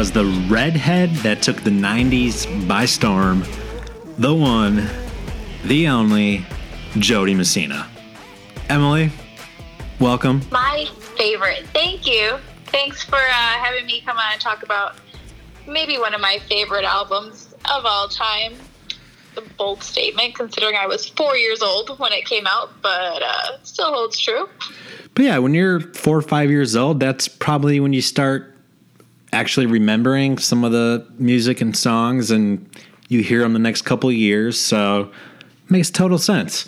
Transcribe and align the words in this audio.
Was 0.00 0.12
the 0.12 0.24
redhead 0.48 1.10
that 1.16 1.42
took 1.42 1.58
the 1.58 1.68
90s 1.68 2.66
by 2.66 2.86
storm. 2.86 3.44
The 4.16 4.34
one, 4.34 4.88
the 5.64 5.88
only, 5.88 6.46
Jo 6.96 7.26
Dee 7.26 7.34
Messina. 7.34 7.86
Emily, 8.70 9.12
welcome. 9.98 10.40
My 10.50 10.88
favorite. 11.18 11.66
Thank 11.74 12.06
you. 12.06 12.38
Thanks 12.68 13.02
for 13.02 13.16
uh, 13.16 13.20
having 13.28 13.84
me 13.84 14.00
come 14.00 14.16
on 14.16 14.32
and 14.32 14.40
talk 14.40 14.62
about 14.62 14.96
maybe 15.68 15.98
one 15.98 16.14
of 16.14 16.22
my 16.22 16.38
favorite 16.48 16.86
albums 16.86 17.54
of 17.66 17.84
all 17.84 18.08
time. 18.08 18.54
A 19.36 19.42
bold 19.58 19.82
statement 19.82 20.34
considering 20.34 20.76
I 20.76 20.86
was 20.86 21.10
four 21.10 21.36
years 21.36 21.60
old 21.60 21.98
when 21.98 22.12
it 22.12 22.24
came 22.24 22.46
out, 22.46 22.70
but 22.80 23.22
uh, 23.22 23.62
still 23.64 23.92
holds 23.92 24.18
true. 24.18 24.48
But 25.12 25.26
yeah, 25.26 25.36
when 25.36 25.52
you're 25.52 25.80
four 25.92 26.16
or 26.16 26.22
five 26.22 26.48
years 26.48 26.74
old, 26.74 27.00
that's 27.00 27.28
probably 27.28 27.80
when 27.80 27.92
you 27.92 28.00
start 28.00 28.49
actually 29.32 29.66
remembering 29.66 30.38
some 30.38 30.64
of 30.64 30.72
the 30.72 31.06
music 31.18 31.60
and 31.60 31.76
songs 31.76 32.30
and 32.30 32.68
you 33.08 33.22
hear 33.22 33.40
them 33.40 33.52
the 33.52 33.58
next 33.58 33.82
couple 33.82 34.10
years. 34.10 34.58
So 34.58 35.10
makes 35.68 35.90
total 35.90 36.18
sense. 36.18 36.66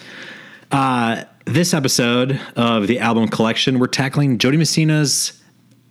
Uh, 0.70 1.24
this 1.44 1.74
episode 1.74 2.40
of 2.56 2.86
the 2.86 3.00
album 3.00 3.28
collection, 3.28 3.78
we're 3.78 3.88
tackling 3.88 4.38
Jo 4.38 4.50
Dee 4.50 4.56
Messina's 4.56 5.40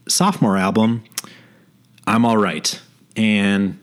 sophomore 0.07 0.57
album, 0.57 1.03
I'm 2.07 2.25
All 2.25 2.37
Right. 2.37 2.79
And 3.15 3.79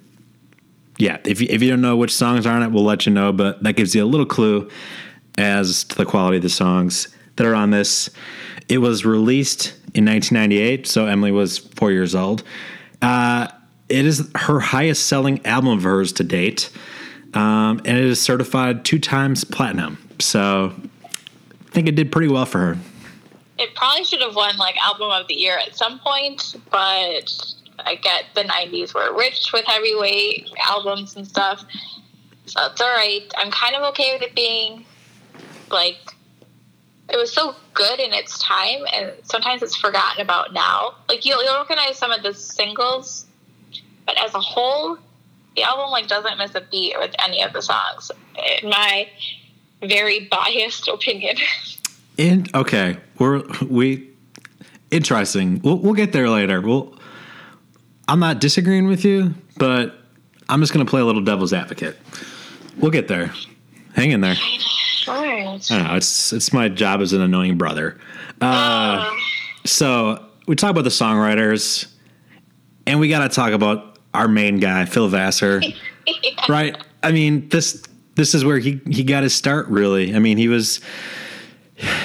yeah, 0.98 1.18
if 1.24 1.40
you, 1.40 1.46
if 1.50 1.62
you 1.62 1.70
don't 1.70 1.80
know 1.80 1.96
which 1.96 2.14
songs 2.14 2.46
are 2.46 2.54
on 2.54 2.62
it, 2.62 2.72
we'll 2.72 2.84
let 2.84 3.06
you 3.06 3.12
know, 3.12 3.32
but 3.32 3.62
that 3.62 3.74
gives 3.74 3.94
you 3.94 4.04
a 4.04 4.06
little 4.06 4.26
clue 4.26 4.68
as 5.36 5.84
to 5.84 5.96
the 5.96 6.04
quality 6.04 6.38
of 6.38 6.42
the 6.42 6.48
songs 6.48 7.08
that 7.36 7.46
are 7.46 7.54
on 7.54 7.70
this. 7.70 8.10
It 8.68 8.78
was 8.78 9.04
released 9.04 9.68
in 9.94 10.04
1998, 10.04 10.86
so 10.86 11.06
Emily 11.06 11.30
was 11.30 11.58
four 11.58 11.92
years 11.92 12.14
old. 12.14 12.42
Uh, 13.02 13.48
it 13.88 14.04
is 14.04 14.30
her 14.34 14.60
highest 14.60 15.06
selling 15.06 15.44
album 15.46 15.70
of 15.70 15.82
hers 15.82 16.12
to 16.14 16.24
date, 16.24 16.70
um, 17.34 17.80
and 17.84 17.98
it 17.98 18.04
is 18.04 18.20
certified 18.20 18.84
two 18.84 18.98
times 18.98 19.44
platinum. 19.44 19.98
So 20.18 20.74
I 21.66 21.70
think 21.70 21.88
it 21.88 21.94
did 21.94 22.12
pretty 22.12 22.28
well 22.28 22.46
for 22.46 22.58
her. 22.58 22.78
It 23.58 23.74
probably 23.74 24.04
should 24.04 24.20
have 24.20 24.36
won 24.36 24.56
like 24.56 24.76
album 24.84 25.10
of 25.10 25.26
the 25.26 25.34
year 25.34 25.58
at 25.58 25.76
some 25.76 25.98
point, 26.00 26.56
but 26.70 27.54
I 27.80 27.96
get 27.96 28.26
the 28.34 28.42
90s 28.42 28.94
were 28.94 29.16
rich 29.16 29.50
with 29.52 29.64
heavyweight 29.64 30.50
albums 30.64 31.16
and 31.16 31.26
stuff. 31.26 31.64
So 32.46 32.60
it's 32.66 32.80
all 32.80 32.88
right. 32.88 33.22
I'm 33.36 33.50
kind 33.50 33.74
of 33.74 33.82
okay 33.90 34.12
with 34.14 34.22
it 34.22 34.34
being 34.34 34.84
like, 35.70 35.98
it 37.10 37.16
was 37.16 37.32
so 37.32 37.54
good 37.74 38.00
in 38.00 38.12
its 38.12 38.38
time, 38.38 38.80
and 38.92 39.12
sometimes 39.22 39.62
it's 39.62 39.76
forgotten 39.76 40.22
about 40.22 40.52
now. 40.52 40.94
Like, 41.08 41.24
you'll, 41.24 41.42
you'll 41.42 41.58
recognize 41.58 41.96
some 41.96 42.10
of 42.10 42.22
the 42.22 42.34
singles, 42.34 43.26
but 44.06 44.18
as 44.18 44.34
a 44.34 44.40
whole, 44.40 44.98
the 45.56 45.62
album 45.62 45.90
like 45.90 46.06
doesn't 46.06 46.38
miss 46.38 46.54
a 46.54 46.60
beat 46.60 46.94
with 46.98 47.14
any 47.18 47.42
of 47.42 47.52
the 47.52 47.62
songs. 47.62 48.10
In 48.62 48.68
my 48.68 49.08
very 49.82 50.28
biased 50.30 50.88
opinion. 50.88 51.36
And 52.20 52.52
okay, 52.52 52.96
we're 53.20 53.44
we 53.64 54.10
interesting. 54.90 55.60
We'll 55.62 55.78
we'll 55.78 55.94
get 55.94 56.10
there 56.10 56.28
later. 56.28 56.60
We'll 56.60 56.98
I'm 58.08 58.18
not 58.18 58.40
disagreeing 58.40 58.88
with 58.88 59.04
you, 59.04 59.34
but 59.56 59.94
I'm 60.48 60.60
just 60.60 60.72
going 60.72 60.84
to 60.84 60.90
play 60.90 61.00
a 61.00 61.04
little 61.04 61.22
devil's 61.22 61.52
advocate. 61.52 61.96
We'll 62.76 62.90
get 62.90 63.06
there. 63.06 63.32
Hang 63.98 64.12
in 64.12 64.20
there. 64.20 64.36
I 65.08 65.58
don't 65.60 65.82
know. 65.82 65.96
It's 65.96 66.32
it's 66.32 66.52
my 66.52 66.68
job 66.68 67.00
as 67.00 67.12
an 67.12 67.20
annoying 67.20 67.58
brother. 67.58 67.98
Uh, 68.40 69.12
so 69.64 70.24
we 70.46 70.54
talk 70.54 70.70
about 70.70 70.84
the 70.84 70.90
songwriters, 70.90 71.92
and 72.86 73.00
we 73.00 73.08
got 73.08 73.28
to 73.28 73.34
talk 73.34 73.50
about 73.50 73.98
our 74.14 74.28
main 74.28 74.60
guy, 74.60 74.84
Phil 74.84 75.08
Vassar. 75.08 75.60
yeah. 75.62 75.74
Right? 76.48 76.74
I 77.02 77.12
mean 77.12 77.48
this 77.50 77.82
this 78.14 78.34
is 78.34 78.42
where 78.44 78.58
he 78.58 78.80
he 78.88 79.02
got 79.02 79.24
his 79.24 79.34
start. 79.34 79.66
Really. 79.66 80.14
I 80.14 80.20
mean 80.20 80.38
he 80.38 80.48
was 80.48 80.80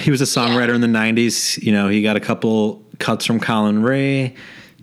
he 0.02 0.12
was 0.12 0.20
a 0.20 0.26
songwriter 0.26 0.70
yeah. 0.70 0.76
in 0.76 0.82
the 0.82 0.88
'90s. 0.88 1.62
You 1.62 1.72
know 1.72 1.88
he 1.88 2.02
got 2.02 2.18
a 2.18 2.20
couple 2.20 2.84
cuts 3.00 3.24
from 3.24 3.40
Collin 3.40 3.84
Raye, 3.84 4.36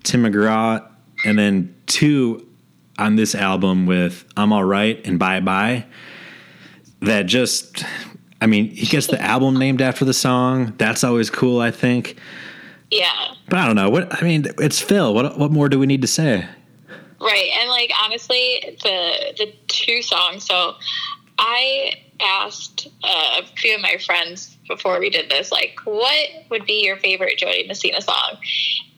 Tim 0.04 0.22
McGraw, 0.22 0.86
and 1.24 1.38
then 1.38 1.74
two 1.86 2.46
on 2.98 3.16
this 3.16 3.34
album 3.34 3.84
with 3.84 4.24
I'm 4.36 4.52
All 4.52 4.64
Right 4.64 5.04
and 5.06 5.18
Bye 5.18 5.40
Bye 5.40 5.84
that 7.02 7.26
just 7.26 7.84
I 8.40 8.46
mean, 8.46 8.70
he 8.70 8.86
gets 8.86 9.06
the 9.06 9.20
album 9.20 9.58
named 9.58 9.82
after 9.82 10.04
the 10.04 10.14
song. 10.14 10.74
That's 10.78 11.04
always 11.04 11.28
cool, 11.28 11.60
I 11.60 11.70
think. 11.70 12.16
Yeah. 12.90 13.34
But 13.48 13.58
I 13.58 13.66
don't 13.66 13.76
know. 13.76 13.90
What 13.90 14.22
I 14.22 14.24
mean, 14.24 14.46
it's 14.58 14.80
Phil. 14.80 15.14
What 15.14 15.38
what 15.38 15.50
more 15.50 15.68
do 15.68 15.78
we 15.78 15.86
need 15.86 16.02
to 16.02 16.08
say? 16.08 16.46
Right. 17.20 17.50
And 17.60 17.68
like 17.68 17.92
honestly, 18.02 18.78
the 18.82 19.34
the 19.36 19.52
two 19.68 20.02
songs. 20.02 20.46
So 20.46 20.74
I 21.38 21.92
asked 22.20 22.88
uh, 23.02 23.40
a 23.40 23.42
few 23.56 23.74
of 23.74 23.80
my 23.80 23.96
friends 23.98 24.56
before 24.68 25.00
we 25.00 25.10
did 25.10 25.30
this 25.30 25.50
like 25.50 25.78
what 25.84 26.28
would 26.50 26.64
be 26.66 26.84
your 26.84 26.96
favorite 26.98 27.38
Jo 27.38 27.50
Dee 27.50 27.66
Messina 27.66 28.00
song? 28.00 28.36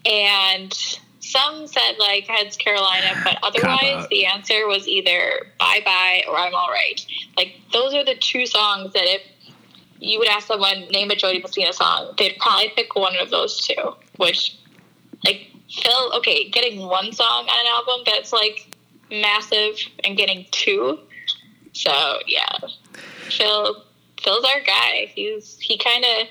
And 0.05 0.99
some 1.23 1.67
said 1.67 1.95
like 1.99 2.27
Heads 2.27 2.57
Carolina, 2.57 3.21
but 3.25 3.39
otherwise 3.43 4.07
the 4.11 4.27
answer 4.27 4.67
was 4.67 4.87
either 4.87 5.47
Bye 5.59 5.81
Bye 5.85 6.25
or 6.29 6.37
I'm 6.37 6.55
All 6.55 6.69
Right. 6.69 7.05
Like 7.37 7.57
those 7.73 7.95
are 7.95 8.05
the 8.05 8.17
two 8.17 8.45
songs 8.45 8.93
that 8.93 9.05
if 9.05 9.23
you 9.99 10.19
would 10.19 10.29
ask 10.29 10.49
someone 10.49 10.89
name 10.91 11.11
a 11.11 11.17
Jo 11.17 11.33
Dee 11.33 11.41
Messina 11.41 11.73
song, 11.73 12.13
they'd 12.19 12.37
probably 12.39 12.73
pick 12.75 12.95
one 12.97 13.17
of 13.21 13.31
those 13.31 13.65
two. 13.67 13.95
Which, 14.17 14.59
like 15.25 15.49
Phil, 15.71 16.13
okay, 16.17 16.51
getting 16.51 16.81
one 16.81 17.13
song 17.13 17.49
on 17.49 17.61
an 17.61 17.67
album 17.73 18.03
that's 18.05 18.33
like 18.33 18.75
massive, 19.11 19.77
and 20.05 20.17
getting 20.17 20.47
two. 20.51 20.99
So 21.73 22.19
yeah, 22.27 22.59
Phil, 23.31 23.85
Phil's 24.21 24.45
our 24.45 24.61
guy. 24.61 25.13
He's 25.15 25.59
he 25.61 25.79
kind 25.79 26.05
of 26.05 26.29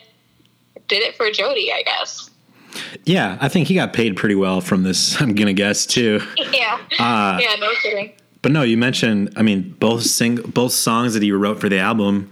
did 0.88 1.02
it 1.02 1.16
for 1.16 1.32
Jo 1.32 1.54
Dee, 1.54 1.72
I 1.72 1.84
guess. 1.84 2.31
Yeah, 3.06 3.38
I 3.42 3.50
think 3.50 3.68
he 3.68 3.76
got 3.76 3.94
paid 3.94 4.16
pretty 4.16 4.36
well 4.36 4.62
from 4.62 4.84
this. 4.84 5.20
I'm 5.22 5.36
gonna 5.36 5.54
guess 5.54 5.86
too. 5.86 6.22
Yeah. 6.52 6.80
Uh, 7.00 7.40
yeah. 7.42 7.56
No 7.60 7.72
kidding. 7.82 8.12
But 8.42 8.52
no, 8.52 8.62
you 8.64 8.78
mentioned. 8.78 9.34
I 9.36 9.42
mean, 9.42 9.76
both 9.80 10.04
sing 10.04 10.36
both 10.36 10.74
songs 10.74 11.14
that 11.14 11.24
he 11.24 11.32
wrote 11.32 11.60
for 11.60 11.70
the 11.70 11.80
album 11.80 12.30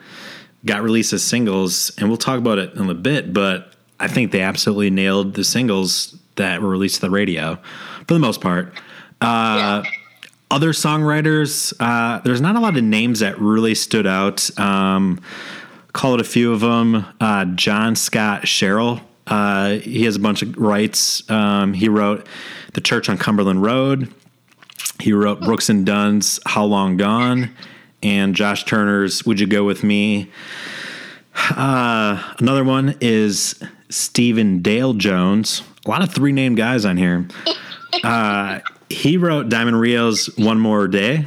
got 0.65 0.81
released 0.81 1.13
as 1.13 1.23
singles, 1.23 1.91
and 1.97 2.09
we'll 2.09 2.17
talk 2.17 2.37
about 2.37 2.57
it 2.57 2.73
in 2.73 2.89
a 2.89 2.93
bit. 2.93 3.33
But 3.33 3.73
I 3.99 4.07
think 4.07 4.31
they 4.31 4.41
absolutely 4.41 4.89
nailed 4.89 5.35
the 5.35 5.43
singles 5.43 6.17
that 6.35 6.61
were 6.61 6.69
released 6.69 6.95
to 6.95 7.01
the 7.01 7.09
radio, 7.09 7.55
for 8.07 8.13
the 8.13 8.19
most 8.19 8.41
part. 8.41 8.73
Uh, 9.21 9.83
yeah. 9.83 9.91
Other 10.51 10.71
songwriters, 10.71 11.73
uh, 11.79 12.19
there's 12.21 12.41
not 12.41 12.55
a 12.55 12.59
lot 12.59 12.75
of 12.75 12.83
names 12.83 13.19
that 13.19 13.39
really 13.39 13.75
stood 13.75 14.07
out. 14.07 14.49
Um, 14.59 15.21
call 15.93 16.15
it 16.15 16.21
a 16.21 16.23
few 16.23 16.51
of 16.51 16.61
them. 16.61 17.05
Uh, 17.21 17.45
John 17.45 17.95
Scott 17.95 18.47
Sherrill 18.47 19.01
uh, 19.29 19.73
he 19.77 20.05
has 20.05 20.15
a 20.15 20.19
bunch 20.19 20.41
of 20.41 20.57
rights. 20.57 21.29
Um, 21.29 21.73
he 21.73 21.87
wrote 21.87 22.27
The 22.73 22.81
Church 22.81 23.09
on 23.09 23.17
Cumberland 23.17 23.61
Road. 23.61 24.13
He 24.99 25.13
wrote 25.13 25.41
Brooks 25.41 25.69
and 25.69 25.85
Dunn's 25.85 26.39
How 26.45 26.65
Long 26.65 26.97
Gone 26.97 27.55
and 28.03 28.35
Josh 28.35 28.65
Turner's 28.65 29.25
Would 29.25 29.39
You 29.39 29.47
Go 29.47 29.63
With 29.63 29.83
Me. 29.83 30.29
Uh, 31.51 32.33
another 32.39 32.63
one 32.63 32.97
is 32.99 33.61
Stephen 33.89 34.61
Dale 34.61 34.93
Jones. 34.93 35.61
A 35.85 35.89
lot 35.89 36.01
of 36.01 36.13
three 36.13 36.31
named 36.31 36.57
guys 36.57 36.83
on 36.83 36.97
here. 36.97 37.27
Uh, 38.03 38.59
he 38.89 39.17
wrote 39.17 39.49
Diamond 39.49 39.79
Rio's 39.79 40.27
One 40.37 40.59
More 40.59 40.87
Day. 40.87 41.25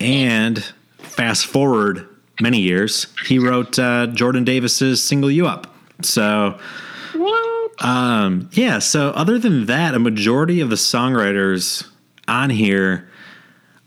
And 0.00 0.64
fast 0.98 1.46
forward 1.46 2.06
many 2.40 2.60
years, 2.60 3.06
he 3.26 3.38
wrote 3.38 3.78
uh, 3.78 4.06
Jordan 4.08 4.44
Davis's 4.44 5.02
Single 5.02 5.30
You 5.30 5.46
Up. 5.46 5.74
So, 6.02 6.58
um, 7.80 8.48
yeah. 8.52 8.78
So, 8.78 9.10
other 9.10 9.38
than 9.38 9.66
that, 9.66 9.94
a 9.94 9.98
majority 9.98 10.60
of 10.60 10.70
the 10.70 10.76
songwriters 10.76 11.86
on 12.26 12.50
here 12.50 13.08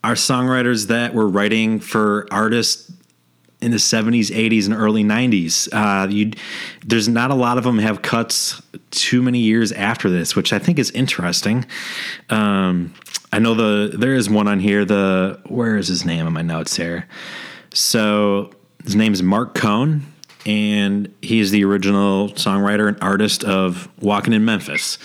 are 0.03 0.15
songwriters 0.15 0.87
that 0.87 1.13
were 1.13 1.27
writing 1.27 1.79
for 1.79 2.27
artists 2.31 2.91
in 3.61 3.69
the 3.69 3.77
70s, 3.77 4.27
80s, 4.31 4.65
and 4.65 4.73
early 4.73 5.03
90s. 5.03 5.69
Uh, 5.71 6.07
you, 6.07 6.31
there's 6.83 7.07
not 7.07 7.29
a 7.29 7.35
lot 7.35 7.59
of 7.59 7.63
them 7.63 7.77
have 7.77 8.01
cuts 8.01 8.59
too 8.89 9.21
many 9.21 9.39
years 9.39 9.71
after 9.71 10.09
this, 10.09 10.35
which 10.35 10.51
I 10.51 10.57
think 10.57 10.79
is 10.79 10.89
interesting. 10.91 11.65
Um, 12.29 12.93
I 13.31 13.39
know 13.39 13.53
the 13.53 13.95
there 13.95 14.15
is 14.15 14.29
one 14.29 14.47
on 14.47 14.59
here. 14.59 14.83
The 14.83 15.39
where 15.45 15.77
is 15.77 15.87
his 15.87 16.03
name 16.03 16.27
in 16.27 16.33
my 16.33 16.41
notes 16.41 16.75
here? 16.75 17.07
So 17.73 18.51
his 18.83 18.95
name 18.95 19.13
is 19.13 19.23
Marc 19.23 19.53
Cohn 19.53 20.11
and 20.45 21.13
he 21.21 21.39
is 21.39 21.51
the 21.51 21.63
original 21.63 22.29
songwriter 22.29 22.87
and 22.87 22.97
artist 23.01 23.43
of 23.43 23.89
Walking 24.01 24.33
in 24.33 24.45
Memphis. 24.45 24.97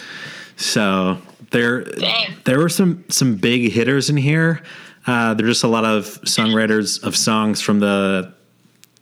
So 0.57 1.19
there, 1.51 1.85
Dang. 1.85 2.37
there 2.45 2.59
were 2.59 2.69
some 2.69 3.05
some 3.09 3.37
big 3.37 3.73
hitters 3.73 4.11
in 4.11 4.17
here. 4.17 4.63
Uh, 5.07 5.35
there's 5.35 5.51
just 5.51 5.65
a 5.65 5.69
lot 5.69 5.85
of 5.85 6.05
songwriters 6.23 7.03
of 7.03 7.17
songs 7.17 7.61
from 7.61 7.81
the 7.81 8.33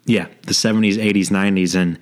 yeah 0.04 0.26
the 0.42 0.52
70s, 0.52 0.96
80s, 0.96 1.30
90s, 1.30 1.74
and 1.74 1.98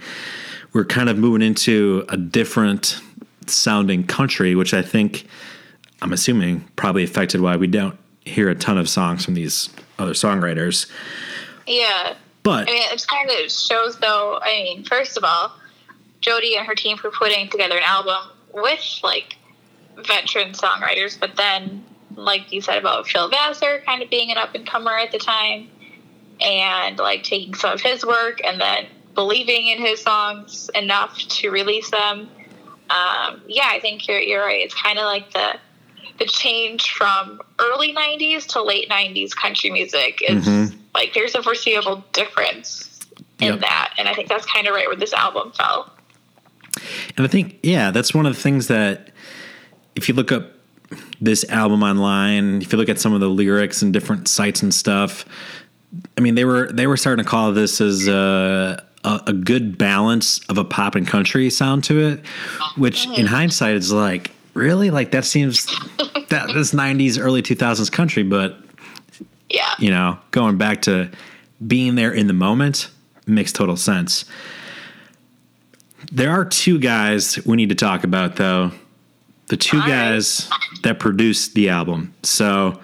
we're 0.72 0.84
kind 0.84 1.08
of 1.08 1.18
moving 1.18 1.42
into 1.42 2.04
a 2.08 2.16
different 2.16 3.00
sounding 3.46 4.04
country, 4.04 4.54
which 4.54 4.72
I 4.74 4.82
think 4.82 5.26
I'm 6.00 6.12
assuming 6.12 6.68
probably 6.76 7.04
affected 7.04 7.40
why 7.40 7.56
we 7.56 7.66
don't 7.66 7.98
hear 8.24 8.48
a 8.48 8.54
ton 8.54 8.78
of 8.78 8.88
songs 8.88 9.24
from 9.24 9.34
these 9.34 9.68
other 9.98 10.12
songwriters. 10.12 10.90
Yeah. 11.66 12.14
But 12.42 12.68
I 12.68 12.72
mean, 12.72 12.82
it 12.90 13.06
kind 13.06 13.30
of 13.30 13.50
shows, 13.50 13.96
though. 13.98 14.38
I 14.42 14.62
mean, 14.64 14.84
first 14.84 15.16
of 15.16 15.24
all, 15.24 15.52
Jo 16.20 16.40
Dee 16.40 16.56
and 16.56 16.66
her 16.66 16.74
team 16.74 16.96
for 16.96 17.10
putting 17.10 17.48
together 17.48 17.76
an 17.76 17.84
album 17.84 18.30
with 18.52 19.00
like 19.02 19.36
veteran 19.96 20.52
songwriters, 20.52 21.18
but 21.18 21.36
then, 21.36 21.84
like 22.14 22.52
you 22.52 22.60
said 22.60 22.78
about 22.78 23.06
Phil 23.06 23.28
Vassar 23.28 23.80
kind 23.84 24.02
of 24.02 24.10
being 24.10 24.30
an 24.30 24.38
up 24.38 24.54
and 24.54 24.66
comer 24.66 24.96
at 24.96 25.12
the 25.12 25.18
time, 25.18 25.68
and 26.40 26.98
like 26.98 27.22
taking 27.22 27.54
some 27.54 27.72
of 27.72 27.80
his 27.80 28.04
work 28.04 28.40
and 28.44 28.60
then 28.60 28.86
believing 29.14 29.68
in 29.68 29.78
his 29.78 30.00
songs 30.00 30.70
enough 30.74 31.18
to 31.18 31.50
release 31.50 31.90
them. 31.90 32.28
Um, 32.90 33.42
yeah, 33.46 33.68
I 33.68 33.78
think 33.80 34.06
you're 34.08 34.20
you're 34.20 34.44
right. 34.44 34.60
It's 34.60 34.74
kind 34.74 34.98
of 34.98 35.04
like 35.04 35.32
the 35.32 35.54
the 36.18 36.24
change 36.26 36.90
from 36.90 37.40
early 37.58 37.92
'90s 37.94 38.46
to 38.48 38.62
late 38.62 38.88
'90s 38.88 39.34
country 39.34 39.70
music. 39.70 40.20
It's 40.22 40.46
Mhm. 40.46 40.74
like 40.94 41.14
there's 41.14 41.34
a 41.34 41.42
foreseeable 41.42 42.04
difference 42.12 42.88
in 43.40 43.48
Yep. 43.54 43.60
that, 43.60 43.92
and 43.98 44.08
I 44.08 44.14
think 44.14 44.28
that's 44.28 44.46
kind 44.46 44.66
of 44.66 44.74
right 44.74 44.86
where 44.86 44.96
this 44.96 45.12
album 45.12 45.52
fell. 45.52 45.92
And 47.16 47.26
I 47.26 47.28
think, 47.28 47.58
yeah, 47.62 47.90
that's 47.90 48.14
one 48.14 48.24
of 48.26 48.34
the 48.34 48.40
things 48.40 48.68
that 48.68 49.10
if 49.94 50.08
you 50.08 50.14
look 50.14 50.32
up 50.32 50.52
this 51.20 51.44
album 51.48 51.82
online, 51.82 52.62
if 52.62 52.72
you 52.72 52.78
look 52.78 52.88
at 52.88 52.98
some 53.00 53.12
of 53.12 53.20
the 53.20 53.28
lyrics 53.28 53.82
and 53.82 53.92
different 53.92 54.28
sites 54.28 54.62
and 54.62 54.74
stuff, 54.74 55.24
I 56.16 56.20
mean, 56.20 56.34
they 56.34 56.44
were 56.44 56.70
they 56.72 56.86
were 56.86 56.96
starting 56.96 57.22
to 57.24 57.28
call 57.30 57.52
this 57.52 57.80
as 57.80 58.08
a, 58.08 58.82
a, 59.04 59.20
a 59.28 59.32
good 59.32 59.76
balance 59.76 60.38
of 60.48 60.56
a 60.58 60.64
pop 60.64 60.94
and 60.94 61.06
country 61.06 61.50
sound 61.50 61.84
to 61.84 61.98
it, 62.00 62.20
which 62.76 63.06
in 63.08 63.26
hindsight 63.26 63.74
is 63.74 63.92
like 63.92 64.30
really 64.54 64.90
like 64.90 65.10
that 65.12 65.24
seems 65.24 65.66
that 66.28 66.50
this 66.54 66.72
'90s 66.72 67.18
early 67.22 67.42
2000s 67.42 67.90
country, 67.90 68.22
but 68.22 68.58
Yeah, 69.50 69.74
you 69.78 69.90
know, 69.90 70.18
going 70.30 70.56
back 70.58 70.82
to 70.82 71.10
being 71.66 71.94
there 71.94 72.12
in 72.12 72.26
the 72.26 72.32
moment 72.32 72.90
makes 73.26 73.52
total 73.52 73.76
sense. 73.76 74.24
There 76.10 76.30
are 76.30 76.44
two 76.44 76.78
guys 76.78 77.38
we 77.46 77.56
need 77.56 77.68
to 77.68 77.74
talk 77.74 78.04
about, 78.04 78.36
though. 78.36 78.72
The 79.48 79.56
two 79.56 79.76
All 79.78 79.82
right. 79.82 79.88
guys 79.90 80.48
that 80.82 80.98
produced 80.98 81.54
the 81.54 81.68
album. 81.68 82.14
So 82.22 82.80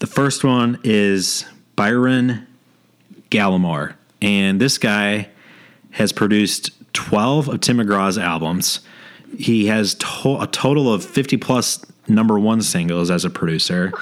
the 0.00 0.06
first 0.06 0.44
one 0.44 0.78
is 0.84 1.44
Byron 1.76 2.46
Gallimore. 3.30 3.94
And 4.20 4.60
this 4.60 4.76
guy 4.76 5.28
has 5.92 6.12
produced 6.12 6.70
12 6.92 7.48
of 7.48 7.60
Tim 7.60 7.78
McGraw's 7.78 8.18
albums. 8.18 8.80
He 9.38 9.66
has 9.66 9.94
to- 9.94 10.38
a 10.40 10.46
total 10.46 10.92
of 10.92 11.04
50 11.04 11.36
plus 11.36 11.84
number 12.08 12.38
one 12.38 12.60
singles 12.62 13.10
as 13.10 13.24
a 13.24 13.30
producer. 13.30 13.92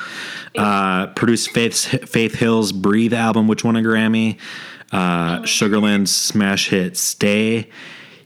Uh, 0.57 1.09
produced 1.09 1.51
Faith, 1.51 2.09
Faith 2.09 2.35
Hill's 2.37 2.73
Breathe 2.73 3.13
album, 3.15 3.47
which 3.49 3.65
won 3.65 3.77
a 3.77 3.81
Grammy. 3.81 4.39
Uh, 4.91 5.45
Sugarland's 5.45 6.15
smash 6.15 6.69
hit 6.71 6.97
Stay. 6.97 7.69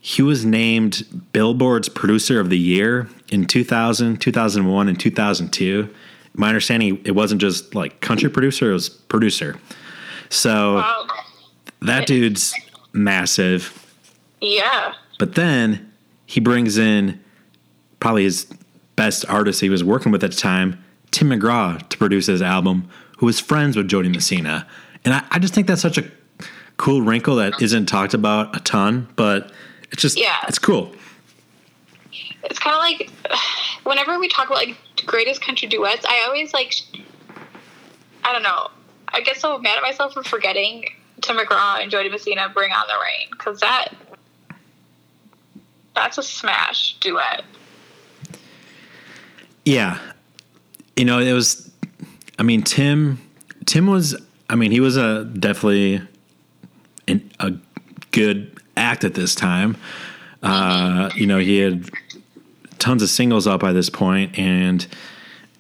He 0.01 0.23
was 0.23 0.45
named 0.45 1.05
Billboard's 1.33 1.89
Producer 1.89 2.41
of 2.41 2.51
the 2.51 2.59
Year 2.59 3.09
in 3.31 3.47
2000, 3.47 4.21
2001, 4.21 4.89
and 4.89 4.99
2002. 4.99 5.89
My 6.35 6.49
understanding, 6.49 7.01
it 7.05 7.13
wasn't 7.13 7.41
just 7.41 7.75
like 7.75 8.01
country 8.01 8.31
producer, 8.31 8.71
it 8.71 8.75
was 8.75 8.89
producer. 8.89 9.57
So 10.31 10.77
Wow. 10.77 11.07
that 11.83 12.07
dude's 12.07 12.55
massive. 12.93 13.79
yeah, 14.41 14.93
But 15.19 15.35
then 15.35 15.92
he 16.33 16.41
brings 16.41 16.79
in 16.79 17.21
probably 18.01 18.25
his 18.25 18.47
best 18.97 19.25
artist 19.29 19.61
he 19.61 19.69
was 19.69 19.85
working 19.85 20.11
with 20.13 20.25
at 20.25 20.31
the 20.31 20.37
time, 20.37 20.83
Tim 21.11 21.29
McGraw, 21.29 21.87
to 21.91 21.99
produce 21.99 22.27
his 22.27 22.41
album, 22.41 22.89
who 23.19 23.27
was 23.27 23.39
friends 23.39 23.77
with 23.77 23.87
Jo 23.89 24.03
Dee 24.03 24.09
Messina. 24.09 24.67
And 25.05 25.13
I, 25.15 25.25
I 25.31 25.39
just 25.39 25.53
think 25.55 25.67
that's 25.67 25.83
such 25.83 25.99
a 25.99 26.05
cool 26.79 27.03
wrinkle 27.03 27.37
that 27.37 27.61
isn't 27.61 27.87
talked 27.87 28.15
about 28.15 28.57
a 28.57 28.61
ton, 28.61 29.09
but 29.17 29.53
it's 29.91 30.01
just, 30.01 30.19
Yeah. 30.19 30.37
it's 30.49 30.59
cool. 30.59 30.95
it's 32.45 32.59
kind 32.59 32.75
of 32.75 32.81
like 32.81 33.11
whenever 33.85 34.19
we 34.19 34.29
talk 34.29 34.47
about 34.47 34.57
like 34.57 34.77
greatest 35.07 35.43
country 35.43 35.69
duets, 35.69 36.05
I 36.09 36.25
always 36.27 36.53
like 36.55 36.73
I 38.25 38.33
don't 38.33 38.43
know. 38.43 38.69
I 39.09 39.21
get 39.21 39.37
so 39.37 39.59
mad 39.59 39.77
at 39.77 39.83
myself 39.83 40.15
for 40.15 40.23
forgetting 40.23 40.87
Tim 41.21 41.37
McGraw 41.37 41.81
and 41.83 41.91
Jody 41.91 42.09
Messina 42.09 42.49
"Bring 42.55 42.73
On 42.73 42.85
the 42.89 42.95
Rain" 42.95 43.29
because 43.33 43.61
that 43.61 43.89
that's 45.95 46.19
a 46.19 46.23
smash 46.23 46.97
duet. 47.01 47.45
Yeah. 49.65 49.99
You 50.97 51.05
know, 51.05 51.19
it 51.19 51.33
was 51.33 51.71
I 52.39 52.43
mean 52.43 52.63
Tim 52.63 53.21
Tim 53.67 53.87
was 53.87 54.17
I 54.49 54.55
mean 54.57 54.71
he 54.71 54.81
was 54.81 54.97
a 54.97 55.25
definitely 55.25 56.03
an, 57.09 57.31
a 57.41 57.53
good 58.11 58.59
act 58.77 59.05
at 59.05 59.15
this 59.15 59.35
time. 59.35 59.77
Uh, 60.43 61.11
you 61.15 61.27
know, 61.27 61.39
he 61.39 61.59
had 61.59 61.89
tons 62.79 63.03
of 63.03 63.09
singles 63.09 63.47
out 63.47 63.61
by 63.61 63.73
this 63.73 63.89
point 63.89 64.37
and 64.39 64.87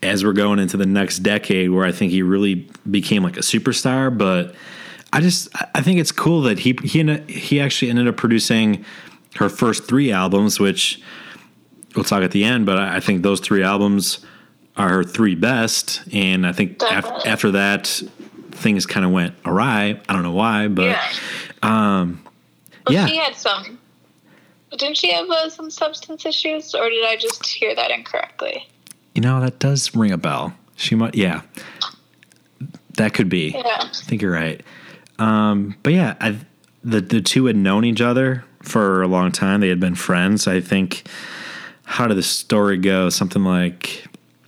as 0.02 0.25
we're 0.25 0.32
going 0.32 0.58
into 0.58 0.76
the 0.76 0.87
next 0.87 1.20
decade 1.20 1.70
where 1.70 1.84
I 1.84 1.93
think 1.93 2.11
he 2.11 2.23
really 2.23 2.69
became 2.90 3.23
like 3.23 3.37
a 3.37 3.40
superstar, 3.40 4.17
but 4.17 4.55
I 5.12 5.20
just 5.20 5.49
I 5.75 5.82
think 5.82 6.00
it's 6.00 6.11
cool 6.11 6.43
that 6.43 6.58
he 6.58 6.76
he 6.82 7.05
he 7.29 7.61
actually 7.61 7.90
ended 7.90 8.08
up 8.08 8.17
producing 8.17 8.84
her 9.37 9.49
first 9.49 9.87
3 9.87 10.12
albums 10.12 10.61
which 10.61 11.00
we'll 11.94 12.05
talk 12.05 12.23
at 12.23 12.31
the 12.31 12.44
end, 12.44 12.67
but 12.67 12.79
I 12.79 12.96
I 12.96 13.01
think 13.01 13.22
those 13.22 13.41
three 13.41 13.62
albums 13.62 14.24
are 14.77 14.89
her 14.89 15.05
three 15.05 15.34
best. 15.34 16.03
And 16.12 16.46
I 16.46 16.53
think 16.53 16.81
af- 16.82 17.27
after 17.27 17.51
that, 17.51 17.86
things 18.53 18.86
kind 18.86 19.05
of 19.05 19.12
went 19.12 19.34
awry. 19.44 20.01
I 20.08 20.12
don't 20.12 20.22
know 20.22 20.32
why, 20.32 20.69
but 20.69 20.84
yeah. 20.84 21.12
Well, 21.62 22.94
yeah. 22.94 23.06
she 23.06 23.17
had 23.17 23.36
some. 23.36 23.79
Didn't 24.70 24.96
she 24.96 25.12
have 25.12 25.29
uh, 25.29 25.51
some 25.51 25.70
substance 25.70 26.24
issues, 26.24 26.74
or 26.74 26.89
did 26.89 27.05
I 27.05 27.17
just 27.17 27.46
hear 27.46 27.74
that 27.74 27.91
incorrectly? 27.91 28.67
you 29.15 29.20
know, 29.20 29.41
that 29.41 29.58
does 29.58 29.94
ring 29.94 30.12
a 30.12 30.19
bell. 30.19 30.55
She 30.77 30.94
might, 30.94 31.15
yeah, 31.15 31.43
that 32.96 33.15
could 33.15 33.29
be. 33.29 33.51
Yeah. 33.51 33.62
I 33.81 33.91
think 33.93 34.22
you're 34.22 34.32
right. 34.32 34.62
Um, 35.19 35.77
but 35.82 35.93
yeah, 35.93 36.17
I, 36.20 36.39
the 36.82 37.01
the 37.01 37.20
two 37.20 37.46
had 37.46 37.56
known 37.56 37.84
each 37.84 38.01
other 38.01 38.44
for 38.62 39.02
a 39.02 39.06
long 39.08 39.32
time. 39.32 39.60
They 39.60 39.69
had 39.69 39.81
been 39.81 39.94
friends. 39.94 40.46
I 40.48 40.60
think. 40.60 41.04
How 41.84 42.06
did 42.06 42.16
the 42.16 42.22
story 42.22 42.78
go? 42.78 43.10
Something 43.10 43.44
like 43.44 44.04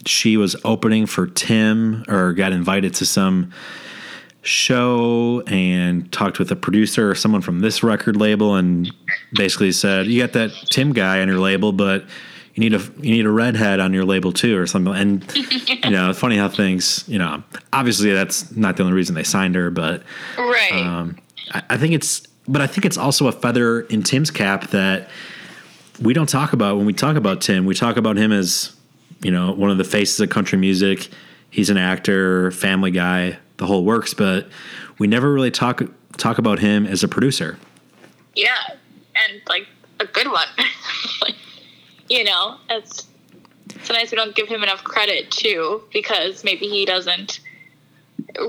she 0.06 0.36
was 0.36 0.56
opening 0.64 1.06
for 1.06 1.26
Tim, 1.26 2.04
or 2.08 2.32
got 2.32 2.52
invited 2.52 2.94
to 2.94 3.06
some 3.06 3.52
show 4.42 5.42
and 5.46 6.10
talked 6.12 6.38
with 6.38 6.50
a 6.50 6.56
producer 6.56 7.10
or 7.10 7.14
someone 7.14 7.40
from 7.40 7.60
this 7.60 7.82
record 7.82 8.16
label, 8.16 8.54
and 8.56 8.92
basically 9.34 9.72
said, 9.72 10.06
"You 10.06 10.20
got 10.22 10.32
that 10.34 10.50
Tim 10.70 10.92
guy 10.92 11.20
on 11.20 11.28
your 11.28 11.38
label, 11.40 11.72
but." 11.72 12.04
You 12.56 12.60
need 12.60 12.74
a 12.74 12.78
you 13.04 13.10
need 13.16 13.26
a 13.26 13.32
redhead 13.32 13.80
on 13.80 13.92
your 13.92 14.04
label 14.04 14.30
too, 14.32 14.56
or 14.56 14.64
something. 14.68 14.94
And 14.94 15.24
you 15.84 15.90
know, 15.90 16.10
it's 16.10 16.20
funny 16.20 16.36
how 16.36 16.48
things. 16.48 17.02
You 17.08 17.18
know, 17.18 17.42
obviously 17.72 18.12
that's 18.12 18.54
not 18.54 18.76
the 18.76 18.84
only 18.84 18.94
reason 18.94 19.16
they 19.16 19.24
signed 19.24 19.56
her, 19.56 19.70
but 19.72 20.04
Right. 20.38 20.70
um, 20.72 21.18
I, 21.50 21.62
I 21.70 21.76
think 21.76 21.94
it's, 21.94 22.22
but 22.46 22.60
I 22.60 22.66
think 22.66 22.84
it's 22.84 22.98
also 22.98 23.26
a 23.26 23.32
feather 23.32 23.82
in 23.82 24.02
Tim's 24.02 24.30
cap 24.30 24.68
that 24.68 25.08
we 26.00 26.12
don't 26.12 26.28
talk 26.28 26.52
about 26.52 26.76
when 26.76 26.86
we 26.86 26.92
talk 26.92 27.16
about 27.16 27.40
Tim. 27.40 27.64
We 27.64 27.74
talk 27.74 27.96
about 27.96 28.16
him 28.16 28.32
as, 28.32 28.74
you 29.22 29.30
know, 29.30 29.52
one 29.52 29.70
of 29.70 29.78
the 29.78 29.84
faces 29.84 30.20
of 30.20 30.30
country 30.30 30.58
music. 30.58 31.08
He's 31.50 31.70
an 31.70 31.76
actor, 31.76 32.50
family 32.50 32.90
guy, 32.90 33.38
the 33.56 33.66
whole 33.66 33.84
works, 33.84 34.12
but 34.12 34.48
we 34.98 35.06
never 35.06 35.32
really 35.32 35.50
talk 35.50 35.82
talk 36.16 36.38
about 36.38 36.58
him 36.58 36.86
as 36.86 37.02
a 37.02 37.08
producer. 37.08 37.58
Yeah, 38.34 38.56
and 39.14 39.40
like 39.48 39.66
a 40.00 40.06
good 40.06 40.28
one. 40.28 40.48
you 42.08 42.24
know, 42.24 42.56
it's 42.70 43.06
sometimes 43.82 44.10
we 44.10 44.16
don't 44.16 44.34
give 44.34 44.48
him 44.48 44.62
enough 44.62 44.82
credit 44.84 45.30
too 45.30 45.82
because 45.92 46.44
maybe 46.44 46.68
he 46.68 46.84
doesn't 46.84 47.40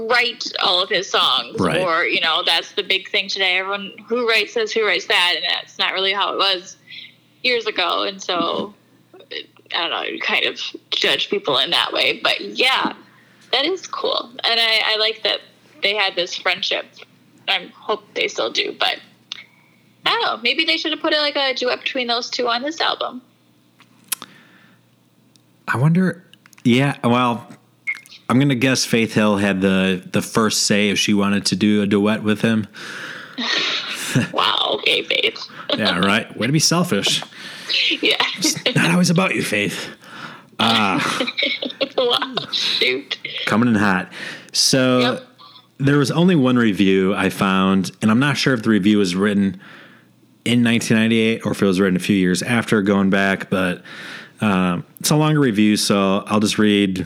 write 0.09 0.51
all 0.63 0.81
of 0.81 0.89
his 0.89 1.09
songs, 1.09 1.59
Right. 1.59 1.81
or 1.81 2.05
you 2.05 2.19
know, 2.21 2.43
that's 2.45 2.71
the 2.73 2.83
big 2.83 3.09
thing 3.09 3.27
today. 3.29 3.57
Everyone 3.57 3.91
who 4.07 4.27
writes 4.27 4.53
this, 4.53 4.71
who 4.71 4.85
writes 4.85 5.07
that, 5.07 5.33
and 5.35 5.45
that's 5.49 5.77
not 5.77 5.93
really 5.93 6.13
how 6.13 6.33
it 6.33 6.37
was 6.37 6.77
years 7.43 7.65
ago. 7.67 8.03
And 8.03 8.21
so, 8.21 8.73
I 9.31 9.43
don't 9.71 9.91
know, 9.91 10.01
you 10.03 10.19
kind 10.19 10.45
of 10.45 10.59
judge 10.91 11.29
people 11.29 11.57
in 11.59 11.69
that 11.71 11.93
way. 11.93 12.19
But 12.23 12.41
yeah, 12.41 12.93
that 13.51 13.65
is 13.65 13.85
cool, 13.87 14.29
and 14.43 14.59
I, 14.59 14.81
I 14.85 14.97
like 14.97 15.23
that 15.23 15.39
they 15.81 15.95
had 15.95 16.15
this 16.15 16.35
friendship. 16.35 16.85
I 17.47 17.71
hope 17.75 18.01
they 18.15 18.27
still 18.27 18.51
do, 18.51 18.75
but 18.79 18.99
I 20.05 20.09
don't 20.09 20.21
know. 20.21 20.37
Maybe 20.41 20.65
they 20.65 20.77
should 20.77 20.91
have 20.91 21.01
put 21.01 21.13
it 21.13 21.19
like 21.19 21.35
a 21.35 21.53
duet 21.53 21.81
between 21.81 22.07
those 22.07 22.29
two 22.29 22.47
on 22.47 22.63
this 22.63 22.81
album. 22.81 23.21
I 25.67 25.77
wonder. 25.77 26.23
Yeah, 26.63 26.97
well, 27.03 27.47
I'm 28.29 28.39
gonna 28.39 28.55
guess 28.55 28.85
Faith 28.85 29.13
Hill 29.13 29.37
had 29.37 29.61
the 29.61 30.01
the 30.11 30.21
first 30.21 30.63
say 30.63 30.89
if 30.89 30.97
she 30.99 31.13
wanted 31.13 31.45
to 31.47 31.55
do 31.55 31.81
a 31.81 31.87
duet 31.87 32.23
with 32.23 32.41
him. 32.41 32.67
Wow. 34.31 34.77
Okay, 34.79 35.03
Faith. 35.03 35.37
Yeah, 35.77 35.99
right. 35.99 36.37
Way 36.37 36.47
to 36.47 36.53
be 36.53 36.59
selfish. 36.59 37.21
yeah. 38.01 38.15
It's 38.37 38.75
Not 38.75 38.91
always 38.91 39.09
about 39.09 39.35
you, 39.35 39.43
Faith. 39.43 39.89
Ah. 40.57 41.21
wow, 41.97 42.33
shoot. 42.53 43.17
Coming 43.45 43.67
in 43.67 43.75
hot. 43.75 44.09
So 44.53 44.99
Yep. 44.99 45.27
there 45.79 45.97
was 45.97 46.11
only 46.11 46.35
one 46.35 46.55
review 46.55 47.13
I 47.13 47.27
found, 47.29 47.91
and 48.01 48.09
I'm 48.09 48.19
not 48.19 48.37
sure 48.37 48.53
if 48.53 48.63
the 48.63 48.69
review 48.69 48.99
was 48.99 49.15
written 49.17 49.59
in 50.45 50.63
1998 50.63 51.45
or 51.45 51.51
if 51.51 51.61
it 51.61 51.65
was 51.65 51.81
written 51.81 51.97
a 51.97 51.99
few 51.99 52.15
years 52.15 52.41
after 52.41 52.81
going 52.81 53.09
back, 53.09 53.49
but 53.49 53.83
um, 54.39 54.85
it's 55.01 55.09
a 55.11 55.15
longer 55.17 55.41
review, 55.41 55.75
so 55.75 56.23
I'll 56.27 56.39
just 56.39 56.57
read 56.57 57.05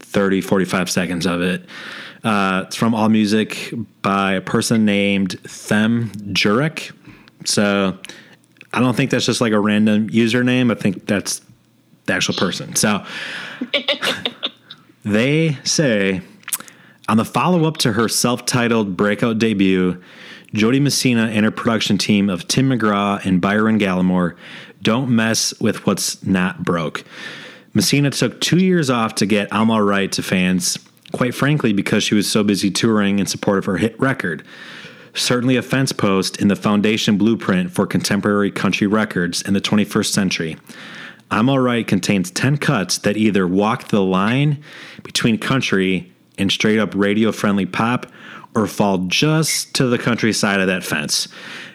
30, 0.00 0.40
45 0.40 0.90
seconds 0.90 1.26
of 1.26 1.40
it. 1.40 1.64
Uh, 2.22 2.64
it's 2.66 2.76
from 2.76 2.94
All 2.94 3.08
Music 3.08 3.72
by 4.02 4.32
a 4.34 4.40
person 4.40 4.84
named 4.84 5.40
Thom 5.44 6.10
Jurek. 6.32 6.92
So 7.44 7.98
I 8.72 8.80
don't 8.80 8.96
think 8.96 9.10
that's 9.10 9.26
just 9.26 9.40
like 9.40 9.52
a 9.52 9.60
random 9.60 10.10
username. 10.10 10.70
I 10.70 10.74
think 10.74 11.06
that's 11.06 11.40
the 12.06 12.12
actual 12.12 12.34
person. 12.34 12.76
So 12.76 13.04
they 15.04 15.56
say 15.64 16.20
on 17.08 17.16
the 17.16 17.24
follow 17.24 17.64
up 17.64 17.78
to 17.78 17.92
her 17.92 18.08
self 18.08 18.44
titled 18.46 18.96
breakout 18.96 19.38
debut, 19.38 20.00
Jo 20.52 20.70
Dee 20.70 20.80
Messina 20.80 21.28
and 21.28 21.44
her 21.44 21.50
production 21.50 21.98
team 21.98 22.28
of 22.28 22.46
Tim 22.48 22.70
McGraw 22.70 23.24
and 23.24 23.40
Byron 23.40 23.78
Gallimore 23.78 24.36
don't 24.82 25.10
mess 25.10 25.58
with 25.60 25.86
what's 25.86 26.24
not 26.24 26.62
broke. 26.62 27.04
Messina 27.72 28.10
took 28.10 28.40
two 28.40 28.58
years 28.58 28.90
off 28.90 29.14
to 29.16 29.26
get 29.26 29.52
I'm 29.52 29.70
Alright 29.70 30.10
to 30.12 30.22
fans, 30.22 30.78
quite 31.12 31.34
frankly, 31.34 31.72
because 31.72 32.02
she 32.02 32.16
was 32.16 32.30
so 32.30 32.42
busy 32.42 32.70
touring 32.70 33.20
in 33.20 33.26
support 33.26 33.58
of 33.58 33.64
her 33.66 33.76
hit 33.76 33.98
record. 34.00 34.42
Certainly 35.14 35.56
a 35.56 35.62
fence 35.62 35.92
post 35.92 36.40
in 36.40 36.48
the 36.48 36.56
foundation 36.56 37.16
blueprint 37.16 37.70
for 37.70 37.86
contemporary 37.86 38.50
country 38.50 38.86
records 38.86 39.42
in 39.42 39.54
the 39.54 39.60
21st 39.60 40.12
century. 40.12 40.56
I'm 41.30 41.48
Alright 41.48 41.86
contains 41.86 42.32
10 42.32 42.56
cuts 42.56 42.98
that 42.98 43.16
either 43.16 43.46
walk 43.46 43.88
the 43.88 44.02
line 44.02 44.62
between 45.04 45.38
country 45.38 46.12
and 46.38 46.50
straight 46.50 46.80
up 46.80 46.92
radio 46.96 47.30
friendly 47.30 47.66
pop 47.66 48.06
or 48.56 48.66
fall 48.66 48.98
just 49.06 49.74
to 49.74 49.86
the 49.86 49.98
country 49.98 50.32
side 50.32 50.58
of 50.58 50.66
that 50.66 50.82
fence. 50.82 51.28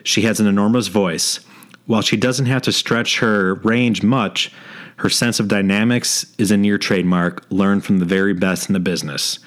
She 0.04 0.24
has 0.24 0.42
an 0.42 0.48
enormous 0.48 0.88
voice. 0.88 1.40
While 1.86 2.02
she 2.02 2.18
doesn't 2.18 2.48
have 2.48 2.64
to 2.64 2.74
stretch 2.74 3.20
her 3.20 3.56
range 3.56 4.04
much, 4.04 4.52
her 4.98 5.10
sense 5.10 5.40
of 5.40 5.48
dynamics 5.48 6.26
is 6.38 6.52
a 6.52 6.58
near 6.58 6.78
trademark 6.78 7.46
learned 7.50 7.84
from 7.84 8.00
the 8.00 8.06
very 8.06 8.34
best 8.34 8.70
in 8.70 8.74
the 8.74 8.80
business. 8.80 9.40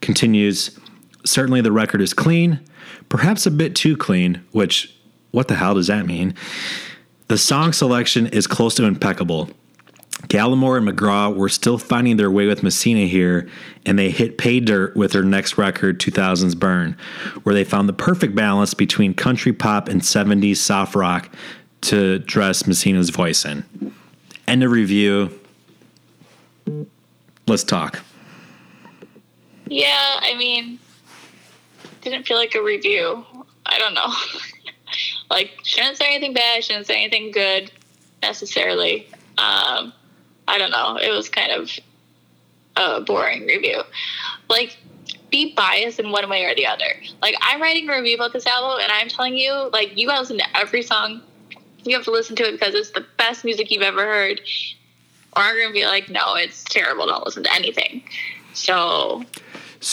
Continues, 0.00 0.78
certainly 1.24 1.60
the 1.60 1.72
record 1.72 2.00
is 2.00 2.14
clean, 2.14 2.60
perhaps 3.08 3.46
a 3.46 3.50
bit 3.50 3.74
too 3.74 3.96
clean, 3.96 4.42
which, 4.52 4.94
what 5.32 5.48
the 5.48 5.56
hell 5.56 5.74
does 5.74 5.88
that 5.88 6.06
mean? 6.06 6.34
The 7.28 7.38
song 7.38 7.72
selection 7.72 8.26
is 8.28 8.46
close 8.46 8.74
to 8.76 8.84
impeccable. 8.84 9.50
Gallimore 10.28 10.78
and 10.78 10.88
McGraw 10.88 11.34
were 11.34 11.48
still 11.48 11.76
finding 11.76 12.16
their 12.16 12.30
way 12.30 12.46
with 12.46 12.62
Messina 12.62 13.06
here, 13.06 13.48
and 13.84 13.98
they 13.98 14.10
hit 14.10 14.38
pay 14.38 14.60
dirt 14.60 14.96
with 14.96 15.12
their 15.12 15.22
next 15.22 15.58
record, 15.58 16.00
2000's 16.00 16.54
Burn, 16.54 16.96
where 17.42 17.54
they 17.54 17.64
found 17.64 17.88
the 17.88 17.92
perfect 17.92 18.34
balance 18.34 18.72
between 18.72 19.12
country 19.12 19.52
pop 19.52 19.88
and 19.88 20.00
70s 20.00 20.56
soft 20.56 20.94
rock 20.94 21.28
to 21.82 22.18
dress 22.20 22.66
Messina's 22.66 23.10
voice 23.10 23.44
in. 23.44 23.64
End 24.48 24.62
of 24.62 24.70
review. 24.70 25.38
Let's 27.46 27.64
talk. 27.64 28.02
Yeah, 29.68 30.20
I 30.20 30.34
mean, 30.36 30.78
didn't 32.02 32.26
feel 32.26 32.36
like 32.36 32.54
a 32.54 32.62
review. 32.62 33.24
I 33.64 33.78
don't 33.78 33.94
know. 33.94 34.12
like, 35.30 35.52
shouldn't 35.64 35.96
say 35.96 36.06
anything 36.06 36.34
bad, 36.34 36.62
shouldn't 36.62 36.86
say 36.86 37.02
anything 37.02 37.32
good 37.32 37.72
necessarily. 38.22 39.08
Um, 39.38 39.92
I 40.48 40.58
don't 40.58 40.70
know. 40.70 40.96
It 40.96 41.10
was 41.10 41.28
kind 41.28 41.52
of 41.52 41.70
a 42.76 43.00
boring 43.00 43.46
review. 43.46 43.82
Like, 44.48 44.76
be 45.30 45.54
biased 45.54 45.98
in 45.98 46.10
one 46.10 46.28
way 46.30 46.44
or 46.44 46.54
the 46.54 46.66
other. 46.66 46.84
Like, 47.20 47.34
I'm 47.40 47.60
writing 47.60 47.88
a 47.88 47.96
review 47.96 48.14
about 48.14 48.32
this 48.32 48.46
album, 48.46 48.78
and 48.82 48.92
I'm 48.92 49.08
telling 49.08 49.36
you, 49.36 49.70
like, 49.72 49.96
you 49.96 50.06
gotta 50.06 50.20
listen 50.20 50.38
to 50.38 50.56
every 50.56 50.82
song. 50.82 51.22
You 51.86 51.94
have 51.96 52.04
to 52.04 52.10
listen 52.10 52.36
to 52.36 52.48
it 52.48 52.52
because 52.52 52.74
it's 52.74 52.90
the 52.90 53.06
best 53.16 53.44
music 53.44 53.70
you've 53.70 53.82
ever 53.82 54.04
heard. 54.04 54.40
Or 55.36 55.42
I'm 55.42 55.58
gonna 55.58 55.72
be 55.72 55.84
like, 55.84 56.08
no, 56.08 56.34
it's 56.34 56.64
terrible. 56.64 57.06
Don't 57.06 57.24
listen 57.24 57.42
to 57.44 57.52
anything. 57.52 58.02
So, 58.54 59.22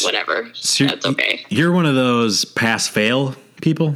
whatever. 0.03 0.49
So 0.53 0.85
That's 0.85 1.05
okay. 1.05 1.45
You're 1.49 1.71
one 1.71 1.85
of 1.85 1.95
those 1.95 2.45
pass 2.45 2.87
fail 2.87 3.35
people. 3.61 3.95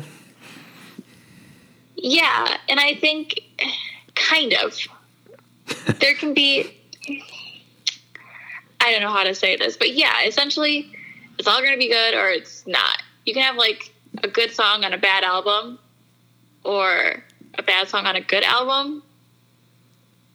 Yeah, 1.96 2.58
and 2.70 2.80
I 2.80 2.96
think 2.96 3.42
kind 4.16 4.54
of. 4.54 4.78
there 6.00 6.14
can 6.14 6.34
be 6.34 6.74
I 8.88 8.92
don't 8.92 9.02
know 9.02 9.12
how 9.12 9.24
to 9.24 9.36
say 9.36 9.58
this, 9.58 9.76
but 9.76 9.94
yeah, 9.94 10.24
essentially 10.24 10.90
it's 11.38 11.48
all 11.48 11.60
going 11.60 11.74
to 11.74 11.78
be 11.78 11.90
good 11.90 12.14
or 12.14 12.30
it's 12.30 12.66
not. 12.66 13.04
You 13.26 13.34
can 13.34 13.44
have 13.44 13.56
like 13.56 13.94
a 14.24 14.28
good 14.28 14.52
song 14.52 14.86
on 14.86 14.94
a 14.94 14.98
bad 14.98 15.24
album 15.24 15.78
or 16.64 17.24
a 17.58 17.64
bad 17.64 17.88
song 17.90 18.06
on 18.06 18.16
a 18.16 18.22
good 18.22 18.44
album. 18.44 19.04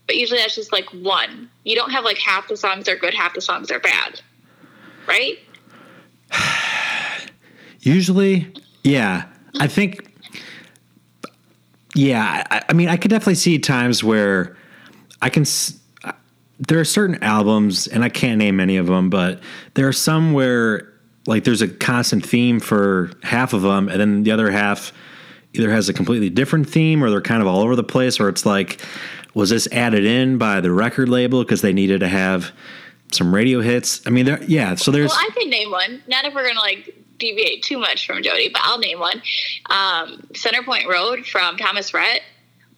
But 0.07 0.17
usually 0.17 0.41
that's 0.41 0.55
just 0.55 0.73
like 0.73 0.87
one. 0.93 1.51
You 1.65 1.77
don't 1.77 1.91
have 1.91 2.05
like 2.05 2.19
half 2.19 2.49
the 2.49 2.57
songs 2.57 2.89
are 2.89 2.97
good, 2.97 3.15
half 3.15 3.35
the 3.35 3.41
songs 3.41 3.71
are 3.71 3.79
bad. 3.79 4.21
Right? 5.07 5.39
Usually, 7.81 8.53
yeah. 8.85 9.25
I 9.59 9.67
think, 9.67 10.09
yeah. 11.95 12.45
I, 12.51 12.63
I 12.69 12.73
mean, 12.73 12.89
I 12.89 12.97
could 12.97 13.11
definitely 13.11 13.37
see 13.37 13.59
times 13.59 14.03
where 14.03 14.57
I 15.21 15.29
can. 15.29 15.45
There 16.59 16.79
are 16.79 16.85
certain 16.85 17.23
albums, 17.25 17.89
and 17.89 18.05
I 18.05 18.09
can't 18.09 18.39
name 18.39 18.61
any 18.61 18.77
of 18.77 18.87
them, 18.87 19.11
but 19.11 19.41
there 19.75 19.89
are 19.89 19.93
some 19.93 20.33
where 20.33 20.93
like 21.27 21.45
there's 21.45 21.63
a 21.63 21.69
constant 21.69 22.25
theme 22.25 22.61
for 22.61 23.11
half 23.23 23.53
of 23.53 23.63
them, 23.63 23.89
and 23.89 24.01
then 24.01 24.23
the 24.23 24.31
other 24.31 24.51
half 24.51 24.93
either 25.55 25.71
has 25.71 25.89
a 25.89 25.93
completely 25.93 26.31
different 26.31 26.69
theme, 26.69 27.03
or 27.03 27.11
they're 27.11 27.21
kind 27.21 27.43
of 27.43 27.49
all 27.49 27.61
over 27.61 27.77
the 27.77 27.85
place, 27.85 28.19
or 28.21 28.29
it's 28.29 28.47
like, 28.47 28.81
was 29.35 29.51
this 29.51 29.69
added 29.73 30.05
in 30.05 30.39
by 30.39 30.61
the 30.61 30.73
record 30.73 31.09
label 31.09 31.43
because 31.43 31.63
they 31.63 31.73
needed 31.73 32.01
to 32.01 32.09
have 32.09 32.53
some 33.13 33.35
radio 33.35 33.61
hits? 33.61 34.07
I 34.07 34.11
mean, 34.11 34.27
there, 34.27 34.43
yeah. 34.45 34.75
So 34.75 34.91
there's 34.91 35.11
Well, 35.11 35.19
I 35.19 35.31
can 35.39 35.51
name 35.51 35.71
one. 35.71 36.03
Not 36.07 36.25
if 36.25 36.35
we're 36.35 36.47
gonna 36.47 36.61
like 36.61 36.95
deviate 37.19 37.63
too 37.63 37.79
much 37.79 38.07
from 38.07 38.23
Jo 38.23 38.35
Dee, 38.35 38.51
but 38.53 38.63
I'll 38.65 38.79
name 38.79 38.99
one. 38.99 39.23
Um, 39.71 40.27
Center 40.35 40.63
Point 40.63 40.89
Road 40.89 41.25
from 41.27 41.57
Thomas 41.57 41.95
Rhett 41.95 42.23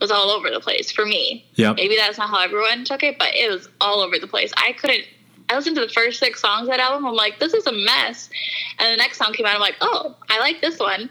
was 0.00 0.11
all 0.11 0.31
over 0.31 0.50
the 0.50 0.61
place 0.61 0.90
for 0.90 1.07
me. 1.07 1.47
yeah 1.54 1.73
Maybe 1.73 1.97
that's 1.97 2.19
not 2.19 2.28
how 2.28 2.40
everyone 2.40 2.85
took 2.85 3.02
it, 3.02 3.19
but 3.19 3.28
it 3.35 3.50
was 3.50 3.69
all 3.81 4.00
over 4.00 4.19
the 4.19 4.26
place. 4.26 4.52
I 4.57 4.73
couldn't. 4.73 5.04
I 5.49 5.57
listened 5.57 5.76
to 5.76 5.83
the 5.83 5.93
first 5.93 6.19
six 6.21 6.40
songs 6.40 6.62
of 6.62 6.69
that 6.69 6.81
album. 6.81 7.07
I'm 7.07 7.14
like, 7.14 7.38
this 7.38 7.52
is 7.52 7.66
a 7.66 7.73
mess. 7.73 8.31
And 8.78 8.93
the 8.93 8.97
next 8.97 9.19
song 9.19 9.33
came 9.35 9.45
out. 9.45 9.54
I'm 9.54 9.61
like, 9.61 9.76
oh, 9.83 10.16
I 10.31 10.38
like 10.40 10.61
this 10.62 10.78
one. 10.78 11.11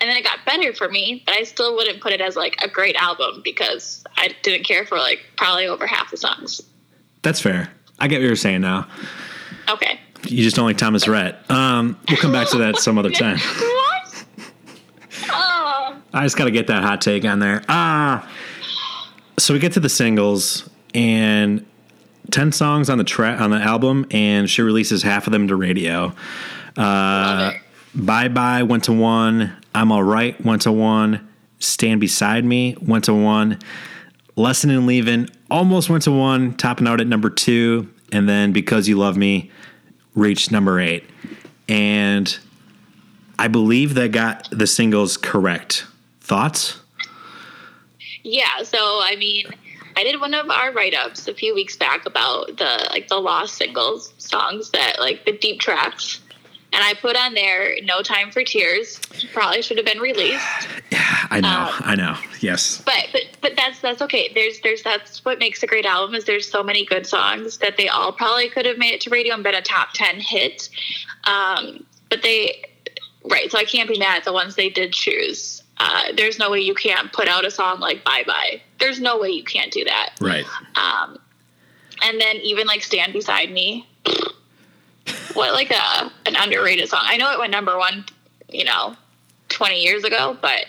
And 0.00 0.10
then 0.10 0.16
it 0.16 0.24
got 0.24 0.38
better 0.44 0.72
for 0.72 0.88
me, 0.88 1.22
but 1.26 1.36
I 1.38 1.42
still 1.44 1.74
wouldn't 1.74 2.00
put 2.02 2.12
it 2.12 2.20
as 2.20 2.36
like 2.36 2.56
a 2.62 2.68
great 2.68 2.96
album 2.96 3.40
because 3.42 4.04
I 4.16 4.34
didn't 4.42 4.64
care 4.66 4.84
for 4.86 4.98
like 4.98 5.20
probably 5.36 5.66
over 5.66 5.86
half 5.86 6.10
the 6.10 6.16
songs. 6.16 6.60
that's 7.22 7.40
fair. 7.40 7.70
I 7.98 8.08
get 8.08 8.16
what 8.20 8.26
you're 8.26 8.36
saying 8.36 8.60
now. 8.60 8.86
Okay. 9.68 9.98
You 10.28 10.42
just 10.42 10.54
don't 10.56 10.66
like 10.66 10.76
Thomas 10.76 11.08
Rhett. 11.08 11.50
Um, 11.50 11.98
we'll 12.08 12.18
come 12.18 12.32
back 12.32 12.48
to 12.50 12.58
that 12.58 12.76
some 12.78 12.98
other 12.98 13.10
time. 13.10 13.38
what? 13.58 14.24
Oh. 15.30 15.96
I 16.12 16.22
just 16.24 16.36
got 16.36 16.44
to 16.44 16.50
get 16.50 16.66
that 16.66 16.82
hot 16.82 17.00
take 17.00 17.24
on 17.24 17.38
there. 17.38 17.62
Ah, 17.68 18.30
so 19.38 19.54
we 19.54 19.60
get 19.60 19.72
to 19.72 19.80
the 19.80 19.88
singles 19.88 20.68
and 20.94 21.64
ten 22.30 22.52
songs 22.52 22.90
on 22.90 22.98
the 22.98 23.04
track 23.04 23.40
on 23.40 23.50
the 23.50 23.58
album, 23.58 24.06
and 24.10 24.48
she 24.48 24.62
releases 24.62 25.02
half 25.02 25.26
of 25.26 25.32
them 25.32 25.48
to 25.48 25.56
radio. 25.56 26.12
Uh, 26.76 26.82
Love 26.82 27.54
it. 27.54 27.60
Bye 27.96 28.28
bye 28.28 28.62
went 28.62 28.84
to 28.84 28.92
one. 28.92 29.56
I'm 29.74 29.90
all 29.90 30.02
right 30.02 30.38
went 30.44 30.62
to 30.62 30.72
one. 30.72 31.26
Stand 31.60 31.98
beside 32.00 32.44
me 32.44 32.76
went 32.82 33.04
to 33.04 33.14
one. 33.14 33.58
Lesson 34.36 34.68
in 34.68 34.86
leaving 34.86 35.30
almost 35.50 35.88
went 35.88 36.02
to 36.02 36.12
one, 36.12 36.54
topping 36.58 36.86
out 36.86 37.00
at 37.00 37.06
number 37.06 37.30
two, 37.30 37.90
and 38.12 38.28
then 38.28 38.52
because 38.52 38.86
you 38.86 38.98
love 38.98 39.16
me 39.16 39.50
reached 40.14 40.52
number 40.52 40.78
eight. 40.78 41.04
And 41.70 42.38
I 43.38 43.48
believe 43.48 43.94
that 43.94 44.12
got 44.12 44.46
the 44.50 44.66
singles 44.66 45.16
correct. 45.16 45.86
Thoughts? 46.20 46.80
Yeah, 48.22 48.62
so 48.62 48.78
I 48.78 49.16
mean, 49.18 49.46
I 49.96 50.02
did 50.02 50.20
one 50.20 50.34
of 50.34 50.50
our 50.50 50.70
write-ups 50.72 51.28
a 51.28 51.34
few 51.34 51.54
weeks 51.54 51.76
back 51.76 52.04
about 52.04 52.58
the 52.58 52.86
like 52.90 53.08
the 53.08 53.16
lost 53.16 53.54
singles 53.54 54.12
songs 54.18 54.70
that 54.72 54.98
like 54.98 55.24
the 55.24 55.32
deep 55.32 55.60
tracks. 55.60 56.20
And 56.76 56.84
I 56.84 56.92
put 56.92 57.16
on 57.16 57.32
there 57.32 57.74
No 57.84 58.02
Time 58.02 58.30
for 58.30 58.44
Tears, 58.44 59.00
probably 59.32 59.62
should 59.62 59.78
have 59.78 59.86
been 59.86 59.98
released. 59.98 60.44
I 61.30 61.40
know, 61.40 61.48
Um, 61.48 61.82
I 61.86 61.94
know. 61.96 62.18
Yes. 62.40 62.82
But 62.84 63.08
but 63.12 63.22
but 63.40 63.52
that's 63.56 63.80
that's 63.80 64.02
okay. 64.02 64.30
There's 64.34 64.60
there's 64.60 64.82
that's 64.82 65.24
what 65.24 65.38
makes 65.38 65.62
a 65.62 65.66
great 65.66 65.86
album 65.86 66.14
is 66.14 66.24
there's 66.26 66.46
so 66.50 66.62
many 66.62 66.84
good 66.84 67.06
songs 67.06 67.56
that 67.58 67.78
they 67.78 67.88
all 67.88 68.12
probably 68.12 68.50
could 68.50 68.66
have 68.66 68.76
made 68.76 68.92
it 68.92 69.00
to 69.02 69.10
radio 69.10 69.32
and 69.32 69.42
been 69.42 69.54
a 69.54 69.62
top 69.62 69.94
ten 69.94 70.20
hit. 70.20 70.68
Um, 71.24 71.86
but 72.10 72.22
they 72.22 72.62
right, 73.24 73.50
so 73.50 73.56
I 73.56 73.64
can't 73.64 73.88
be 73.88 73.98
mad 73.98 74.18
at 74.18 74.24
the 74.24 74.34
ones 74.34 74.54
they 74.54 74.68
did 74.68 74.92
choose. 74.92 75.62
Uh, 75.78 76.12
there's 76.14 76.38
no 76.38 76.50
way 76.50 76.60
you 76.60 76.74
can't 76.74 77.10
put 77.10 77.26
out 77.26 77.46
a 77.46 77.50
song 77.50 77.80
like 77.80 78.04
Bye 78.04 78.24
Bye. 78.26 78.60
There's 78.80 79.00
no 79.00 79.18
way 79.18 79.30
you 79.30 79.44
can't 79.44 79.72
do 79.72 79.82
that. 79.84 80.10
Right. 80.20 80.44
Um, 80.74 81.16
and 82.02 82.20
then 82.20 82.36
even 82.36 82.66
like 82.66 82.82
Stand 82.82 83.14
Beside 83.14 83.50
Me. 83.50 83.88
What 85.36 85.52
like 85.52 85.70
a 85.70 86.10
an 86.26 86.36
underrated 86.36 86.88
song. 86.88 87.02
I 87.04 87.16
know 87.16 87.32
it 87.32 87.38
went 87.38 87.52
number 87.52 87.76
one, 87.78 88.04
you 88.48 88.64
know, 88.64 88.96
twenty 89.48 89.82
years 89.82 90.04
ago, 90.04 90.36
but 90.40 90.66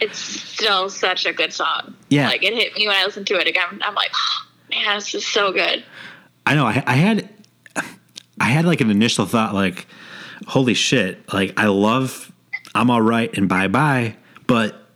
it's 0.00 0.18
still 0.18 0.88
such 0.88 1.26
a 1.26 1.32
good 1.32 1.52
song. 1.52 1.94
Yeah. 2.08 2.28
Like 2.28 2.42
it 2.42 2.54
hit 2.54 2.74
me 2.74 2.86
when 2.86 2.96
I 2.96 3.04
listened 3.04 3.26
to 3.28 3.38
it 3.38 3.46
again. 3.46 3.80
I'm 3.82 3.94
like, 3.94 4.10
oh, 4.14 4.46
man, 4.70 4.96
this 4.96 5.14
is 5.14 5.26
so 5.26 5.52
good. 5.52 5.84
I 6.46 6.54
know. 6.54 6.66
I, 6.66 6.82
I 6.86 6.94
had, 6.94 7.28
I 8.40 8.44
had 8.44 8.64
like 8.64 8.80
an 8.80 8.90
initial 8.90 9.26
thought, 9.26 9.54
like, 9.54 9.86
holy 10.46 10.74
shit! 10.74 11.32
Like, 11.32 11.52
I 11.58 11.66
love 11.66 12.32
"I'm 12.74 12.90
All 12.90 13.02
Right" 13.02 13.36
and 13.36 13.48
"Bye 13.48 13.68
Bye," 13.68 14.16
but 14.46 14.86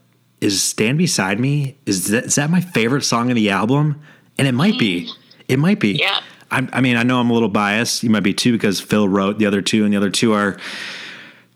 is 0.41 0.63
"Stand 0.63 0.99
Beside 0.99 1.39
Me" 1.39 1.77
is 1.87 2.09
that 2.09 2.25
is 2.25 2.35
that 2.37 2.51
my 2.51 2.61
favorite 2.61 3.03
song 3.03 3.31
of 3.31 3.37
the 3.37 3.51
album? 3.51 4.01
And 4.39 4.49
it 4.49 4.53
might 4.53 4.79
be. 4.79 5.07
Mm. 5.07 5.17
It 5.49 5.59
might 5.59 5.79
be. 5.79 5.93
Yeah. 5.93 6.21
I, 6.55 6.69
I 6.73 6.81
mean, 6.81 6.97
I 6.97 7.03
know 7.03 7.19
I'm 7.19 7.31
a 7.31 7.33
little 7.33 7.49
biased. 7.49 8.05
You 8.05 8.11
might 8.11 8.23
be 8.23 8.33
too 8.33 8.53
because 8.53 8.81
Phil 8.81 9.09
wrote 9.09 9.39
the 9.39 9.47
other 9.47 9.61
two, 9.61 9.85
and 9.85 9.93
the 9.93 9.97
other 9.97 10.11
two 10.11 10.33
are 10.35 10.57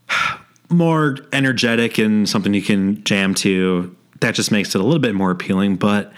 more 0.69 1.19
energetic 1.33 1.99
and 1.99 2.29
something 2.29 2.53
you 2.53 2.63
can 2.63 3.05
jam 3.05 3.35
to. 3.37 3.95
That 4.21 4.35
just 4.35 4.51
makes 4.51 4.75
it 4.75 4.81
a 4.81 4.85
little 4.85 4.99
bit 4.99 5.15
more 5.15 5.31
appealing. 5.31 5.77
But 5.77 6.13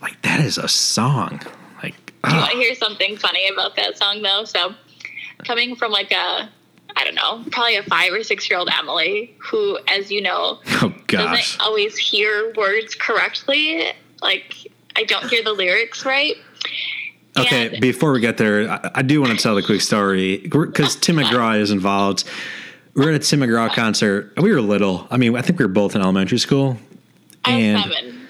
like, 0.00 0.20
that 0.22 0.40
is 0.40 0.56
a 0.56 0.68
song. 0.68 1.42
Like, 1.82 1.94
Do 2.24 2.30
you 2.30 2.36
want 2.36 2.52
to 2.52 2.56
hear 2.56 2.74
something 2.74 3.18
funny 3.18 3.46
about 3.52 3.76
that 3.76 3.98
song 3.98 4.22
though? 4.22 4.44
So, 4.44 4.74
coming 5.44 5.76
from 5.76 5.92
like 5.92 6.10
a, 6.10 6.48
I 6.96 7.04
don't 7.04 7.14
know, 7.14 7.44
probably 7.50 7.76
a 7.76 7.82
five 7.82 8.12
or 8.14 8.22
six 8.22 8.48
year 8.48 8.58
old 8.58 8.70
Emily, 8.72 9.36
who, 9.38 9.78
as 9.86 10.10
you 10.10 10.22
know, 10.22 10.60
oh 10.82 10.94
doesn't 11.08 11.60
always 11.60 11.98
hear 11.98 12.54
words 12.56 12.94
correctly. 12.94 13.84
Like, 14.22 14.72
I 14.96 15.04
don't 15.04 15.28
hear 15.28 15.44
the 15.44 15.52
lyrics 15.52 16.06
right. 16.06 16.36
Okay, 17.36 17.68
And- 17.68 17.80
before 17.80 18.12
we 18.12 18.20
get 18.20 18.36
there, 18.36 18.68
I, 18.70 18.90
I 18.96 19.02
do 19.02 19.20
want 19.20 19.36
to 19.36 19.42
tell 19.42 19.54
the 19.54 19.62
quick 19.62 19.80
story 19.80 20.38
because 20.38 20.96
Tim 20.96 21.16
McGraw 21.16 21.58
is 21.60 21.70
involved. 21.70 22.24
We 22.94 23.04
were 23.04 23.12
at 23.12 23.16
a 23.16 23.24
Tim 23.24 23.40
McGraw 23.40 23.72
concert. 23.72 24.32
We 24.40 24.50
were 24.52 24.60
little. 24.60 25.06
I 25.10 25.16
mean, 25.18 25.36
I 25.36 25.42
think 25.42 25.58
we 25.58 25.64
were 25.64 25.72
both 25.72 25.94
in 25.94 26.00
elementary 26.02 26.38
school. 26.38 26.78
I 27.44 27.52
And- 27.52 27.74
was 27.84 27.94
seven. 27.96 28.26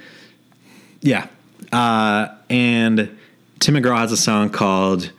Yeah. 1.01 1.27
Uh, 1.73 2.29
and 2.51 3.17
Tim 3.61 3.75
McGraw 3.77 3.99
has 3.99 4.13
a 4.13 4.17
song 4.17 4.51
called 4.51 5.11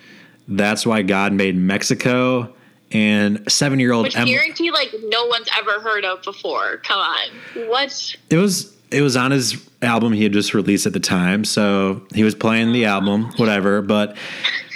That's 0.48 0.86
Why 0.86 1.01
God 1.01 1.31
Made 1.33 1.55
Mexico. 1.55 2.53
And 2.91 3.43
seven 3.51 3.79
year 3.79 3.91
old 3.93 4.05
Which 4.05 4.15
guarantee 4.15 4.71
like 4.71 4.89
no 5.03 5.25
one's 5.27 5.48
ever 5.59 5.79
heard 5.79 6.05
of 6.05 6.24
before. 6.24 6.77
Come 6.77 6.98
on. 7.00 7.67
What? 7.67 8.15
It 8.31 8.38
was 8.38 8.75
it 8.91 9.01
was 9.01 9.15
on 9.15 9.31
his 9.31 9.67
album 9.81 10.13
he 10.13 10.24
had 10.24 10.34
just 10.34 10.53
released 10.53 10.86
at 10.86 10.93
the 10.93 11.00
time, 11.00 11.43
so 11.46 12.01
he 12.13 12.24
was 12.24 12.36
playing 12.36 12.74
the 12.74 12.86
album, 12.86 13.31
whatever. 13.38 13.81
But 13.81 14.17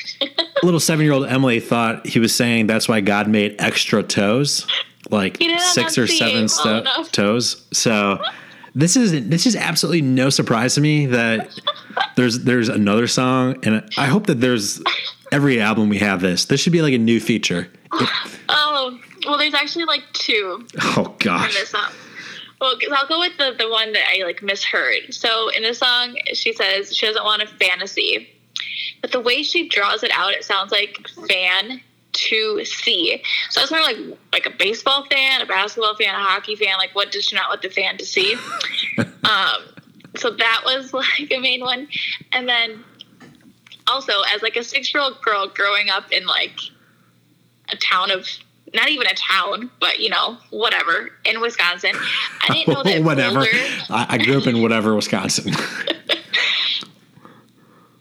little 0.64 0.80
seven 0.80 1.06
year 1.06 1.14
old 1.14 1.26
Emily 1.28 1.60
thought 1.60 2.06
he 2.06 2.20
was 2.20 2.34
saying 2.34 2.68
that's 2.68 2.88
why 2.88 3.02
God 3.02 3.28
made 3.28 3.56
extra 3.60 4.04
toes, 4.04 4.68
like 5.10 5.38
six 5.60 5.98
or 5.98 6.08
seven 6.08 6.48
sto- 6.48 6.84
toes. 7.12 7.66
So 7.72 8.20
this 8.76 8.96
is 8.96 9.28
this 9.28 9.46
is 9.46 9.56
absolutely 9.56 10.02
no 10.02 10.30
surprise 10.30 10.76
to 10.76 10.82
me 10.82 11.06
that 11.08 11.50
there's 12.16 12.40
there's 12.40 12.70
another 12.70 13.08
song, 13.08 13.58
and 13.66 13.88
I 13.98 14.06
hope 14.06 14.28
that 14.28 14.42
there's 14.42 14.82
every 15.32 15.60
album 15.62 15.90
we 15.90 16.00
have 16.00 16.22
this. 16.22 16.46
This 16.46 16.62
should 16.62 16.74
be 16.74 16.82
like 16.82 16.94
a 16.94 16.98
new 16.98 17.20
feature. 17.20 17.70
Oh, 17.92 19.00
well, 19.28 19.38
there's 19.38 19.54
actually 19.54 19.86
like 19.86 20.04
two 20.14 20.66
Oh 20.82 21.16
gosh. 21.20 21.56
Song. 22.64 22.80
I'll 22.92 23.08
go 23.08 23.20
with 23.20 23.38
the, 23.38 23.56
the 23.58 23.70
one 23.70 23.94
that 23.94 24.04
I 24.14 24.24
like 24.24 24.42
misheard. 24.42 25.14
So 25.14 25.50
in 25.50 25.64
the 25.64 25.74
song, 25.74 26.18
she 26.34 26.54
says 26.54 26.96
she 26.96 27.06
doesn't 27.06 27.24
want 27.24 27.42
a 27.42 27.48
fantasy, 27.48 28.30
but 29.02 29.12
the 29.12 29.20
way 29.20 29.44
she 29.44 29.68
draws 29.68 30.04
it 30.04 30.12
out, 30.12 30.34
it 30.34 30.44
sounds 30.44 30.72
like 30.72 31.08
fan 31.28 31.82
to 32.14 32.64
see. 32.64 33.22
So 33.50 33.62
I 33.62 33.64
was 33.64 33.72
wondering, 33.72 34.10
like, 34.10 34.20
like 34.32 34.46
a 34.46 34.58
baseball 34.58 35.06
fan, 35.10 35.42
a 35.42 35.46
basketball 35.46 35.96
fan, 35.96 36.14
a 36.14 36.20
hockey 36.20 36.56
fan. 36.56 36.78
Like, 36.78 36.96
what 36.96 37.12
does 37.12 37.26
she 37.26 37.36
not 37.36 37.50
want 37.50 37.62
the 37.62 37.70
fan 37.70 37.98
to 37.98 38.06
see? 38.06 38.36
um, 38.98 39.64
so 40.16 40.32
that 40.32 40.62
was 40.66 40.94
like 40.94 41.32
a 41.32 41.40
main 41.40 41.62
one, 41.62 41.88
and 42.32 42.48
then 42.48 42.84
also 43.88 44.14
as 44.34 44.42
like 44.42 44.56
a 44.56 44.64
six 44.64 44.94
year 44.94 45.04
old 45.04 45.22
girl 45.22 45.48
growing 45.48 45.90
up 45.90 46.12
in 46.12 46.26
like 46.26 46.58
a 47.70 47.76
town 47.78 48.12
of 48.12 48.28
not 48.74 48.90
even 48.90 49.08
a 49.08 49.14
town, 49.14 49.70
but 49.80 50.00
you 50.00 50.10
know, 50.10 50.38
whatever 50.50 51.12
in 51.26 51.40
Wisconsin. 51.42 51.96
I 52.42 52.54
didn't 52.54 52.74
know 52.74 52.84
that 52.84 53.04
whatever. 53.06 53.40
Boulder, 53.40 53.58
I, 53.90 54.06
I 54.10 54.18
grew 54.18 54.38
up 54.38 54.48
in 54.48 54.62
whatever 54.62 54.96
Wisconsin. 54.96 55.54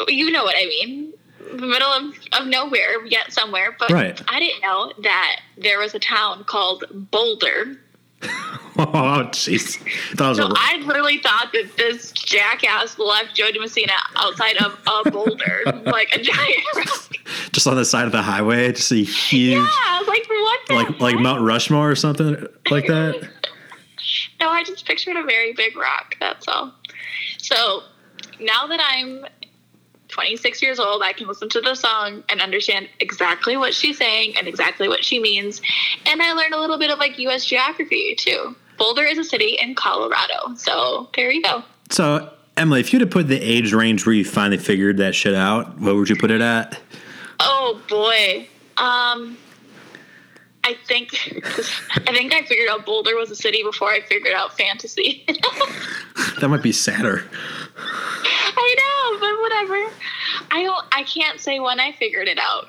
you 0.09 0.31
know 0.31 0.45
what 0.45 0.57
I 0.57 0.65
mean. 0.67 1.13
The 1.55 1.67
middle 1.67 1.89
of, 1.89 2.15
of 2.33 2.47
nowhere, 2.47 3.05
yet 3.07 3.33
somewhere. 3.33 3.77
But 3.79 3.91
Right. 3.91 4.21
I 4.29 4.41
didn't 4.41 4.63
know 4.63 4.93
that 5.03 5.41
there 5.59 5.79
was 5.79 5.95
a 5.95 5.99
town 5.99 6.45
called 6.45 6.85
Boulder. 7.11 7.79
oh 8.79 9.29
jeez. 9.33 9.79
So 10.17 10.25
a, 10.25 10.55
I 10.57 10.83
literally 10.85 11.19
thought 11.19 11.51
that 11.53 11.77
this 11.77 12.13
jackass 12.13 12.99
left 12.99 13.35
Jo 13.35 13.51
Dee 13.51 13.59
Messina 13.59 13.93
outside 14.17 14.57
of 14.59 14.79
a 14.87 15.11
boulder, 15.11 15.63
like 15.85 16.09
a 16.15 16.21
giant 16.23 16.65
rock. 16.77 17.13
just 17.53 17.67
on 17.67 17.77
the 17.77 17.85
side 17.85 18.07
of 18.07 18.13
the 18.13 18.23
highway, 18.23 18.73
just 18.73 18.91
a 18.93 18.97
huge, 18.97 19.59
Yeah, 19.59 20.01
like, 20.07 20.27
what 20.29 20.71
like 20.71 21.01
like? 21.01 21.19
Mount 21.19 21.43
Rushmore 21.43 21.91
or 21.91 21.97
something 21.97 22.47
like 22.71 22.87
that. 22.87 23.29
No, 24.41 24.49
I 24.49 24.65
just 24.65 24.85
pictured 24.85 25.17
a 25.17 25.23
very 25.23 25.53
big 25.53 25.77
rock. 25.77 26.17
That's 26.19 26.49
all. 26.49 26.75
So 27.39 27.83
now 28.41 28.67
that 28.67 28.81
I'm 28.83 29.25
26 30.13 30.63
years 30.63 30.79
old, 30.79 31.03
I 31.03 31.13
can 31.13 31.27
listen 31.27 31.49
to 31.51 31.61
the 31.61 31.75
song 31.75 32.23
and 32.29 32.41
understand 32.41 32.89
exactly 33.01 33.57
what 33.57 33.75
she's 33.75 33.99
saying 33.99 34.35
and 34.39 34.47
exactly 34.47 34.89
what 34.89 35.05
she 35.05 35.19
means. 35.19 35.61
And 36.07 36.23
I 36.23 36.33
learned 36.33 36.55
a 36.55 36.61
little 36.61 36.79
bit 36.79 36.91
of 36.91 36.99
like 36.99 37.19
U.S. 37.19 37.45
geography 37.45 38.15
too. 38.15 38.55
Boulder 38.79 39.05
is 39.05 39.19
a 39.19 39.25
city 39.25 39.59
in 39.61 39.75
Colorado. 39.75 40.55
So 40.57 41.09
there 41.17 41.31
you 41.31 41.43
go. 41.43 41.63
So 41.91 42.31
Emily, 42.57 42.81
if 42.81 42.93
you 42.93 42.99
had 42.99 43.07
have 43.07 43.13
put 43.13 43.29
the 43.29 43.41
age 43.41 43.73
range 43.73 44.07
where 44.07 44.15
you 44.15 44.25
finally 44.25 44.59
figured 44.59 44.99
that 44.99 45.15
shit 45.15 45.35
out, 45.35 45.79
what 45.79 45.95
would 45.97 46.09
you 46.09 46.17
put 46.17 46.31
it 46.31 46.41
at? 46.41 46.79
Oh 47.41 47.81
boy. 47.89 48.49
Um, 48.77 49.37
I 50.65 50.77
think 50.87 51.13
I 52.07 52.13
think 52.13 52.35
I 52.35 52.43
figured 52.43 52.69
out 52.69 52.85
Boulder 52.85 53.17
was 53.17 53.31
a 53.31 53.37
city 53.37 53.63
before 53.63 53.91
I 53.91 54.01
figured 54.03 54.35
out 54.35 54.57
fantasy. 54.57 55.27
That 56.41 56.49
might 56.49 56.63
be 56.63 56.73
sadder. 56.73 57.25
I 57.77 58.75
know, 58.79 58.92
but 59.23 59.41
whatever. 59.41 59.95
I 60.51 60.65
don't. 60.65 60.85
I 60.93 61.05
can't 61.05 61.41
say 61.41 61.61
when 61.61 61.79
I 61.79 61.93
figured 61.93 62.29
it 62.29 62.39
out 62.39 62.69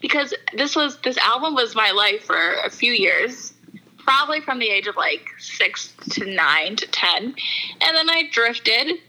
because 0.00 0.32
this 0.54 0.76
was 0.76 0.98
this 0.98 1.18
album 1.18 1.54
was 1.54 1.74
my 1.74 1.90
life 1.90 2.24
for 2.24 2.54
a 2.64 2.70
few 2.70 2.92
years, 2.92 3.52
probably 3.98 4.40
from 4.40 4.60
the 4.60 4.68
age 4.68 4.86
of 4.86 4.96
like 4.96 5.26
six 5.38 5.92
to 6.10 6.24
nine 6.24 6.76
to 6.76 6.86
ten, 6.86 7.34
and 7.80 7.96
then 7.96 8.08
I 8.08 8.28
drifted. 8.30 9.00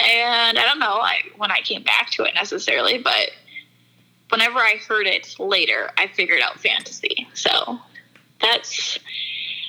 And 0.00 0.58
I 0.58 0.64
don't 0.64 0.80
know 0.80 0.98
I, 1.00 1.20
when 1.36 1.52
I 1.52 1.60
came 1.60 1.84
back 1.84 2.10
to 2.10 2.24
it 2.24 2.34
necessarily, 2.34 2.98
but 2.98 3.30
whenever 4.28 4.58
I 4.58 4.80
heard 4.88 5.06
it 5.06 5.36
later, 5.38 5.92
I 5.96 6.08
figured 6.08 6.40
out 6.40 6.58
fantasy. 6.58 7.28
So 7.34 7.78
that's 8.40 8.98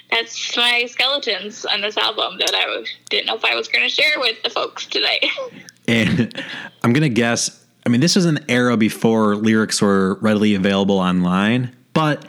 that's 0.10 0.58
my 0.58 0.86
skeletons 0.88 1.66
on 1.66 1.82
this 1.82 1.96
album 1.96 2.40
that 2.40 2.54
I 2.56 2.86
didn't 3.10 3.28
know 3.28 3.36
if 3.36 3.46
I 3.46 3.54
was 3.54 3.68
going 3.68 3.88
to 3.88 3.94
share 3.94 4.14
with 4.18 4.42
the 4.42 4.50
folks 4.50 4.88
today. 4.88 5.30
And 5.90 6.44
I'm 6.84 6.94
gonna 6.94 7.10
guess. 7.10 7.66
I 7.86 7.90
mean, 7.90 8.02
this 8.02 8.16
was 8.16 8.26
an 8.26 8.40
era 8.50 8.78
before 8.78 9.36
lyrics 9.36 9.82
were 9.82 10.16
readily 10.16 10.54
available 10.54 11.00
online, 11.00 11.76
but 11.94 12.26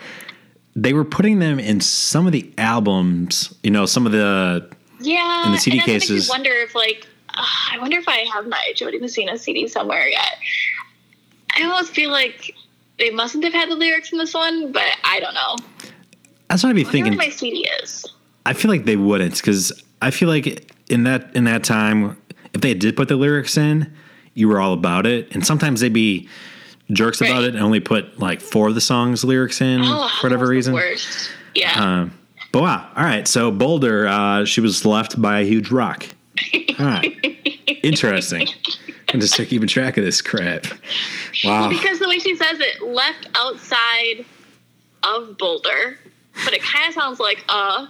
they 0.76 0.92
were 0.92 1.04
putting 1.04 1.38
them 1.40 1.58
in 1.58 1.80
some 1.80 2.26
of 2.26 2.32
the 2.32 2.50
albums. 2.56 3.54
You 3.62 3.70
know, 3.70 3.84
some 3.86 4.06
of 4.06 4.12
the 4.12 4.68
yeah, 5.00 5.46
In 5.46 5.52
the 5.52 5.58
CD 5.58 5.78
and 5.78 5.88
that 5.88 5.92
makes 5.92 6.06
cases- 6.08 6.28
me 6.28 6.32
wonder 6.32 6.50
if 6.52 6.74
like 6.74 7.06
uh, 7.34 7.44
I 7.72 7.78
wonder 7.78 7.98
if 7.98 8.08
I 8.08 8.24
have 8.32 8.46
my 8.46 8.72
Jo 8.76 8.90
Dee 8.90 8.98
Messina 8.98 9.36
CD 9.38 9.66
somewhere 9.68 10.06
yet. 10.08 10.36
I 11.56 11.62
almost 11.64 11.92
feel 11.92 12.10
like 12.10 12.54
they 12.98 13.10
mustn't 13.10 13.42
have 13.44 13.52
had 13.52 13.68
the 13.70 13.74
lyrics 13.76 14.12
in 14.12 14.18
this 14.18 14.32
one, 14.34 14.72
but 14.72 14.84
I 15.04 15.20
don't 15.20 15.34
know. 15.34 15.56
that's 16.48 16.62
what 16.62 16.70
I'd 16.70 16.76
be 16.76 16.86
I 16.86 16.90
thinking. 16.90 17.16
where 17.16 17.26
my 17.26 17.32
CD 17.32 17.68
is. 17.82 18.06
I 18.46 18.52
feel 18.52 18.70
like 18.70 18.84
they 18.84 18.96
wouldn't 18.96 19.36
because 19.36 19.72
I 20.00 20.10
feel 20.10 20.28
like 20.28 20.72
in 20.88 21.04
that 21.04 21.34
in 21.34 21.44
that 21.44 21.64
time, 21.64 22.16
if 22.60 22.62
they 22.62 22.74
did 22.74 22.94
put 22.94 23.08
the 23.08 23.16
lyrics 23.16 23.56
in, 23.56 23.90
you 24.34 24.46
were 24.46 24.60
all 24.60 24.74
about 24.74 25.06
it. 25.06 25.34
And 25.34 25.44
sometimes 25.46 25.80
they'd 25.80 25.92
be 25.92 26.28
jerks 26.92 27.20
about 27.22 27.42
it 27.44 27.54
and 27.54 27.62
only 27.64 27.80
put 27.80 28.18
like 28.18 28.40
four 28.42 28.68
of 28.68 28.74
the 28.74 28.80
songs 28.82 29.24
lyrics 29.24 29.60
in 29.62 29.80
Oh, 29.82 30.08
for 30.20 30.26
whatever 30.26 30.46
reason. 30.46 30.74
worst. 30.74 31.30
Yeah. 31.54 31.72
Um, 31.82 32.18
but 32.52 32.62
wow, 32.62 32.90
all 32.94 33.04
right. 33.04 33.26
So 33.26 33.50
Boulder, 33.50 34.06
uh, 34.06 34.44
she 34.44 34.60
was 34.60 34.84
left 34.84 35.20
by 35.20 35.40
a 35.40 35.44
huge 35.44 35.70
rock. 35.70 36.06
All 36.78 36.84
right, 36.86 37.16
interesting. 37.82 38.46
I'm 39.08 39.20
just 39.20 39.34
keeping 39.36 39.66
track 39.68 39.96
of 39.96 40.04
this 40.04 40.20
crap. 40.20 40.66
Wow. 41.44 41.68
Because 41.70 41.98
the 41.98 42.08
way 42.08 42.18
she 42.18 42.36
says 42.36 42.58
it, 42.60 42.82
left 42.82 43.28
outside 43.36 44.24
of 45.02 45.38
Boulder, 45.38 45.98
but 46.44 46.52
it 46.52 46.62
kind 46.62 46.88
of 46.88 46.94
sounds 46.94 47.20
like 47.20 47.42
uh. 47.48 47.86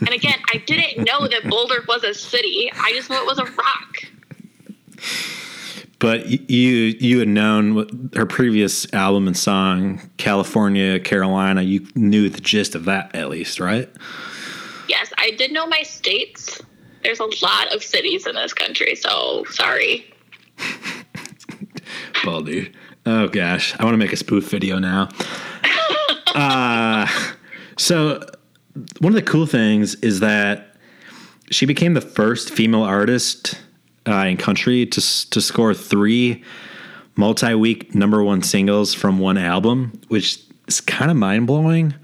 And 0.00 0.10
again, 0.10 0.38
I 0.52 0.58
didn't 0.58 1.04
know 1.04 1.26
that 1.26 1.48
Boulder 1.48 1.84
was 1.86 2.04
a 2.04 2.14
city. 2.14 2.70
I 2.74 2.92
just 2.92 3.10
knew 3.10 3.16
it 3.16 3.26
was 3.26 3.38
a 3.38 3.44
rock. 3.44 4.04
But 5.98 6.50
you 6.50 6.94
you 7.00 7.18
had 7.20 7.28
known 7.28 8.10
her 8.14 8.26
previous 8.26 8.92
album 8.92 9.26
and 9.26 9.36
song, 9.36 10.10
California, 10.18 11.00
Carolina. 11.00 11.62
You 11.62 11.86
knew 11.94 12.28
the 12.28 12.40
gist 12.40 12.74
of 12.74 12.84
that 12.84 13.14
at 13.14 13.30
least, 13.30 13.60
right? 13.60 13.90
Yes, 14.88 15.12
I 15.16 15.30
did 15.32 15.52
know 15.52 15.66
my 15.66 15.82
states. 15.82 16.60
There's 17.02 17.20
a 17.20 17.28
lot 17.42 17.74
of 17.74 17.82
cities 17.82 18.26
in 18.26 18.34
this 18.34 18.52
country, 18.52 18.94
so 18.94 19.44
sorry. 19.50 20.12
Dude. 22.44 22.76
Oh 23.06 23.28
gosh, 23.28 23.74
I 23.78 23.84
want 23.84 23.94
to 23.94 23.98
make 23.98 24.12
a 24.12 24.16
spoof 24.16 24.50
video 24.50 24.80
now. 24.80 25.08
uh, 26.34 27.06
so 27.78 28.20
one 29.00 29.12
of 29.12 29.14
the 29.14 29.22
cool 29.22 29.46
things 29.46 29.94
is 29.96 30.20
that 30.20 30.74
she 31.50 31.66
became 31.66 31.94
the 31.94 32.00
first 32.00 32.50
female 32.50 32.82
artist 32.82 33.60
uh, 34.06 34.24
in 34.28 34.36
country 34.36 34.86
to 34.86 35.00
to 35.30 35.40
score 35.40 35.74
three 35.74 36.42
multi-week 37.16 37.94
number 37.94 38.22
one 38.22 38.42
singles 38.42 38.94
from 38.94 39.18
one 39.18 39.38
album, 39.38 40.00
which 40.08 40.38
is 40.68 40.80
kind 40.80 41.10
of 41.10 41.16
mind 41.16 41.46
blowing. 41.46 41.94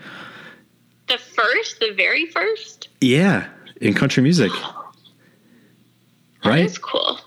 The 1.09 1.19
first, 1.19 1.81
the 1.81 1.93
very 1.93 2.27
first? 2.27 2.89
Yeah, 3.01 3.49
in 3.81 3.95
country 3.95 4.23
music, 4.23 4.51
right? 6.45 6.63
That's 6.63 6.79
cool. 6.79 7.19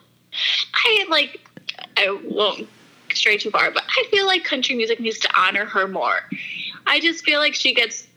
I 0.73 1.05
like, 1.09 1.47
I 1.97 2.17
won't 2.25 2.67
stray 3.13 3.37
too 3.37 3.51
far, 3.51 3.71
but 3.71 3.83
I 3.87 4.05
feel 4.11 4.25
like 4.25 4.43
country 4.43 4.75
music 4.75 4.99
needs 4.99 5.19
to 5.19 5.29
honor 5.39 5.65
her 5.65 5.87
more. 5.87 6.19
I 6.87 6.99
just 6.99 7.23
feel 7.23 7.39
like 7.39 7.53
she 7.53 7.73
gets, 7.73 8.07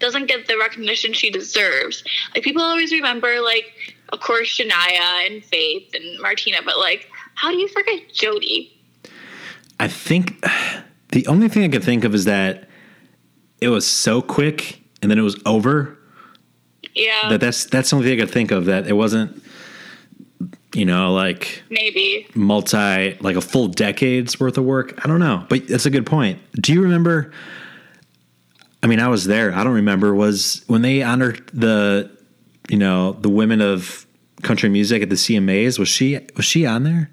doesn't 0.00 0.26
get 0.26 0.46
the 0.48 0.56
recognition 0.58 1.12
she 1.12 1.30
deserves. 1.30 2.02
Like, 2.34 2.42
people 2.42 2.62
always 2.62 2.92
remember, 2.92 3.40
like, 3.40 3.96
of 4.12 4.20
course, 4.20 4.48
Shania 4.48 5.26
and 5.26 5.44
Faith 5.44 5.94
and 5.94 6.20
Martina, 6.20 6.58
but 6.64 6.78
like, 6.78 7.08
how 7.34 7.50
do 7.50 7.56
you 7.56 7.68
forget 7.68 8.12
Jo 8.12 8.38
Dee? 8.38 8.76
I 9.78 9.88
think 9.88 10.44
the 11.12 11.26
only 11.26 11.48
thing 11.48 11.64
I 11.64 11.68
could 11.68 11.84
think 11.84 12.04
of 12.04 12.14
is 12.14 12.24
that 12.24 12.68
it 13.60 13.68
was 13.68 13.86
so 13.86 14.22
quick 14.22 14.82
and 15.02 15.10
then 15.10 15.18
it 15.18 15.22
was 15.22 15.40
over. 15.46 15.96
Yeah, 16.94 17.28
That 17.30 17.40
that's 17.40 17.66
that's 17.66 17.90
the 17.90 17.96
only 17.96 18.08
thing 18.08 18.18
I 18.18 18.24
could 18.24 18.32
think 18.32 18.50
of. 18.50 18.64
That 18.64 18.86
it 18.88 18.94
wasn't, 18.94 19.42
you 20.74 20.84
know, 20.84 21.12
like 21.12 21.62
maybe. 21.70 22.26
multi 22.34 23.16
like 23.20 23.36
a 23.36 23.40
full 23.40 23.68
decade's 23.68 24.40
worth 24.40 24.58
of 24.58 24.64
work. 24.64 24.98
I 25.04 25.08
don't 25.08 25.20
know, 25.20 25.46
but 25.48 25.68
that's 25.68 25.86
a 25.86 25.90
good 25.90 26.04
point. 26.04 26.40
Do 26.54 26.72
you 26.72 26.82
remember? 26.82 27.32
I 28.82 28.86
mean, 28.86 29.00
I 29.00 29.08
was 29.08 29.24
there. 29.26 29.52
I 29.54 29.62
don't 29.64 29.74
remember. 29.74 30.14
Was 30.14 30.62
when 30.66 30.82
they 30.82 31.02
honored 31.02 31.46
the, 31.52 32.10
you 32.68 32.78
know, 32.78 33.12
the 33.12 33.28
women 33.28 33.60
of 33.60 34.06
country 34.42 34.68
music 34.70 35.02
at 35.02 35.10
the 35.10 35.16
CMAs. 35.16 35.78
Was 35.78 35.88
she 35.88 36.18
was 36.36 36.44
she 36.46 36.64
on 36.66 36.84
there? 36.84 37.10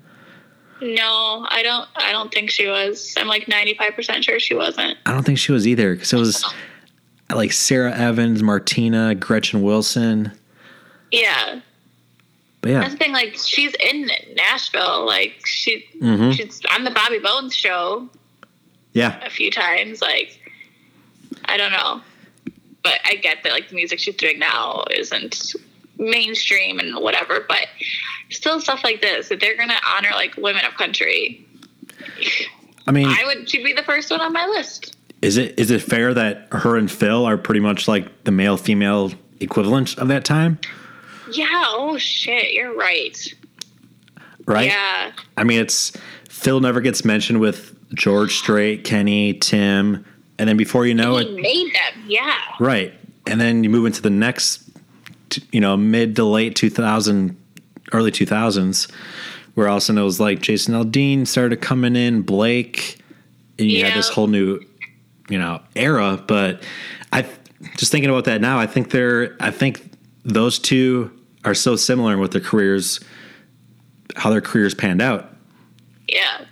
No, 0.82 1.46
I 1.50 1.64
don't. 1.64 1.90
I 1.96 2.12
don't 2.12 2.32
think 2.34 2.50
she 2.52 2.68
was. 2.68 3.14
I'm 3.18 3.28
like 3.28 3.48
95 3.48 3.94
percent 3.96 4.24
sure 4.24 4.40
she 4.40 4.54
wasn't. 4.54 4.98
I 5.06 5.12
don't 5.12 5.24
think 5.26 5.40
she 5.40 5.52
was 5.52 5.68
either 5.68 5.94
because 5.96 6.14
it 6.14 6.18
was 6.20 6.46
like 7.34 7.52
Sara 7.52 7.92
Evans, 7.94 8.42
Martina, 8.44 9.14
Gretchen 9.16 9.62
Wilson. 9.62 10.32
Yeah, 11.12 11.62
But 12.62 12.72
yeah, 12.72 12.80
that's 12.82 12.94
the 12.94 12.98
thing. 12.98 13.12
Like 13.14 13.36
she's 13.36 13.74
in 13.76 14.10
Nashville. 14.36 15.06
Like 15.06 15.42
she, 15.46 15.86
Mhm. 16.02 16.34
she's 16.34 16.62
on 16.74 16.84
the 16.84 16.92
Bobby 16.92 17.20
Bones 17.20 17.56
show 17.56 18.08
yeah, 18.94 19.20
a 19.26 19.30
few 19.30 19.50
times. 19.52 20.02
Like 20.02 20.40
I 21.48 21.58
don't 21.58 21.72
know, 21.72 22.02
but 22.84 23.00
I 23.06 23.16
get 23.16 23.44
that 23.44 23.52
like 23.52 23.70
the 23.70 23.76
music 23.76 24.00
she's 24.00 24.16
doing 24.16 24.40
now 24.40 24.84
isn't 24.92 25.56
mainstream 25.98 26.80
and 26.80 26.96
whatever. 26.98 27.46
But 27.48 27.68
still, 28.30 28.60
stuff 28.60 28.84
like 28.84 29.02
this 29.02 29.30
that 29.30 29.40
they're 29.40 29.58
gonna 29.58 29.80
honor 29.88 30.10
like 30.14 30.36
women 30.38 30.66
of 30.66 30.76
country. 30.76 31.46
I 32.88 32.92
mean, 32.92 33.08
I 33.08 33.24
would. 33.26 33.50
She'd 33.50 33.64
be 33.64 33.74
the 33.74 33.84
first 33.84 34.10
one 34.12 34.22
on 34.22 34.34
my 34.34 34.46
list. 34.46 34.96
is 35.22 35.38
it 35.38 35.60
is 35.60 35.72
it 35.72 35.82
fair 35.82 36.14
that 36.14 36.48
her 36.52 36.78
and 36.78 36.90
Phil 36.90 37.26
are 37.26 37.38
pretty 37.38 37.60
much 37.60 37.88
like 37.88 38.24
the 38.24 38.32
male 38.32 38.58
female 38.58 39.12
equivalent 39.40 39.98
of 39.98 40.08
that 40.08 40.26
time? 40.26 40.60
Yeah. 41.32 41.64
Oh 41.68 41.98
shit. 41.98 42.54
You're 42.54 42.76
right. 42.76 43.18
Right. 44.46 44.68
Yeah. 44.68 45.12
I 45.36 45.44
mean, 45.44 45.60
it's 45.60 45.92
Phil 46.30 46.62
never 46.62 46.80
gets 46.80 47.04
mentioned 47.04 47.42
with 47.42 47.76
George 47.94 48.38
Strait, 48.38 48.84
Kenny, 48.86 49.34
Tim, 49.34 50.06
and 50.40 50.48
then 50.48 50.58
before 50.58 50.86
you 50.86 50.94
know 50.94 51.18
He 51.18 51.26
it, 51.26 51.42
made 51.42 51.74
them. 51.74 52.04
Yeah. 52.08 52.38
right, 52.60 52.94
and 53.26 53.40
then 53.40 53.64
you 53.64 53.70
move 53.70 53.86
into 53.86 54.02
the 54.02 54.10
next, 54.10 54.70
you 55.52 55.60
know, 55.60 55.76
mid 55.78 56.16
to 56.16 56.24
late 56.24 56.56
two 56.56 56.70
thousand, 56.70 57.36
early 57.94 58.12
two 58.12 58.26
thousands, 58.26 58.88
where 59.56 59.68
all 59.68 59.78
of 59.78 59.84
a 59.84 59.86
sudden 59.86 60.02
it 60.02 60.06
was 60.06 60.20
like 60.20 60.42
Jason 60.42 60.74
Aldean 60.74 61.28
started 61.28 61.62
coming 61.62 61.96
in, 61.96 62.22
Blake, 62.22 63.00
and 63.60 63.70
you 63.70 63.84
had 63.84 63.96
this 63.96 64.10
whole 64.10 64.28
new, 64.28 64.60
you 65.30 65.40
know, 65.40 65.62
era. 65.76 66.24
But 66.28 66.64
I 67.12 67.26
just 67.76 67.92
thinking 67.92 68.10
about 68.10 68.26
that 68.26 68.42
now, 68.42 68.60
I 68.60 68.68
think 68.68 68.92
they're, 68.92 69.36
I 69.40 69.52
think 69.52 69.92
those 70.24 70.60
two 70.60 71.12
are 71.44 71.56
so 71.56 71.76
similar 71.76 72.18
with 72.18 72.32
their 72.32 72.42
careers, 72.42 73.00
how 74.16 74.30
their 74.30 74.42
careers 74.42 74.74
panned 74.74 75.02
out. 75.02 75.34
Yeah. 76.08 76.46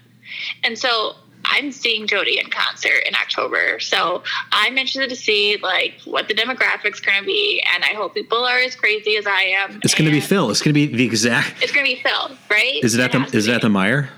And 0.63 0.77
so 0.77 1.15
I'm 1.55 1.71
seeing 1.71 2.05
Jo 2.05 2.23
Dee 2.23 2.39
in 2.39 2.49
concert 2.49 3.01
in 3.07 3.15
October. 3.15 3.79
So 3.79 4.23
I'm 4.51 4.77
interested 4.77 5.09
to 5.09 5.15
see 5.15 5.57
like 5.61 6.01
what 6.03 6.27
the 6.27 6.33
demographics 6.33 7.01
are 7.01 7.11
going 7.11 7.21
to 7.21 7.25
be, 7.25 7.63
and 7.73 7.83
I 7.83 7.93
hope 7.93 8.13
people 8.13 8.43
are 8.43 8.59
as 8.59 8.75
crazy 8.75 9.15
as 9.15 9.25
I 9.25 9.41
am. 9.41 9.79
It's 9.83 9.95
going 9.95 10.05
to 10.05 10.11
be 10.11 10.19
Phil. 10.19 10.49
It's 10.51 10.61
going 10.61 10.73
to 10.73 10.87
be 10.87 10.93
the 10.93 11.05
exact. 11.05 11.63
It's 11.63 11.71
going 11.71 11.85
to 11.85 11.95
be 11.95 12.01
Phil, 12.01 12.37
right? 12.49 12.83
Is 12.83 12.95
it 12.95 13.01
at 13.01 13.11
the 13.11 13.35
is 13.35 13.47
it 13.47 13.53
at 13.53 13.61
the 13.61 13.69
Meyer? 13.69 14.09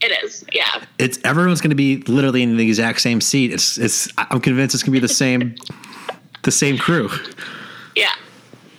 It 0.00 0.24
is. 0.24 0.44
Yeah. 0.52 0.84
It's 0.98 1.18
everyone's 1.24 1.60
going 1.60 1.70
to 1.70 1.76
be 1.76 1.98
literally 2.02 2.42
in 2.42 2.56
the 2.56 2.66
exact 2.66 3.00
same 3.00 3.20
seat. 3.20 3.52
It's 3.52 3.78
it's. 3.78 4.08
I'm 4.18 4.40
convinced 4.40 4.74
it's 4.74 4.82
going 4.82 4.94
to 4.94 5.00
be 5.00 5.06
the 5.06 5.12
same, 5.12 5.56
the 6.42 6.50
same 6.50 6.78
crew. 6.78 7.10
Yeah. 7.94 8.12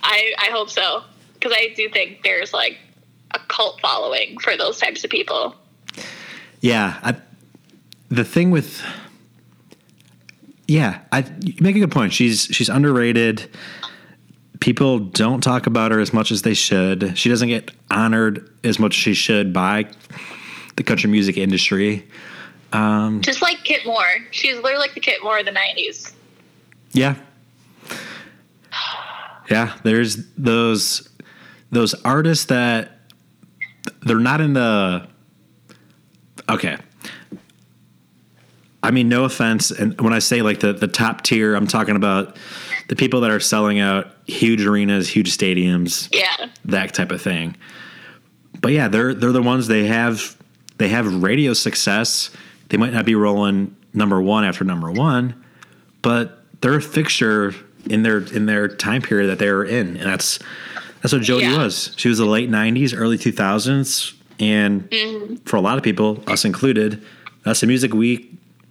I 0.02 0.32
I 0.38 0.50
hope 0.50 0.70
so 0.70 1.02
because 1.34 1.52
I 1.56 1.72
do 1.76 1.88
think 1.88 2.22
there's 2.22 2.52
like 2.52 2.78
a 3.32 3.38
cult 3.48 3.80
following 3.80 4.38
for 4.38 4.56
those 4.56 4.78
types 4.78 5.04
of 5.04 5.10
people. 5.10 5.54
Yeah, 6.60 6.98
I, 7.02 7.16
the 8.08 8.24
thing 8.24 8.50
with. 8.50 8.82
Yeah, 10.66 11.00
I 11.12 11.24
you 11.40 11.54
make 11.60 11.76
a 11.76 11.80
good 11.80 11.90
point. 11.92 12.12
She's 12.12 12.42
she's 12.44 12.68
underrated. 12.68 13.48
People 14.60 14.98
don't 14.98 15.40
talk 15.40 15.66
about 15.66 15.92
her 15.92 16.00
as 16.00 16.12
much 16.12 16.30
as 16.30 16.42
they 16.42 16.52
should. 16.54 17.16
She 17.16 17.28
doesn't 17.28 17.48
get 17.48 17.70
honored 17.90 18.50
as 18.64 18.78
much 18.78 18.96
as 18.96 19.00
she 19.00 19.14
should 19.14 19.52
by 19.52 19.88
the 20.76 20.82
country 20.82 21.08
music 21.08 21.36
industry. 21.38 22.06
Um, 22.72 23.20
Just 23.22 23.40
like 23.40 23.58
Kip 23.64 23.86
Moore. 23.86 24.04
She's 24.30 24.56
literally 24.56 24.78
like 24.78 24.94
the 24.94 25.00
Kip 25.00 25.22
Moore 25.22 25.38
of 25.38 25.46
the 25.46 25.52
90s. 25.52 26.12
Yeah. 26.92 27.14
Yeah, 29.50 29.74
there's 29.82 30.26
those 30.36 31.08
those 31.70 31.94
artists 32.04 32.46
that 32.46 32.98
they're 34.02 34.18
not 34.18 34.40
in 34.42 34.52
the 34.52 35.08
Okay. 36.50 36.76
I 38.88 38.90
mean 38.90 39.08
no 39.08 39.24
offense 39.24 39.70
and 39.70 40.00
when 40.00 40.12
I 40.14 40.18
say 40.18 40.40
like 40.42 40.60
the 40.60 40.72
the 40.72 40.88
top 40.88 41.22
tier 41.22 41.54
I'm 41.54 41.66
talking 41.66 41.94
about 41.94 42.36
the 42.88 42.96
people 42.96 43.20
that 43.20 43.30
are 43.30 43.38
selling 43.40 43.78
out 43.80 44.06
huge 44.26 44.64
arenas, 44.64 45.08
huge 45.10 45.36
stadiums, 45.36 46.08
Yeah. 46.10 46.48
that 46.64 46.94
type 46.94 47.12
of 47.12 47.20
thing. 47.20 47.54
But 48.62 48.72
yeah, 48.72 48.88
they're 48.88 49.12
they're 49.14 49.32
the 49.32 49.42
ones 49.42 49.68
they 49.68 49.86
have 49.86 50.36
they 50.78 50.88
have 50.88 51.22
radio 51.22 51.52
success. 51.52 52.30
They 52.70 52.78
might 52.78 52.92
not 52.94 53.04
be 53.04 53.14
rolling 53.14 53.76
number 53.92 54.20
one 54.22 54.44
after 54.44 54.64
number 54.64 54.90
one, 54.90 55.34
but 56.02 56.42
they're 56.60 56.76
a 56.76 56.82
fixture 56.82 57.54
in 57.90 58.02
their 58.02 58.18
in 58.18 58.46
their 58.46 58.68
time 58.68 59.02
period 59.02 59.28
that 59.28 59.38
they 59.38 59.50
were 59.52 59.64
in, 59.64 59.96
and 59.98 60.06
that's 60.06 60.38
that's 61.02 61.12
what 61.12 61.22
Jo 61.22 61.38
Dee 61.38 61.44
Yeah. 61.44 61.58
was. 61.58 61.92
She 61.96 62.08
was 62.08 62.18
the 62.18 62.26
late 62.26 62.50
'90s, 62.50 62.94
early 62.96 63.18
2000s, 63.18 64.14
and 64.40 64.88
mm-hmm. 64.90 65.34
for 65.44 65.56
a 65.56 65.60
lot 65.60 65.76
of 65.78 65.84
people, 65.84 66.22
us 66.26 66.44
included, 66.44 67.02
that's 67.44 67.60
the 67.60 67.66
music 67.66 67.94
we, 67.94 68.28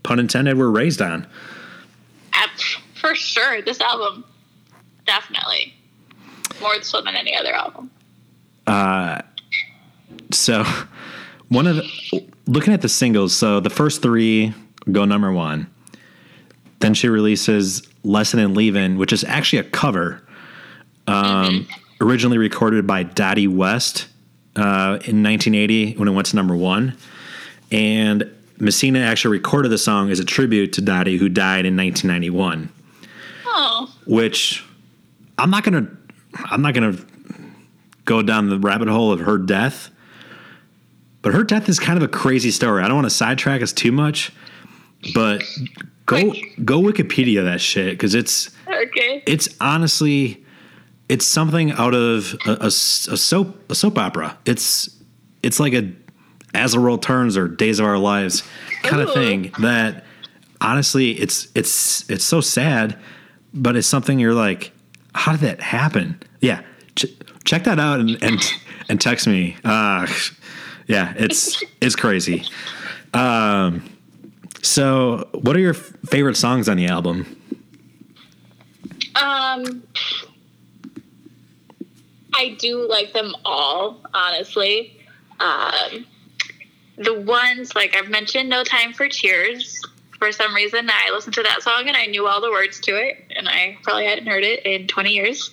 pun 0.07 0.19
intended, 0.19 0.57
were 0.57 0.71
raised 0.71 1.01
on. 1.01 1.27
For 2.95 3.13
sure. 3.13 3.61
This 3.61 3.79
album. 3.79 4.23
Definitely. 5.05 5.73
More 6.61 6.81
so 6.81 7.01
than 7.01 7.15
any 7.15 7.35
other 7.35 7.53
album. 7.53 7.91
Uh, 8.65 9.21
So, 10.31 10.65
one 11.49 11.67
of 11.67 11.75
the, 11.77 12.27
looking 12.47 12.73
at 12.73 12.81
the 12.81 12.89
singles, 12.89 13.33
so 13.35 13.59
the 13.59 13.69
first 13.69 14.01
three 14.01 14.53
go 14.91 15.05
number 15.05 15.31
one. 15.31 15.67
Then 16.79 16.93
she 16.93 17.07
releases 17.07 17.83
"Lesson 18.03 18.39
in 18.39 18.53
Leaving," 18.53 18.97
which 18.97 19.13
is 19.13 19.23
actually 19.23 19.59
a 19.59 19.63
cover, 19.63 20.21
um, 21.07 21.67
originally 22.01 22.37
recorded 22.37 22.85
by 22.85 23.03
Dottie 23.03 23.47
West 23.47 24.07
uh, 24.55 24.99
in 25.05 25.23
1980 25.23 25.93
when 25.93 26.07
it 26.07 26.11
went 26.11 26.27
to 26.27 26.35
number 26.35 26.55
one, 26.55 26.97
and 27.71 28.29
Messina 28.59 28.99
actually 28.99 29.37
recorded 29.37 29.69
the 29.69 29.77
song 29.77 30.09
as 30.09 30.19
a 30.19 30.25
tribute 30.25 30.73
to 30.73 30.81
Dottie, 30.81 31.17
who 31.17 31.29
died 31.29 31.65
in 31.65 31.75
1991 31.77 32.69
Oh. 33.45 33.91
which 34.05 34.63
I'm 35.37 35.49
not 35.49 35.63
gonna 35.63 35.87
I'm 36.45 36.61
not 36.61 36.73
gonna 36.73 36.95
go 38.05 38.21
down 38.21 38.49
the 38.49 38.59
rabbit 38.59 38.87
hole 38.87 39.11
of 39.11 39.19
her 39.21 39.37
death. 39.37 39.89
But 41.23 41.33
her 41.33 41.43
death 41.43 41.67
is 41.67 41.79
kind 41.79 41.97
of 41.97 42.03
a 42.03 42.07
crazy 42.07 42.51
story. 42.51 42.83
I 42.83 42.87
don't 42.87 42.95
want 42.95 43.05
to 43.07 43.09
sidetrack 43.15 43.61
us 43.61 43.73
too 43.73 43.91
much, 43.91 44.31
but 45.13 45.43
go 46.05 46.31
go 46.63 46.81
Wikipedia 46.81 47.43
that 47.43 47.59
shit 47.61 47.91
because 47.93 48.15
it's 48.15 48.49
Okay. 48.67 49.23
it's 49.25 49.49
honestly 49.59 50.45
it's 51.09 51.25
something 51.25 51.71
out 51.71 51.93
of 51.93 52.35
a, 52.45 52.51
a 52.61 52.67
a 52.67 52.71
soap 52.71 53.71
a 53.71 53.75
soap 53.75 53.97
opera. 53.97 54.37
It's 54.45 54.89
it's 55.43 55.59
like 55.59 55.73
a 55.73 55.91
As 56.57 56.73
the 56.73 56.81
World 56.81 57.01
Turns 57.01 57.37
or 57.37 57.47
Days 57.47 57.79
of 57.79 57.85
Our 57.85 57.97
Lives 57.97 58.43
kind 58.83 59.01
of 59.01 59.13
thing 59.13 59.53
that 59.59 60.03
honestly 60.59 61.11
it's 61.11 61.47
it's 61.55 62.09
it's 62.09 62.23
so 62.25 62.41
sad, 62.41 62.97
but 63.53 63.75
it's 63.75 63.87
something 63.87 64.19
you're 64.19 64.33
like, 64.33 64.71
how 65.13 65.31
did 65.33 65.41
that 65.41 65.61
happen? 65.61 66.19
Yeah, 66.41 66.61
ch- 66.95 67.13
check 67.45 67.63
that 67.65 67.79
out 67.79 67.99
and 67.99 68.21
and, 68.23 68.41
and 68.89 68.99
text 68.99 69.27
me. 69.27 69.55
Uh, 69.63 70.07
yeah, 70.87 71.13
it's 71.17 71.63
it's 71.81 71.95
crazy. 71.95 72.43
Um, 73.13 73.83
so 74.61 75.29
what 75.33 75.55
are 75.55 75.59
your 75.59 75.73
favorite 75.73 76.35
songs 76.35 76.67
on 76.67 76.77
the 76.77 76.87
album? 76.87 77.25
Um, 79.15 79.83
I 82.33 82.55
do 82.59 82.87
like 82.87 83.13
them 83.13 83.33
all, 83.45 84.01
honestly. 84.13 84.99
Um, 85.39 86.05
the 86.97 87.13
ones 87.19 87.75
like 87.75 87.95
I've 87.95 88.09
mentioned, 88.09 88.49
"No 88.49 88.63
Time 88.63 88.93
for 88.93 89.07
Tears." 89.07 89.81
For 90.19 90.31
some 90.31 90.55
reason, 90.55 90.89
I 90.89 91.11
listened 91.13 91.35
to 91.35 91.43
that 91.43 91.61
song 91.61 91.83
and 91.87 91.95
I 91.95 92.07
knew 92.07 92.25
all 92.25 92.41
the 92.41 92.49
words 92.49 92.79
to 92.81 92.95
it, 92.95 93.23
and 93.35 93.47
I 93.47 93.77
probably 93.83 94.05
hadn't 94.07 94.25
heard 94.25 94.43
it 94.43 94.65
in 94.65 94.87
twenty 94.87 95.11
years. 95.13 95.51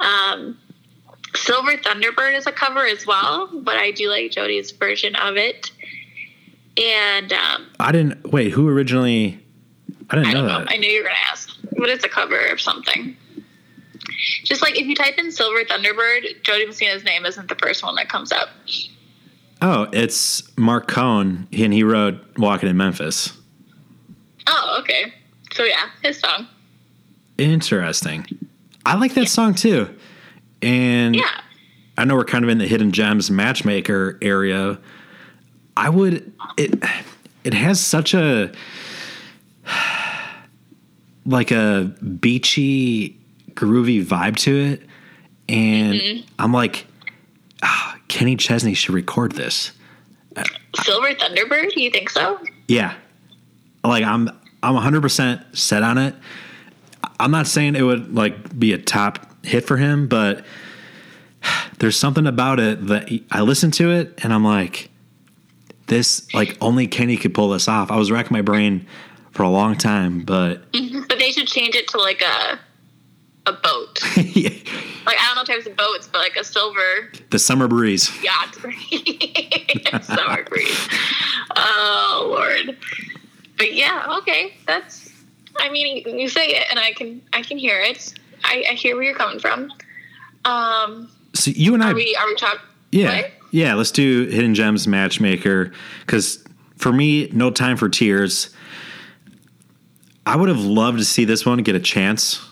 Um, 0.00 0.58
"Silver 1.34 1.72
Thunderbird" 1.76 2.36
is 2.36 2.46
a 2.46 2.52
cover 2.52 2.86
as 2.86 3.06
well, 3.06 3.50
but 3.52 3.76
I 3.76 3.90
do 3.90 4.08
like 4.08 4.30
Jo 4.30 4.46
Dee's 4.46 4.70
version 4.70 5.14
of 5.14 5.36
it. 5.36 5.70
And 6.82 7.32
um, 7.32 7.66
I 7.80 7.92
didn't 7.92 8.30
wait. 8.32 8.52
Who 8.52 8.68
originally? 8.68 9.44
I 10.10 10.14
didn't 10.14 10.28
I 10.28 10.32
know 10.32 10.38
don't 10.40 10.48
know. 10.48 10.58
that. 10.60 10.72
I 10.72 10.76
knew 10.76 10.88
you 10.88 11.00
were 11.00 11.08
going 11.08 11.16
to 11.16 11.30
ask. 11.30 11.50
But 11.76 11.90
it's 11.90 12.04
a 12.04 12.08
cover 12.08 12.38
of 12.46 12.60
something. 12.60 13.16
Just 14.44 14.62
like 14.62 14.78
if 14.78 14.86
you 14.86 14.94
type 14.94 15.18
in 15.18 15.30
Silver 15.32 15.64
Thunderbird, 15.64 16.42
Jo 16.44 16.56
Dee 16.56 16.66
Messina's 16.66 17.04
name 17.04 17.26
isn't 17.26 17.48
the 17.48 17.54
first 17.56 17.82
one 17.82 17.94
that 17.96 18.08
comes 18.08 18.32
up. 18.32 18.48
Oh, 19.60 19.88
it's 19.92 20.56
Marc 20.56 20.86
Cohn, 20.88 21.48
and 21.52 21.72
he 21.72 21.82
wrote 21.82 22.20
"Walking 22.38 22.68
in 22.68 22.76
Memphis." 22.76 23.36
Oh, 24.46 24.78
okay. 24.80 25.12
So 25.52 25.64
yeah, 25.64 25.90
his 26.02 26.18
song. 26.20 26.46
Interesting. 27.36 28.26
I 28.86 28.94
like 28.96 29.14
that 29.14 29.28
song 29.28 29.54
too, 29.54 29.94
and 30.62 31.16
Yeah. 31.16 31.40
I 31.96 32.04
know 32.04 32.14
we're 32.14 32.24
kind 32.24 32.44
of 32.44 32.50
in 32.50 32.58
the 32.58 32.66
hidden 32.66 32.92
gems 32.92 33.30
matchmaker 33.30 34.18
area. 34.22 34.78
I 35.76 35.90
would 35.90 36.32
it. 36.56 36.82
It 37.44 37.54
has 37.54 37.80
such 37.80 38.14
a 38.14 38.52
like 41.26 41.50
a 41.50 41.92
beachy, 42.20 43.18
groovy 43.54 44.04
vibe 44.04 44.36
to 44.36 44.56
it, 44.56 44.82
and 45.48 45.94
mm-hmm. 45.94 46.26
I'm 46.38 46.52
like, 46.52 46.86
Kenny 48.08 48.36
Chesney 48.36 48.74
should 48.74 48.94
record 48.94 49.32
this. 49.32 49.72
Silver 50.82 51.14
Thunderbird, 51.14 51.76
you 51.76 51.90
think 51.90 52.10
so? 52.10 52.38
Yeah. 52.66 52.94
Like 53.84 54.04
I'm 54.04 54.28
I'm 54.62 54.74
100% 54.74 55.56
set 55.56 55.82
on 55.82 55.98
it. 55.98 56.14
I'm 57.20 57.30
not 57.30 57.46
saying 57.46 57.76
it 57.76 57.82
would 57.82 58.14
like 58.14 58.58
be 58.58 58.72
a 58.72 58.78
top 58.78 59.44
hit 59.44 59.66
for 59.66 59.76
him, 59.76 60.08
but 60.08 60.44
there's 61.78 61.96
something 61.96 62.26
about 62.26 62.60
it 62.60 62.86
that 62.88 63.08
I 63.30 63.42
listen 63.42 63.70
to 63.72 63.92
it 63.92 64.18
and 64.22 64.32
I'm 64.32 64.44
like 64.44 64.90
this 65.86 66.32
like 66.34 66.56
only 66.60 66.86
Kenny 66.86 67.16
could 67.16 67.34
pull 67.34 67.50
this 67.50 67.68
off. 67.68 67.90
I 67.90 67.96
was 67.96 68.10
racking 68.10 68.36
my 68.36 68.42
brain 68.42 68.86
for 69.30 69.42
a 69.42 69.48
long 69.48 69.76
time, 69.76 70.20
but 70.20 70.70
mm-hmm. 70.72 71.02
But 71.08 71.18
they 71.18 71.30
should 71.30 71.46
change 71.46 71.74
it 71.74 71.88
to 71.88 71.98
like 71.98 72.22
a 72.22 72.58
a 73.48 73.52
boat. 73.52 73.98
yeah, 74.16 74.50
Like 75.06 75.16
I 75.18 75.34
don't 75.34 75.36
know 75.36 75.44
types 75.54 75.66
of 75.66 75.74
boats, 75.76 76.08
but 76.10 76.18
like 76.18 76.36
a 76.36 76.44
silver 76.44 77.10
the 77.30 77.38
summer 77.38 77.66
breeze. 77.68 78.10
yacht. 78.22 78.54
Summer 80.04 80.44
breeze. 80.44 80.88
Oh 81.56 82.26
Lord. 82.30 82.76
But 83.56 83.74
yeah, 83.74 84.18
okay. 84.18 84.54
That's 84.66 85.10
I 85.56 85.70
mean 85.70 86.04
you 86.18 86.28
say 86.28 86.46
it 86.48 86.66
and 86.70 86.78
I 86.78 86.92
can 86.92 87.22
I 87.32 87.42
can 87.42 87.56
hear 87.58 87.80
it. 87.80 88.12
I, 88.44 88.64
I 88.70 88.74
hear 88.74 88.94
where 88.96 89.04
you're 89.04 89.14
coming 89.14 89.38
from. 89.40 89.72
Um 90.44 91.10
So 91.34 91.50
you 91.52 91.72
and 91.74 91.82
I 91.82 91.92
are 91.92 91.94
we 91.94 92.14
are 92.16 92.26
we 92.26 92.34
talking 92.36 92.60
Yeah. 92.92 93.28
Yeah, 93.50 93.74
let's 93.74 93.90
do 93.90 94.26
Hidden 94.26 94.54
Gems 94.54 94.86
Matchmaker 94.86 95.72
cuz 96.06 96.44
for 96.76 96.92
me 96.92 97.28
No 97.32 97.50
Time 97.50 97.76
for 97.78 97.88
Tears 97.88 98.50
I 100.26 100.36
would 100.36 100.50
have 100.50 100.60
loved 100.60 100.98
to 100.98 101.04
see 101.06 101.24
this 101.24 101.46
one 101.46 101.62
get 101.62 101.74
a 101.74 101.80
chance 101.80 102.44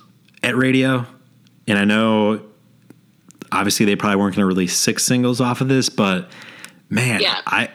at 0.46 0.56
radio. 0.56 1.06
And 1.68 1.78
I 1.78 1.84
know 1.84 2.40
obviously 3.52 3.86
they 3.86 3.96
probably 3.96 4.16
weren't 4.16 4.34
going 4.36 4.42
to 4.42 4.46
release 4.46 4.76
six 4.76 5.04
singles 5.04 5.40
off 5.40 5.60
of 5.60 5.68
this, 5.68 5.88
but 5.88 6.30
man, 6.88 7.20
Yeah. 7.20 7.40
I 7.46 7.68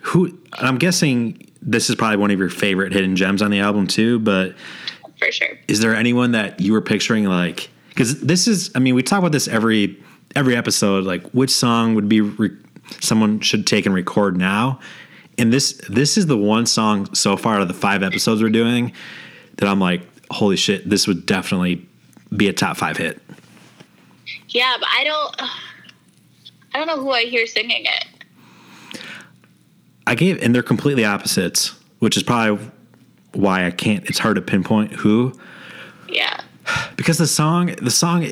who 0.00 0.38
I'm 0.54 0.76
guessing 0.78 1.50
this 1.62 1.88
is 1.88 1.96
probably 1.96 2.18
one 2.18 2.30
of 2.30 2.38
your 2.38 2.50
favorite 2.50 2.92
hidden 2.92 3.16
gems 3.16 3.40
on 3.42 3.50
the 3.50 3.60
album 3.60 3.86
too, 3.86 4.18
but 4.18 4.54
For 5.18 5.32
sure. 5.32 5.48
is 5.68 5.80
there 5.80 5.94
anyone 5.94 6.32
that 6.32 6.60
you 6.60 6.72
were 6.72 6.82
picturing 6.82 7.24
like 7.24 7.70
because 7.88 8.20
this 8.20 8.46
is 8.48 8.70
i 8.74 8.78
mean 8.80 8.94
we 8.96 9.02
talk 9.02 9.20
about 9.20 9.32
this 9.32 9.46
every 9.48 10.02
every 10.36 10.56
episode 10.56 11.04
like 11.04 11.24
which 11.30 11.50
song 11.50 11.94
would 11.94 12.08
be 12.08 12.20
re- 12.20 12.50
someone 13.00 13.38
should 13.40 13.66
take 13.66 13.86
and 13.86 13.94
record 13.94 14.36
now 14.36 14.80
and 15.38 15.52
this 15.52 15.80
this 15.88 16.18
is 16.18 16.26
the 16.26 16.36
one 16.36 16.66
song 16.66 17.12
so 17.14 17.36
far 17.36 17.54
out 17.54 17.62
of 17.62 17.68
the 17.68 17.74
five 17.74 18.02
episodes 18.02 18.42
we're 18.42 18.48
doing 18.50 18.92
that 19.58 19.68
i'm 19.68 19.78
like 19.80 20.02
holy 20.32 20.56
shit 20.56 20.88
this 20.90 21.06
would 21.06 21.24
definitely 21.24 21.86
be 22.36 22.48
a 22.48 22.52
top 22.52 22.76
five 22.76 22.96
hit 22.96 23.20
Yeah, 24.48 24.74
but 24.78 24.88
I 24.90 25.04
don't 25.04 25.36
I 26.74 26.78
don't 26.78 26.86
know 26.86 27.00
who 27.00 27.10
I 27.10 27.22
hear 27.24 27.46
singing 27.46 27.84
it. 27.84 29.00
i 30.06 30.14
gave 30.14 30.42
and 30.42 30.54
they're 30.54 30.62
completely 30.62 31.04
opposites 31.04 31.74
which 32.00 32.16
is 32.16 32.22
probably 32.22 32.70
why 33.32 33.66
i 33.66 33.70
can't 33.70 34.04
it's 34.08 34.18
hard 34.18 34.36
to 34.36 34.42
pinpoint 34.42 34.92
who 34.92 35.32
Yeah. 36.08 36.40
because 36.96 37.18
the 37.18 37.26
song 37.26 37.66
the 37.80 37.90
song 37.90 38.26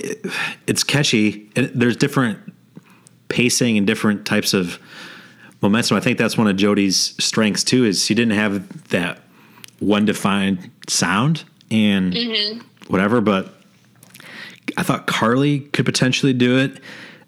it's 0.67 0.85
catchy 0.85 1.49
and 1.57 1.71
there's 1.75 1.97
different 1.97 2.39
pacing 3.29 3.77
and 3.79 3.87
different 3.87 4.27
types 4.27 4.53
of 4.55 4.79
momentum 5.63 5.97
i 5.97 6.01
think 6.01 6.19
that's 6.19 6.37
one 6.37 6.47
of 6.47 6.57
jody's 6.57 7.15
strengths 7.25 7.65
too 7.65 7.85
is 7.85 8.05
she 8.05 8.15
didn't 8.15 8.35
have 8.37 8.89
that 8.91 9.21
one 9.81 10.05
defined 10.05 10.71
sound 10.89 11.45
and 11.71 12.13
mm-hmm. 12.13 12.61
whatever 12.89 13.21
but 13.21 13.55
i 14.77 14.83
thought 14.83 15.07
carly 15.07 15.61
could 15.61 15.85
potentially 15.85 16.33
do 16.33 16.59
it 16.59 16.81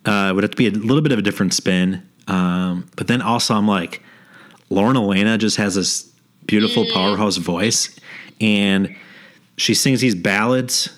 uh, 0.07 0.29
it 0.31 0.35
would 0.35 0.45
have 0.45 0.51
to 0.51 0.57
be 0.57 0.67
a 0.67 0.71
little 0.71 1.01
bit 1.03 1.13
of 1.13 1.19
a 1.19 1.23
different 1.23 1.53
spin 1.55 2.07
um, 2.29 2.87
but 2.97 3.07
then 3.07 3.21
also 3.23 3.55
i'm 3.55 3.69
like 3.69 4.03
Lauren 4.71 4.97
Alaina 4.97 5.37
just 5.39 5.57
has 5.59 5.75
this 5.75 6.11
beautiful 6.47 6.85
powerhouse 6.93 7.37
voice 7.37 7.97
and 8.41 8.95
she 9.57 9.75
sings 9.75 10.01
these 10.01 10.15
ballads 10.15 10.89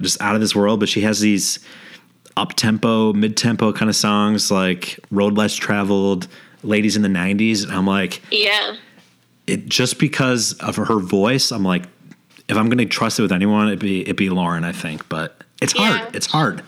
just 0.00 0.20
out 0.22 0.34
of 0.34 0.40
this 0.40 0.54
world, 0.54 0.80
but 0.80 0.88
she 0.88 1.00
has 1.02 1.20
these 1.20 1.58
up 2.36 2.54
tempo, 2.54 3.12
mid 3.12 3.36
tempo 3.36 3.72
kind 3.72 3.88
of 3.90 3.96
songs 3.96 4.50
like 4.50 4.98
Road 5.10 5.36
Less 5.36 5.54
Traveled, 5.54 6.28
Ladies 6.62 6.96
in 6.96 7.02
the 7.02 7.08
90s. 7.08 7.64
And 7.64 7.72
I'm 7.72 7.86
like, 7.86 8.22
Yeah. 8.30 8.76
it 9.46 9.66
just 9.66 9.98
because 9.98 10.54
of 10.60 10.76
her 10.76 10.98
voice, 11.00 11.50
I'm 11.50 11.64
like, 11.64 11.84
if 12.48 12.56
I'm 12.56 12.68
going 12.68 12.78
to 12.78 12.86
trust 12.86 13.18
it 13.18 13.22
with 13.22 13.32
anyone, 13.32 13.66
it'd 13.66 13.80
be, 13.80 14.02
it'd 14.02 14.16
be 14.16 14.30
Lauren, 14.30 14.64
I 14.64 14.72
think. 14.72 15.08
But 15.08 15.42
it's 15.62 15.74
Yeah. 15.74 15.98
hard. 15.98 16.16
It's 16.16 16.26
hard. 16.26 16.62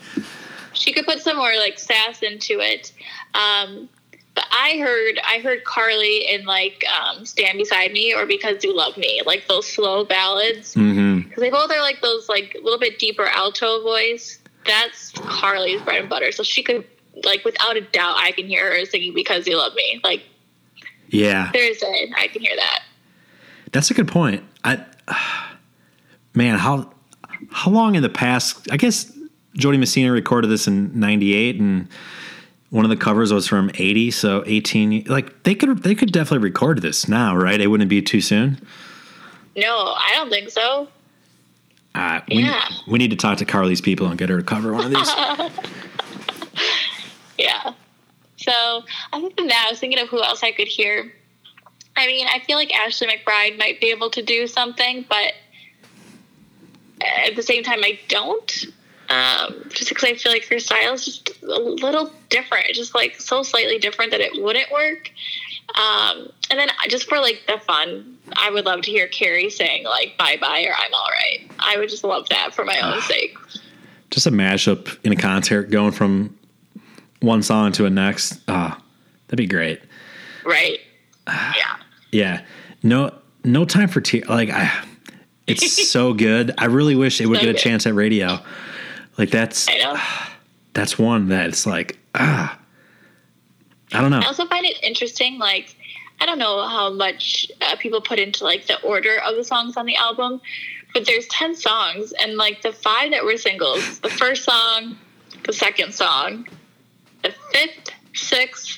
She 0.73 0.93
could 0.93 1.05
put 1.05 1.19
some 1.19 1.37
more 1.37 1.53
like 1.57 1.79
sass 1.79 2.21
into 2.21 2.59
it. 2.59 2.91
Um 3.33 3.89
but 4.35 4.45
I 4.51 4.77
heard 4.77 5.19
I 5.25 5.39
heard 5.39 5.63
Carly 5.65 6.29
in 6.29 6.45
like 6.45 6.85
um, 7.01 7.25
"Stand 7.25 7.57
Beside 7.57 7.91
Me" 7.91 8.13
or 8.13 8.25
"Because 8.25 8.63
You 8.63 8.73
Love 8.75 8.95
Me," 8.95 9.21
like 9.25 9.47
those 9.47 9.67
slow 9.69 10.05
ballads, 10.05 10.75
because 10.75 10.95
hmm 10.95 11.19
they 11.37 11.49
both 11.49 11.71
are 11.71 11.81
like 11.81 12.01
those 12.01 12.29
like 12.29 12.55
a 12.57 12.63
little 12.63 12.79
bit 12.79 12.99
deeper 12.99 13.25
alto 13.25 13.81
voice. 13.81 14.39
That's 14.65 15.11
Carly's 15.11 15.81
bread 15.81 16.01
and 16.01 16.09
butter. 16.09 16.31
So 16.31 16.43
she 16.43 16.63
could 16.63 16.85
like 17.25 17.43
without 17.43 17.75
a 17.75 17.81
doubt, 17.81 18.15
I 18.17 18.31
can 18.31 18.45
hear 18.47 18.71
her 18.77 18.85
singing 18.85 19.13
"Because 19.13 19.45
You 19.47 19.57
Love 19.57 19.73
Me." 19.75 19.99
Like 20.03 20.23
Yeah. 21.09 21.49
there's 21.51 21.81
a 21.83 22.11
I 22.15 22.27
can 22.27 22.41
hear 22.41 22.55
that. 22.55 22.83
That's 23.71 23.91
a 23.91 23.93
good 23.93 24.07
point. 24.07 24.43
I, 24.63 24.85
man, 26.33 26.59
how 26.59 26.91
how 27.51 27.71
long 27.71 27.95
in 27.95 28.01
the 28.01 28.09
past? 28.09 28.67
I 28.71 28.77
guess 28.77 29.11
Jo 29.55 29.71
Dee 29.71 29.77
Messina 29.77 30.11
recorded 30.11 30.47
this 30.49 30.67
in 30.67 30.97
'98, 30.99 31.59
and 31.59 31.87
one 32.69 32.85
of 32.85 32.89
the 32.89 32.97
covers 32.97 33.31
was 33.33 33.47
from 33.47 33.71
'80, 33.73 34.11
so 34.11 34.43
18. 34.45 35.05
Like 35.07 35.43
they 35.43 35.55
could 35.55 35.83
they 35.83 35.95
could 35.95 36.11
definitely 36.11 36.43
record 36.47 36.81
this 36.81 37.07
now, 37.07 37.35
right? 37.35 37.59
It 37.59 37.67
wouldn't 37.67 37.89
be 37.89 38.01
too 38.01 38.21
soon. 38.21 38.59
No, 39.55 39.93
I 39.97 40.11
don't 40.15 40.29
think 40.29 40.49
so. 40.49 40.87
Uh, 41.95 42.21
we, 42.29 42.43
Yeah. 42.43 42.63
we 42.87 42.99
need 42.99 43.09
to 43.09 43.17
talk 43.17 43.37
to 43.39 43.45
Carly's 43.45 43.81
people 43.81 44.07
and 44.07 44.17
get 44.17 44.29
her 44.29 44.37
to 44.37 44.43
cover 44.43 44.73
one 44.73 44.85
of 44.85 44.91
these. 44.91 45.09
Yeah. 47.37 47.73
so 48.37 48.83
other 49.13 49.29
than 49.37 49.47
that, 49.47 49.65
I 49.67 49.71
was 49.71 49.79
thinking 49.79 49.99
of 49.99 50.09
who 50.09 50.21
else 50.21 50.43
I 50.43 50.51
could 50.51 50.67
hear. 50.67 51.11
I 51.95 52.05
mean, 52.07 52.27
I 52.27 52.39
feel 52.39 52.57
like 52.57 52.73
Ashley 52.73 53.07
McBryde 53.07 53.57
might 53.57 53.79
be 53.79 53.91
able 53.91 54.09
to 54.11 54.21
do 54.21 54.45
something, 54.47 55.05
but 55.09 55.33
at 57.01 57.35
the 57.35 57.43
same 57.43 57.63
time, 57.63 57.79
I 57.83 57.99
don't. 58.07 58.65
Um, 59.09 59.63
just 59.69 59.89
because 59.89 60.03
I 60.03 60.13
feel 60.13 60.31
like 60.31 60.45
her 60.49 60.59
style 60.59 60.93
is 60.93 61.03
just 61.03 61.31
a 61.41 61.59
little 61.59 62.11
different, 62.29 62.67
just 62.73 62.93
like 62.93 63.19
so 63.19 63.41
slightly 63.41 63.79
different 63.79 64.11
that 64.11 64.21
it 64.21 64.41
wouldn't 64.41 64.71
work. 64.71 65.11
Um, 65.75 66.29
and 66.51 66.59
then 66.59 66.69
just 66.89 67.09
for 67.09 67.19
like 67.19 67.41
the 67.47 67.59
fun, 67.59 68.17
I 68.33 68.51
would 68.51 68.65
love 68.65 68.81
to 68.81 68.91
hear 68.91 69.07
Carrie 69.07 69.49
saying 69.49 69.85
like 69.85 70.15
"Bye 70.17 70.37
Bye" 70.39 70.65
or 70.67 70.73
"I'm 70.77 70.93
All 70.93 71.09
Right." 71.09 71.49
I 71.59 71.77
would 71.77 71.89
just 71.89 72.03
love 72.03 72.29
that 72.29 72.53
for 72.53 72.65
my 72.65 72.79
own 72.79 73.01
sake. 73.01 73.35
Just 74.11 74.27
a 74.27 74.31
mashup 74.31 74.97
in 75.03 75.11
a 75.11 75.15
concert, 75.15 75.71
going 75.71 75.91
from 75.91 76.37
one 77.21 77.41
song 77.41 77.71
to 77.73 77.85
a 77.85 77.89
next. 77.89 78.39
Ah, 78.47 78.79
that'd 79.27 79.37
be 79.37 79.47
great. 79.47 79.81
Right. 80.45 80.79
Yeah. 81.27 81.75
Yeah. 82.11 82.45
No. 82.83 83.11
No 83.43 83.65
time 83.65 83.87
for 83.87 84.01
tears. 84.01 84.27
Like 84.27 84.49
I, 84.49 84.71
it's 85.49 85.89
so 85.89 86.13
good. 86.13 86.53
I 86.57 86.65
really 86.65 86.95
wish 86.95 87.21
it 87.21 87.25
would 87.27 87.37
So 87.39 87.41
get 87.45 87.49
a 87.49 87.53
good. 87.53 87.61
chance 87.61 87.85
at 87.87 87.93
radio. 87.95 88.39
Like 89.17 89.31
that's 89.31 89.67
that's 90.73 90.97
one 90.99 91.29
that 91.29 91.47
it's 91.47 91.65
like 91.65 91.97
ah. 92.15 92.57
I 93.91 94.01
don't 94.01 94.11
know. 94.11 94.19
I 94.19 94.25
also 94.25 94.45
find 94.45 94.65
it 94.65 94.77
interesting, 94.83 95.39
like, 95.39 95.75
I 96.21 96.27
don't 96.27 96.37
know 96.37 96.67
how 96.67 96.91
much 96.91 97.47
uh, 97.61 97.75
people 97.77 98.01
put 98.01 98.19
into, 98.19 98.43
like, 98.43 98.67
the 98.67 98.79
order 98.83 99.17
of 99.25 99.35
the 99.35 99.43
songs 99.43 99.77
on 99.77 99.87
the 99.87 99.95
album, 99.95 100.41
but 100.93 101.07
there's 101.07 101.27
10 101.29 101.55
songs, 101.55 102.13
and, 102.21 102.35
like, 102.37 102.61
the 102.61 102.71
five 102.71 103.09
that 103.09 103.25
were 103.25 103.35
singles, 103.35 103.99
the 104.01 104.09
first 104.09 104.43
song, 104.43 104.95
the 105.45 105.53
second 105.53 105.91
song, 105.93 106.47
the 107.23 107.33
fifth, 107.51 107.89
sixth, 108.13 108.77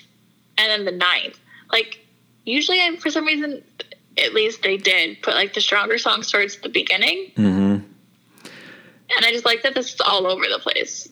and 0.58 0.70
then 0.70 0.86
the 0.86 0.98
ninth. 0.98 1.38
Like, 1.74 2.00
usually, 2.46 2.80
I, 2.80 2.96
for 2.96 3.10
some 3.10 3.26
reason, 3.26 3.62
at 4.18 4.34
least 4.34 4.62
they 4.64 4.78
did 4.78 5.22
put, 5.22 5.34
like, 5.36 5.54
the 5.54 5.62
stronger 5.62 5.98
songs 5.98 6.32
towards 6.32 6.58
the 6.58 6.70
beginning, 6.70 7.32
hmm 7.36 7.78
and 9.14 9.26
I 9.26 9.32
just 9.32 9.44
like 9.44 9.62
that 9.64 9.76
this 9.76 9.94
is 9.94 10.00
all 10.00 10.26
over 10.26 10.46
the 10.50 10.58
place. 10.60 11.10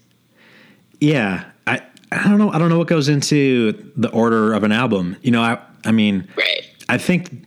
Yeah, 1.02 1.44
I 1.68 1.82
I 2.14 2.24
don't 2.30 2.38
know. 2.38 2.50
I 2.50 2.58
don't 2.58 2.70
know 2.70 2.78
what 2.78 2.88
goes 2.88 3.10
into 3.10 3.92
the 3.98 4.10
order 4.12 4.54
of 4.54 4.64
an 4.64 4.72
album. 4.72 5.18
You 5.22 5.32
know, 5.32 5.42
I 5.42 5.60
I 5.86 5.92
mean, 5.92 6.26
Right. 6.38 6.66
I 6.88 6.98
think 6.98 7.46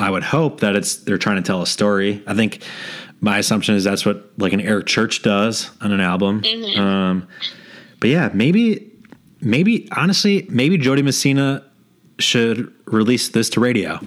I 0.00 0.08
would 0.10 0.22
hope 0.22 0.60
that 0.60 0.76
it's 0.76 0.96
they're 0.96 1.18
trying 1.18 1.36
to 1.36 1.42
tell 1.42 1.60
a 1.60 1.66
story. 1.66 2.22
I 2.26 2.32
think 2.34 2.62
my 3.20 3.36
assumption 3.36 3.74
is 3.74 3.84
that's 3.84 4.06
what 4.06 4.30
like 4.38 4.54
an 4.54 4.62
Eric 4.62 4.86
Church 4.86 5.20
does 5.22 5.70
on 5.82 5.92
an 5.92 6.00
album. 6.00 6.42
Um, 6.76 7.28
but 8.00 8.08
yeah, 8.08 8.30
maybe 8.32 8.90
maybe 9.42 9.88
honestly, 9.94 10.46
maybe 10.48 10.78
Jo 10.78 10.94
Dee 10.94 11.02
Messina 11.02 11.62
should 12.18 12.72
release 12.86 13.28
this 13.28 13.50
to 13.50 13.60
radio. 13.60 14.00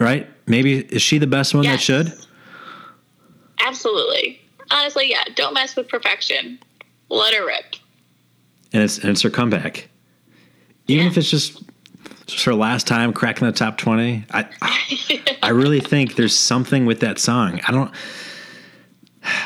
Right? 0.00 0.26
Maybe 0.46 0.78
is 0.78 1.02
she 1.02 1.18
the 1.18 1.26
best 1.26 1.54
one 1.54 1.64
that 1.64 1.80
should? 1.80 2.12
Absolutely. 3.60 4.40
Honestly, 4.70 5.10
yeah, 5.10 5.22
don't 5.34 5.54
mess 5.54 5.76
with 5.76 5.88
perfection. 5.88 6.58
Let 7.08 7.34
her 7.34 7.46
rip. 7.46 7.76
and 8.72 8.82
it's 8.82 8.98
and 8.98 9.10
it's 9.10 9.22
her 9.22 9.30
comeback. 9.30 9.88
Even 10.86 11.04
Yeah. 11.04 11.10
if 11.10 11.18
it's 11.18 11.30
just 11.30 11.62
just 12.26 12.44
her 12.44 12.54
last 12.54 12.86
time 12.86 13.12
cracking 13.12 13.46
the 13.46 13.52
top 13.52 13.76
twenty, 13.78 14.24
I 14.30 14.46
I 15.42 15.48
really 15.50 15.80
think 15.80 16.14
there's 16.14 16.34
something 16.36 16.86
with 16.86 17.00
that 17.00 17.18
song. 17.18 17.60
I 17.66 17.72
don't. 17.72 17.90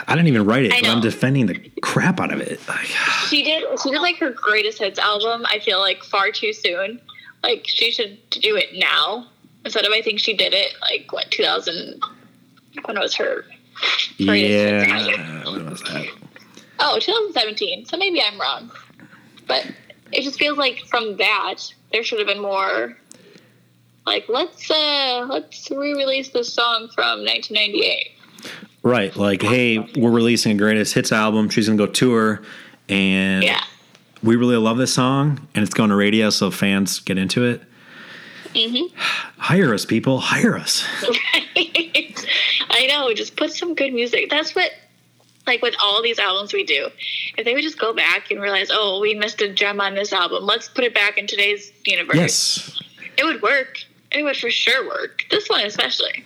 I 0.06 0.14
didn't 0.14 0.28
even 0.28 0.44
write 0.46 0.64
it, 0.66 0.70
but 0.70 0.86
I'm 0.88 1.00
defending 1.00 1.46
the 1.46 1.58
crap 1.82 2.20
out 2.20 2.32
of 2.32 2.40
it. 2.40 2.60
Like, 2.68 2.86
She 3.28 3.42
did. 3.42 3.64
She 3.82 3.90
did 3.90 4.00
like 4.00 4.18
her 4.18 4.30
greatest 4.30 4.78
hits 4.78 4.98
album. 5.00 5.44
I 5.48 5.58
feel 5.58 5.80
like 5.80 6.04
far 6.04 6.30
too 6.30 6.52
soon. 6.52 7.00
Like 7.42 7.64
she 7.66 7.90
should 7.90 8.18
do 8.30 8.56
it 8.56 8.68
now 8.74 9.26
instead 9.64 9.84
of. 9.84 9.92
I 9.92 10.02
think 10.02 10.20
she 10.20 10.34
did 10.36 10.54
it 10.54 10.72
like 10.80 11.12
what 11.12 11.30
2000. 11.30 12.00
When 12.84 12.96
it 12.96 13.00
was 13.00 13.14
her? 13.14 13.44
album? 14.20 14.34
yeah, 14.36 15.44
what 15.44 15.64
was 15.70 15.82
that? 15.82 16.06
Oh, 16.80 16.98
2017. 16.98 17.86
So 17.86 17.96
maybe 17.96 18.20
I'm 18.22 18.40
wrong, 18.40 18.70
but 19.46 19.66
it 20.12 20.22
just 20.22 20.38
feels 20.38 20.58
like 20.58 20.80
from 20.86 21.16
that 21.18 21.56
there 21.92 22.02
should 22.02 22.18
have 22.18 22.26
been 22.28 22.42
more. 22.42 22.96
Like 24.06 24.26
let's 24.28 24.70
uh 24.70 25.26
let's 25.30 25.70
re-release 25.70 26.30
this 26.30 26.52
song 26.52 26.88
from 26.94 27.20
1998. 27.24 28.10
Right, 28.82 29.16
like, 29.16 29.40
hey, 29.40 29.78
we're 29.96 30.10
releasing 30.10 30.52
a 30.52 30.58
greatest 30.58 30.92
hits 30.92 31.10
album. 31.10 31.48
She's 31.48 31.66
gonna 31.68 31.78
go 31.78 31.86
tour, 31.86 32.42
and 32.88 33.42
Yeah. 33.42 33.62
we 34.22 34.36
really 34.36 34.56
love 34.58 34.76
this 34.76 34.92
song, 34.92 35.48
and 35.54 35.64
it's 35.64 35.72
going 35.72 35.88
to 35.88 35.96
radio, 35.96 36.28
so 36.28 36.50
fans 36.50 37.00
get 37.00 37.16
into 37.16 37.44
it. 37.46 37.62
Mm-hmm. 38.54 38.94
Hire 39.38 39.74
us, 39.74 39.84
people. 39.84 40.20
Hire 40.20 40.56
us. 40.56 40.84
I 41.56 42.86
know. 42.88 43.12
Just 43.14 43.36
put 43.36 43.52
some 43.52 43.74
good 43.74 43.92
music. 43.92 44.30
That's 44.30 44.54
what, 44.54 44.70
like 45.46 45.60
with 45.62 45.74
all 45.82 46.02
these 46.02 46.18
albums 46.18 46.52
we 46.52 46.64
do, 46.64 46.88
if 47.36 47.44
they 47.44 47.52
would 47.54 47.62
just 47.62 47.78
go 47.78 47.92
back 47.92 48.30
and 48.30 48.40
realize, 48.40 48.68
oh, 48.70 49.00
we 49.00 49.14
missed 49.14 49.40
a 49.42 49.52
gem 49.52 49.80
on 49.80 49.94
this 49.94 50.12
album. 50.12 50.44
Let's 50.44 50.68
put 50.68 50.84
it 50.84 50.94
back 50.94 51.18
in 51.18 51.26
today's 51.26 51.72
universe. 51.84 52.16
Yes. 52.16 52.80
It 53.18 53.24
would 53.24 53.42
work. 53.42 53.78
It 54.12 54.22
would 54.22 54.36
for 54.36 54.50
sure 54.50 54.86
work. 54.86 55.24
This 55.30 55.48
one 55.48 55.64
especially. 55.64 56.24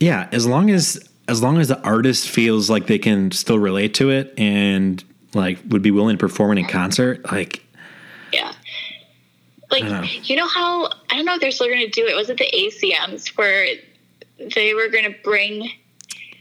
Yeah, 0.00 0.28
as 0.32 0.46
long 0.46 0.70
as 0.70 1.08
as 1.28 1.42
long 1.42 1.58
as 1.58 1.68
the 1.68 1.80
artist 1.82 2.28
feels 2.28 2.68
like 2.68 2.86
they 2.86 2.98
can 2.98 3.30
still 3.30 3.58
relate 3.58 3.94
to 3.94 4.10
it 4.10 4.34
and 4.36 5.02
like 5.34 5.58
would 5.68 5.82
be 5.82 5.90
willing 5.90 6.16
to 6.16 6.20
perform 6.20 6.56
it 6.56 6.60
in 6.60 6.66
concert, 6.66 7.24
like 7.30 7.64
Yeah. 8.32 8.52
Like 9.72 9.84
know. 9.84 10.02
you 10.02 10.36
know 10.36 10.46
how 10.46 10.86
I 11.10 11.16
don't 11.16 11.24
know 11.24 11.34
if 11.34 11.40
they're 11.40 11.50
still 11.50 11.66
going 11.66 11.80
to 11.80 11.88
do 11.88 12.06
it. 12.06 12.14
Was 12.14 12.28
it 12.28 12.36
the 12.36 12.50
ACMs 12.52 13.28
where 13.38 13.66
they 14.54 14.74
were 14.74 14.88
going 14.88 15.10
to 15.10 15.18
bring 15.24 15.70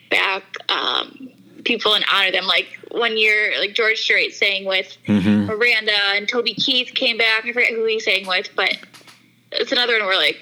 back 0.10 0.44
um, 0.68 1.30
people 1.64 1.94
and 1.94 2.04
honor 2.14 2.32
them? 2.32 2.46
Like 2.46 2.78
one 2.92 3.18
year, 3.18 3.54
like 3.58 3.74
George 3.74 4.02
Strait 4.02 4.36
sang 4.36 4.66
with 4.66 4.98
mhm. 5.08 5.46
Miranda 5.46 5.98
and 6.14 6.28
Toby 6.28 6.54
Keith 6.54 6.94
came 6.94 7.18
back. 7.18 7.46
I 7.46 7.54
forget 7.54 7.72
who 7.72 7.86
he 7.86 8.02
sang 8.02 8.28
with, 8.28 8.50
but 8.54 8.78
it's 9.54 9.72
another 9.72 9.98
one 9.98 10.08
where 10.08 10.18
like 10.18 10.40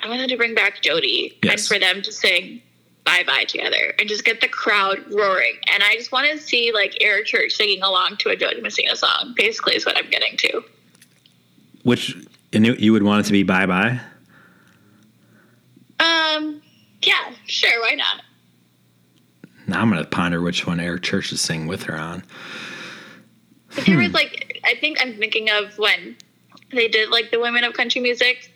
I 0.00 0.08
wanted 0.08 0.28
to 0.30 0.36
bring 0.36 0.56
back 0.56 0.82
Jo 0.82 1.00
Dee 1.00 1.38
and 1.48 1.60
for 1.60 1.78
them 1.78 2.02
to 2.02 2.10
sing 2.10 2.60
"Bye 3.04 3.22
Bye" 3.24 3.44
together 3.44 3.94
and 4.00 4.08
just 4.08 4.24
get 4.24 4.40
the 4.40 4.48
crowd 4.48 5.04
roaring. 5.12 5.54
And 5.72 5.84
I 5.84 5.94
just 5.94 6.10
want 6.10 6.28
to 6.32 6.38
see 6.38 6.72
like 6.72 6.98
Eric 7.00 7.26
Church 7.26 7.52
singing 7.52 7.82
along 7.82 8.16
to 8.18 8.30
a 8.30 8.36
Jo 8.36 8.50
Dee 8.50 8.60
Messina 8.60 8.96
song. 8.96 9.34
Basically, 9.36 9.76
is 9.76 9.86
what 9.86 9.96
I'm 9.96 10.10
getting 10.10 10.36
to. 10.38 10.64
Which 11.88 12.14
and 12.52 12.66
you 12.66 12.92
would 12.92 13.02
want 13.02 13.20
it 13.20 13.26
to 13.28 13.32
be 13.32 13.42
bye 13.44 13.64
bye. 13.64 13.98
Um, 15.98 16.60
yeah, 17.02 17.32
sure, 17.46 17.80
why 17.80 17.94
not? 17.94 18.22
Now 19.66 19.80
I'm 19.80 19.88
gonna 19.88 20.04
ponder 20.04 20.42
which 20.42 20.66
one 20.66 20.80
Eric 20.80 21.02
Church 21.02 21.32
is 21.32 21.40
singing 21.40 21.66
with 21.66 21.84
her 21.84 21.96
on. 21.96 22.22
There 23.70 23.84
Hmm. 23.96 24.02
was 24.02 24.12
like, 24.12 24.60
I 24.64 24.74
think 24.74 24.98
I'm 25.00 25.16
thinking 25.16 25.48
of 25.50 25.78
when 25.78 26.16
they 26.72 26.88
did 26.88 27.08
like 27.08 27.30
the 27.30 27.40
women 27.40 27.64
of 27.64 27.72
country 27.72 28.02
music, 28.02 28.52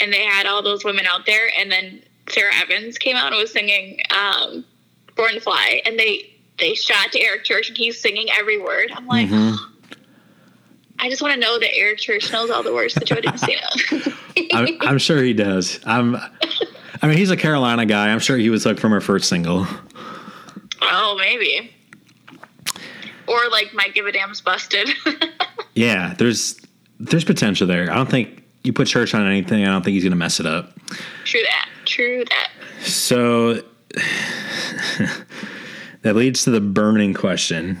and 0.00 0.10
they 0.12 0.24
had 0.24 0.46
all 0.46 0.62
those 0.62 0.82
women 0.82 1.04
out 1.06 1.26
there, 1.26 1.50
and 1.58 1.70
then 1.70 2.02
Sara 2.30 2.50
Evans 2.62 2.96
came 2.96 3.16
out 3.16 3.26
and 3.32 3.36
was 3.36 3.52
singing 3.52 4.00
um, 4.10 4.64
"Born 5.16 5.34
to 5.34 5.40
Fly," 5.40 5.82
and 5.84 5.98
they 5.98 6.30
they 6.58 6.74
shot 6.74 7.12
to 7.12 7.20
Eric 7.20 7.44
Church, 7.44 7.68
and 7.68 7.76
he's 7.76 8.00
singing 8.00 8.28
every 8.38 8.58
word. 8.58 8.90
I'm 8.94 9.06
like, 9.06 9.28
Mhm. 9.28 9.56
I 11.00 11.08
just 11.08 11.22
want 11.22 11.34
to 11.34 11.40
know 11.40 11.58
that 11.58 11.74
Eric 11.74 11.98
Church 11.98 12.30
knows 12.32 12.50
all 12.50 12.62
the 12.62 12.72
words 12.74 12.94
to 12.94 13.04
Jo 13.04 13.16
Dee 13.16 13.30
Messina. 13.30 13.60
I'm, 14.52 14.68
I'm 14.82 14.98
sure 14.98 15.22
he 15.22 15.32
does. 15.32 15.80
I'm. 15.84 16.16
I 17.02 17.06
mean, 17.06 17.16
he's 17.16 17.30
a 17.30 17.36
Carolina 17.36 17.86
guy. 17.86 18.08
I'm 18.10 18.18
sure 18.18 18.36
he 18.36 18.50
was 18.50 18.64
hooked 18.64 18.80
from 18.80 18.92
her 18.92 19.00
first 19.00 19.28
single. 19.28 19.66
oh, 20.82 21.16
maybe. 21.18 21.74
Or 23.26 23.38
like 23.50 23.72
my 23.72 23.88
give 23.94 24.06
a 24.06 24.12
damn's 24.12 24.40
busted. 24.40 24.90
Yeah, 25.74 26.14
there's 26.18 26.60
there's 26.98 27.24
potential 27.24 27.66
there. 27.66 27.90
I 27.90 27.94
don't 27.94 28.10
think 28.10 28.42
you 28.64 28.72
put 28.72 28.88
Church 28.88 29.14
on 29.14 29.26
anything. 29.26 29.62
I 29.64 29.68
don't 29.68 29.82
think 29.82 29.94
he's 29.94 30.04
gonna 30.04 30.16
mess 30.16 30.40
it 30.40 30.46
up. 30.46 30.76
True 31.24 31.40
that. 31.42 31.68
True 31.84 32.24
that. 32.24 32.50
So 32.84 33.54
that 36.02 36.16
leads 36.16 36.44
to 36.44 36.50
the 36.50 36.60
burning 36.60 37.14
question. 37.14 37.78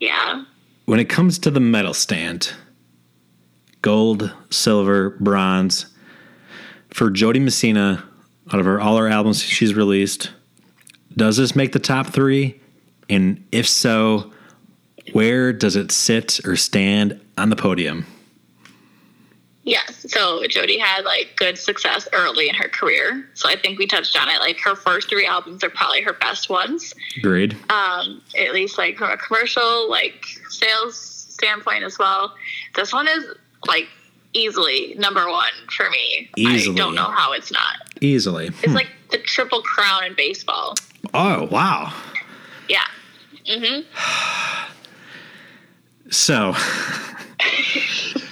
Yeah. 0.00 0.44
When 0.88 1.00
it 1.00 1.10
comes 1.10 1.38
to 1.40 1.50
the 1.50 1.60
medal 1.60 1.92
stand, 1.92 2.50
gold, 3.82 4.32
silver, 4.48 5.10
bronze, 5.20 5.84
for 6.88 7.10
Jo 7.10 7.30
Dee 7.30 7.40
Messina, 7.40 8.02
out 8.50 8.58
of 8.58 8.64
her 8.64 8.80
all 8.80 8.96
her 8.96 9.06
albums 9.06 9.42
she's 9.42 9.74
released, 9.74 10.30
does 11.14 11.36
this 11.36 11.54
make 11.54 11.72
the 11.72 11.78
top 11.78 12.06
three? 12.06 12.58
And 13.10 13.46
if 13.52 13.68
so, 13.68 14.32
where 15.12 15.52
does 15.52 15.76
it 15.76 15.92
sit 15.92 16.40
or 16.46 16.56
stand 16.56 17.20
on 17.36 17.50
the 17.50 17.56
podium? 17.56 18.06
Yes. 19.68 20.06
So 20.08 20.42
Jo 20.48 20.64
Dee 20.66 20.78
had 20.78 21.04
like 21.04 21.34
good 21.36 21.58
success 21.58 22.08
early 22.12 22.48
in 22.48 22.54
her 22.54 22.68
career. 22.68 23.28
So 23.34 23.48
I 23.48 23.56
think 23.56 23.78
we 23.78 23.86
touched 23.86 24.18
on 24.20 24.28
it. 24.28 24.40
Like 24.40 24.58
her 24.60 24.74
first 24.74 25.08
three 25.08 25.26
albums 25.26 25.62
are 25.62 25.70
probably 25.70 26.00
her 26.02 26.14
best 26.14 26.48
ones. 26.48 26.94
Agreed. 27.18 27.54
Um, 27.70 28.22
at 28.38 28.54
least 28.54 28.78
like 28.78 28.96
from 28.96 29.10
a 29.10 29.16
commercial, 29.16 29.88
like 29.90 30.24
sales 30.48 30.98
standpoint 30.98 31.84
as 31.84 31.98
well. 31.98 32.34
This 32.74 32.92
one 32.92 33.06
is 33.08 33.26
like 33.66 33.88
easily 34.32 34.94
number 34.98 35.28
one 35.28 35.52
for 35.76 35.90
me. 35.90 36.30
Easily. 36.36 36.74
I 36.74 36.78
don't 36.78 36.94
know 36.94 37.10
how 37.10 37.32
it's 37.32 37.52
not. 37.52 37.76
Easily. 38.00 38.46
It's 38.62 38.74
like 38.74 38.88
the 39.10 39.18
triple 39.18 39.62
crown 39.62 40.04
in 40.04 40.14
baseball. 40.14 40.74
Oh, 41.12 41.44
wow. 41.50 41.92
Yeah. 42.68 42.84
Mm-hmm. 43.46 44.64
So, 46.10 46.54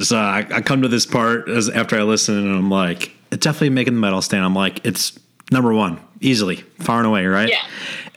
so 0.00 0.16
I, 0.16 0.46
I 0.50 0.60
come 0.60 0.82
to 0.82 0.88
this 0.88 1.06
part 1.06 1.48
as 1.48 1.68
after 1.68 1.98
I 1.98 2.02
listen 2.02 2.36
and 2.36 2.56
I'm 2.56 2.70
like, 2.70 3.12
it's 3.30 3.44
definitely 3.44 3.70
making 3.70 3.94
the 3.94 4.00
medal 4.00 4.22
stand. 4.22 4.44
I'm 4.44 4.54
like, 4.54 4.84
it's 4.86 5.18
number 5.50 5.72
one, 5.72 6.00
easily, 6.20 6.56
far 6.80 6.98
and 6.98 7.06
away, 7.06 7.26
right? 7.26 7.48
Yeah. 7.48 7.60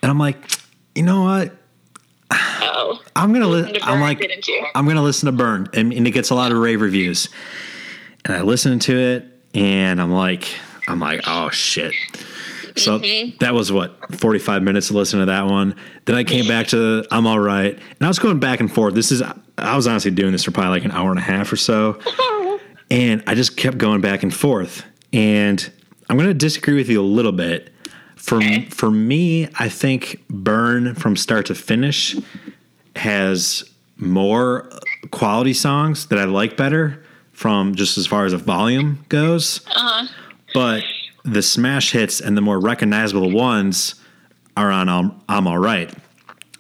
And 0.02 0.10
I'm 0.10 0.20
like, 0.20 0.38
you 0.96 1.04
know 1.04 1.24
what? 1.24 1.54
Oh. 2.32 3.02
I'm 3.16 3.34
gonna. 3.34 3.48
Li- 3.48 3.80
I'm 3.84 4.00
like? 4.00 4.22
I'm 4.74 4.88
gonna 4.88 5.02
listen 5.04 5.26
to 5.26 5.32
Burn, 5.34 5.68
and, 5.74 5.92
and 5.92 6.08
it 6.08 6.12
gets 6.12 6.30
a 6.30 6.36
lot 6.36 6.52
of 6.52 6.58
rave 6.58 6.82
reviews. 6.82 7.28
And 8.26 8.36
I 8.36 8.42
listen 8.42 8.80
to 8.80 8.98
it, 8.98 9.26
and 9.54 10.02
I'm 10.02 10.12
like, 10.14 10.48
I'm 10.88 11.00
like, 11.00 11.22
oh 11.28 11.50
shit. 11.50 11.94
So 12.78 13.00
Mm-hmm. 13.00 13.38
that 13.42 13.54
was 13.54 13.70
what 13.72 14.16
45 14.16 14.64
minutes 14.64 14.88
to 14.88 14.94
listen 14.94 15.20
to 15.20 15.26
that 15.26 15.46
one. 15.48 15.76
Then 16.06 16.16
I 16.16 16.24
came 16.24 16.48
back 16.48 16.68
to 16.68 17.06
I'm 17.12 17.28
all 17.28 17.40
right, 17.40 17.74
and 17.74 18.02
I 18.02 18.08
was 18.08 18.18
going 18.20 18.40
back 18.40 18.62
and 18.62 18.74
forth. 18.74 18.94
This 18.94 19.12
is 19.12 19.22
I 19.62 19.76
was 19.76 19.88
honestly 19.88 20.12
doing 20.12 20.32
this 20.32 20.44
for 20.44 20.52
probably 20.52 20.72
like 20.72 20.86
an 20.86 20.92
hour 20.92 21.10
and 21.10 21.20
a 21.20 21.24
half 21.24 21.52
or 21.52 21.58
so, 21.58 22.00
and 22.92 23.24
I 23.28 23.36
just 23.36 23.58
kept 23.58 23.78
going 23.78 24.02
back 24.02 24.24
and 24.24 24.34
forth. 24.34 24.84
And 25.14 25.72
I'm 26.10 26.18
going 26.18 26.30
to 26.30 26.34
disagree 26.34 26.76
with 26.76 26.90
you 26.90 27.02
a 27.02 27.04
little 27.04 27.32
bit. 27.32 27.72
For 28.16 28.38
Okay. 28.38 28.66
for 28.66 28.92
me, 28.92 29.48
I 29.60 29.68
think 29.68 30.24
Burn 30.30 30.94
from 30.96 31.16
start 31.16 31.48
to 31.48 31.56
finish 31.56 32.16
has 32.96 33.64
more 33.98 34.70
quality 35.12 35.54
songs 35.54 36.06
that 36.08 36.20
I 36.20 36.26
like 36.26 36.56
better 36.56 37.04
from 37.32 37.74
just 37.76 37.98
as 37.98 38.06
far 38.06 38.26
as 38.26 38.34
a 38.34 38.38
volume 38.38 39.04
goes. 39.10 39.62
Uh-huh. 39.68 40.08
But 40.54 40.84
the 41.24 41.42
smash 41.42 41.92
hits 41.92 42.20
and 42.22 42.38
the 42.38 42.42
more 42.42 42.60
recognizable 42.60 43.32
ones 43.32 43.96
are 44.58 44.70
on 44.72 44.88
I'm, 44.90 45.20
I'm 45.28 45.48
All 45.48 45.58
Right. 45.58 45.92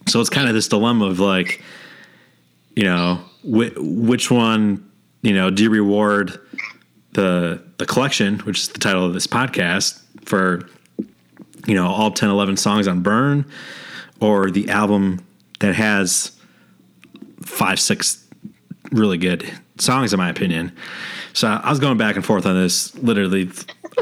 So 0.07 0.19
it's 0.19 0.29
kind 0.29 0.47
of 0.47 0.55
this 0.55 0.67
dilemma 0.67 1.05
of 1.05 1.19
like, 1.19 1.61
you 2.81 2.87
know, 2.87 3.23
whi 3.43 3.69
which 3.77 4.31
one, 4.31 4.91
you 5.21 5.35
know, 5.35 5.51
do 5.51 5.61
you 5.61 5.69
reward 5.69 6.39
the 7.11 7.61
the 7.77 7.85
collection, 7.85 8.39
which 8.39 8.57
is 8.57 8.69
the 8.69 8.79
title 8.79 9.05
of 9.05 9.13
this 9.13 9.27
podcast, 9.27 10.01
for, 10.25 10.67
you 11.67 11.75
know, 11.75 11.85
all 11.85 12.09
10, 12.09 12.27
11 12.29 12.57
songs 12.57 12.87
on 12.87 13.03
Burn, 13.03 13.45
or 14.19 14.49
the 14.49 14.67
album 14.69 15.23
that 15.59 15.75
has 15.75 16.31
five, 17.43 17.79
six 17.79 18.27
really 18.91 19.19
good 19.19 19.47
songs, 19.77 20.11
in 20.11 20.17
my 20.17 20.31
opinion. 20.31 20.75
So 21.33 21.49
I 21.49 21.69
was 21.69 21.79
going 21.79 21.99
back 21.99 22.15
and 22.15 22.25
forth 22.25 22.47
on 22.47 22.55
this 22.55 22.95
literally 22.95 23.51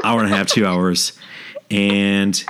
hour 0.04 0.22
and 0.22 0.32
a 0.32 0.34
half, 0.34 0.46
two 0.46 0.64
hours. 0.64 1.12
And 1.70 2.42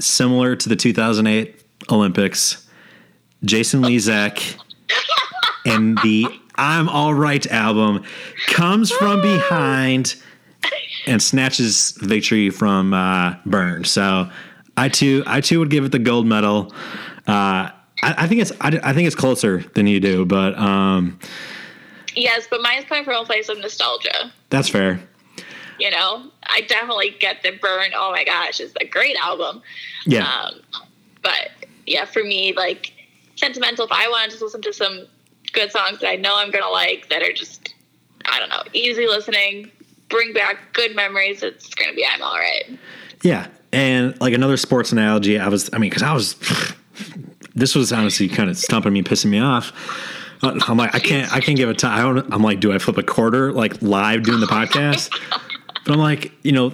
similar 0.00 0.56
to 0.56 0.68
the 0.68 0.74
2008 0.74 1.62
Olympics, 1.88 2.68
Jason 3.44 3.82
Lezak 3.82 4.56
and 5.64 5.98
the 5.98 6.26
I'm 6.56 6.88
All 6.88 7.14
Right 7.14 7.46
album 7.46 8.04
comes 8.48 8.90
from 8.90 9.20
behind 9.22 10.14
and 11.06 11.22
snatches 11.22 11.92
victory 12.02 12.50
from 12.50 12.92
uh, 12.92 13.34
Burn. 13.46 13.84
So 13.84 14.30
I 14.76 14.88
too, 14.88 15.22
I 15.26 15.40
too 15.40 15.58
would 15.60 15.70
give 15.70 15.84
it 15.84 15.92
the 15.92 15.98
gold 15.98 16.26
medal. 16.26 16.72
Uh, 17.26 17.70
I, 18.02 18.14
I 18.18 18.26
think 18.26 18.40
it's, 18.42 18.52
I, 18.60 18.78
I 18.82 18.92
think 18.92 19.06
it's 19.06 19.16
closer 19.16 19.60
than 19.74 19.86
you 19.86 20.00
do, 20.00 20.24
but 20.26 20.56
um, 20.58 21.18
Yes, 22.14 22.46
but 22.50 22.60
mine's 22.60 22.84
coming 22.86 23.04
from 23.04 23.22
a 23.22 23.24
place 23.24 23.48
of 23.48 23.58
nostalgia. 23.58 24.32
that's 24.50 24.68
fair. 24.68 25.00
You 25.78 25.90
know, 25.90 26.24
I 26.42 26.60
definitely 26.62 27.16
get 27.18 27.42
the 27.42 27.52
burn. 27.52 27.92
Oh 27.96 28.10
my 28.10 28.24
gosh, 28.24 28.60
it's 28.60 28.74
a 28.80 28.84
great 28.84 29.16
album. 29.16 29.62
Yeah, 30.04 30.30
Um, 30.30 30.60
but 31.22 31.50
yeah, 31.86 32.04
for 32.04 32.22
me, 32.22 32.52
like 32.52 32.92
sentimental. 33.36 33.86
If 33.86 33.92
I 33.92 34.06
want 34.08 34.24
to 34.24 34.30
just 34.30 34.42
listen 34.42 34.60
to 34.60 34.72
some 34.74 35.06
good 35.52 35.70
songs 35.72 36.00
that 36.00 36.08
I 36.08 36.16
know 36.16 36.36
I'm 36.36 36.50
gonna 36.50 36.68
like, 36.70 37.08
that 37.10 37.22
are 37.22 37.32
just 37.32 37.74
I 38.26 38.38
don't 38.38 38.48
know, 38.50 38.62
easy 38.72 39.06
listening, 39.06 39.70
bring 40.08 40.32
back 40.32 40.72
good 40.72 40.94
memories. 40.94 41.42
It's 41.42 41.72
gonna 41.74 41.94
be 41.94 42.06
I'm 42.06 42.22
all 42.22 42.36
right. 42.38 42.78
yeah. 43.22 43.48
And 43.72 44.20
like 44.20 44.34
another 44.34 44.56
sports 44.56 44.90
analogy, 44.90 45.38
I 45.38 45.48
was, 45.48 45.70
I 45.72 45.78
mean, 45.78 45.90
because 45.90 46.02
I 46.02 46.12
was, 46.12 46.34
this 47.54 47.74
was 47.76 47.92
honestly 47.92 48.28
kind 48.28 48.50
of 48.50 48.56
stumping 48.56 48.92
me, 48.92 49.02
pissing 49.02 49.30
me 49.30 49.38
off. 49.38 49.72
Uh, 50.42 50.58
I'm 50.66 50.76
like, 50.76 50.92
I 50.92 50.98
can't, 50.98 51.32
I 51.32 51.38
can't 51.40 51.56
give 51.56 51.68
a 51.68 51.74
time. 51.74 51.98
I 51.98 52.02
don't, 52.02 52.34
I'm 52.34 52.42
like, 52.42 52.58
do 52.58 52.72
I 52.72 52.78
flip 52.78 52.98
a 52.98 53.02
quarter 53.04 53.52
like 53.52 53.80
live 53.80 54.24
doing 54.24 54.40
the 54.40 54.46
podcast? 54.46 55.16
But 55.86 55.94
I'm 55.94 55.98
like, 55.98 56.30
you 56.42 56.52
know, 56.52 56.70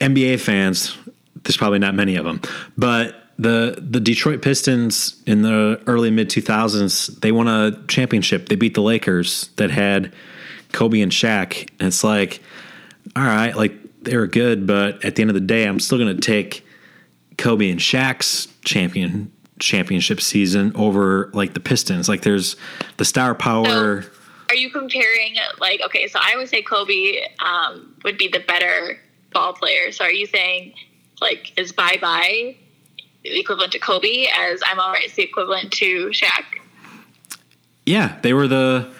NBA 0.00 0.40
fans. 0.40 0.98
There's 1.44 1.56
probably 1.56 1.78
not 1.78 1.94
many 1.94 2.16
of 2.16 2.24
them, 2.24 2.40
but 2.76 3.27
the 3.38 3.78
the 3.78 4.00
Detroit 4.00 4.42
Pistons 4.42 5.22
in 5.26 5.42
the 5.42 5.80
early 5.86 6.10
mid 6.10 6.28
2000s 6.28 7.20
they 7.20 7.32
won 7.32 7.48
a 7.48 7.80
championship. 7.86 8.48
They 8.48 8.56
beat 8.56 8.74
the 8.74 8.82
Lakers 8.82 9.48
that 9.56 9.70
had 9.70 10.12
Kobe 10.72 11.00
and 11.00 11.12
Shaq, 11.12 11.68
and 11.78 11.88
it's 11.88 12.02
like, 12.02 12.42
all 13.14 13.22
right, 13.22 13.56
like 13.56 13.74
they 14.02 14.16
were 14.16 14.26
good, 14.26 14.66
but 14.66 15.04
at 15.04 15.16
the 15.16 15.22
end 15.22 15.30
of 15.30 15.34
the 15.34 15.40
day, 15.40 15.64
I'm 15.64 15.80
still 15.80 15.98
going 15.98 16.14
to 16.14 16.20
take 16.20 16.64
Kobe 17.36 17.70
and 17.70 17.80
Shaq's 17.80 18.48
champion 18.64 19.32
championship 19.60 20.20
season 20.20 20.72
over 20.74 21.30
like 21.32 21.54
the 21.54 21.60
Pistons. 21.60 22.08
Like 22.08 22.22
there's 22.22 22.56
the 22.96 23.04
star 23.04 23.34
power. 23.34 24.02
So, 24.02 24.08
are 24.48 24.54
you 24.56 24.70
comparing 24.70 25.36
like 25.60 25.80
okay? 25.86 26.08
So 26.08 26.18
I 26.20 26.36
would 26.36 26.48
say 26.48 26.62
Kobe 26.62 27.20
um, 27.38 27.94
would 28.02 28.18
be 28.18 28.28
the 28.28 28.40
better 28.40 28.98
ball 29.32 29.52
player. 29.52 29.92
So 29.92 30.04
are 30.04 30.12
you 30.12 30.26
saying 30.26 30.74
like 31.20 31.56
is 31.56 31.72
Bye 31.72 31.98
Bye 32.00 32.56
equivalent 33.24 33.72
to 33.72 33.78
Kobe 33.78 34.26
as 34.36 34.60
I'm 34.66 34.78
all 34.80 34.90
right 34.92 35.04
is 35.04 35.14
the 35.14 35.22
equivalent 35.22 35.72
to 35.74 36.08
Shaq? 36.08 36.44
yeah, 37.86 38.18
they 38.22 38.32
were 38.32 38.48
the 38.48 38.90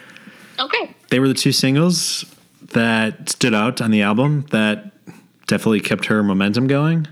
Okay. 0.58 0.94
they 1.10 1.20
were 1.20 1.28
the 1.28 1.34
two 1.34 1.52
singles 1.52 2.24
that 2.72 3.28
stood 3.28 3.54
out 3.54 3.80
on 3.80 3.90
the 3.90 4.02
album 4.02 4.46
that 4.50 4.90
definitely 5.46 5.80
kept 5.80 6.06
her 6.06 6.22
momentum 6.22 6.66
going. 6.66 7.06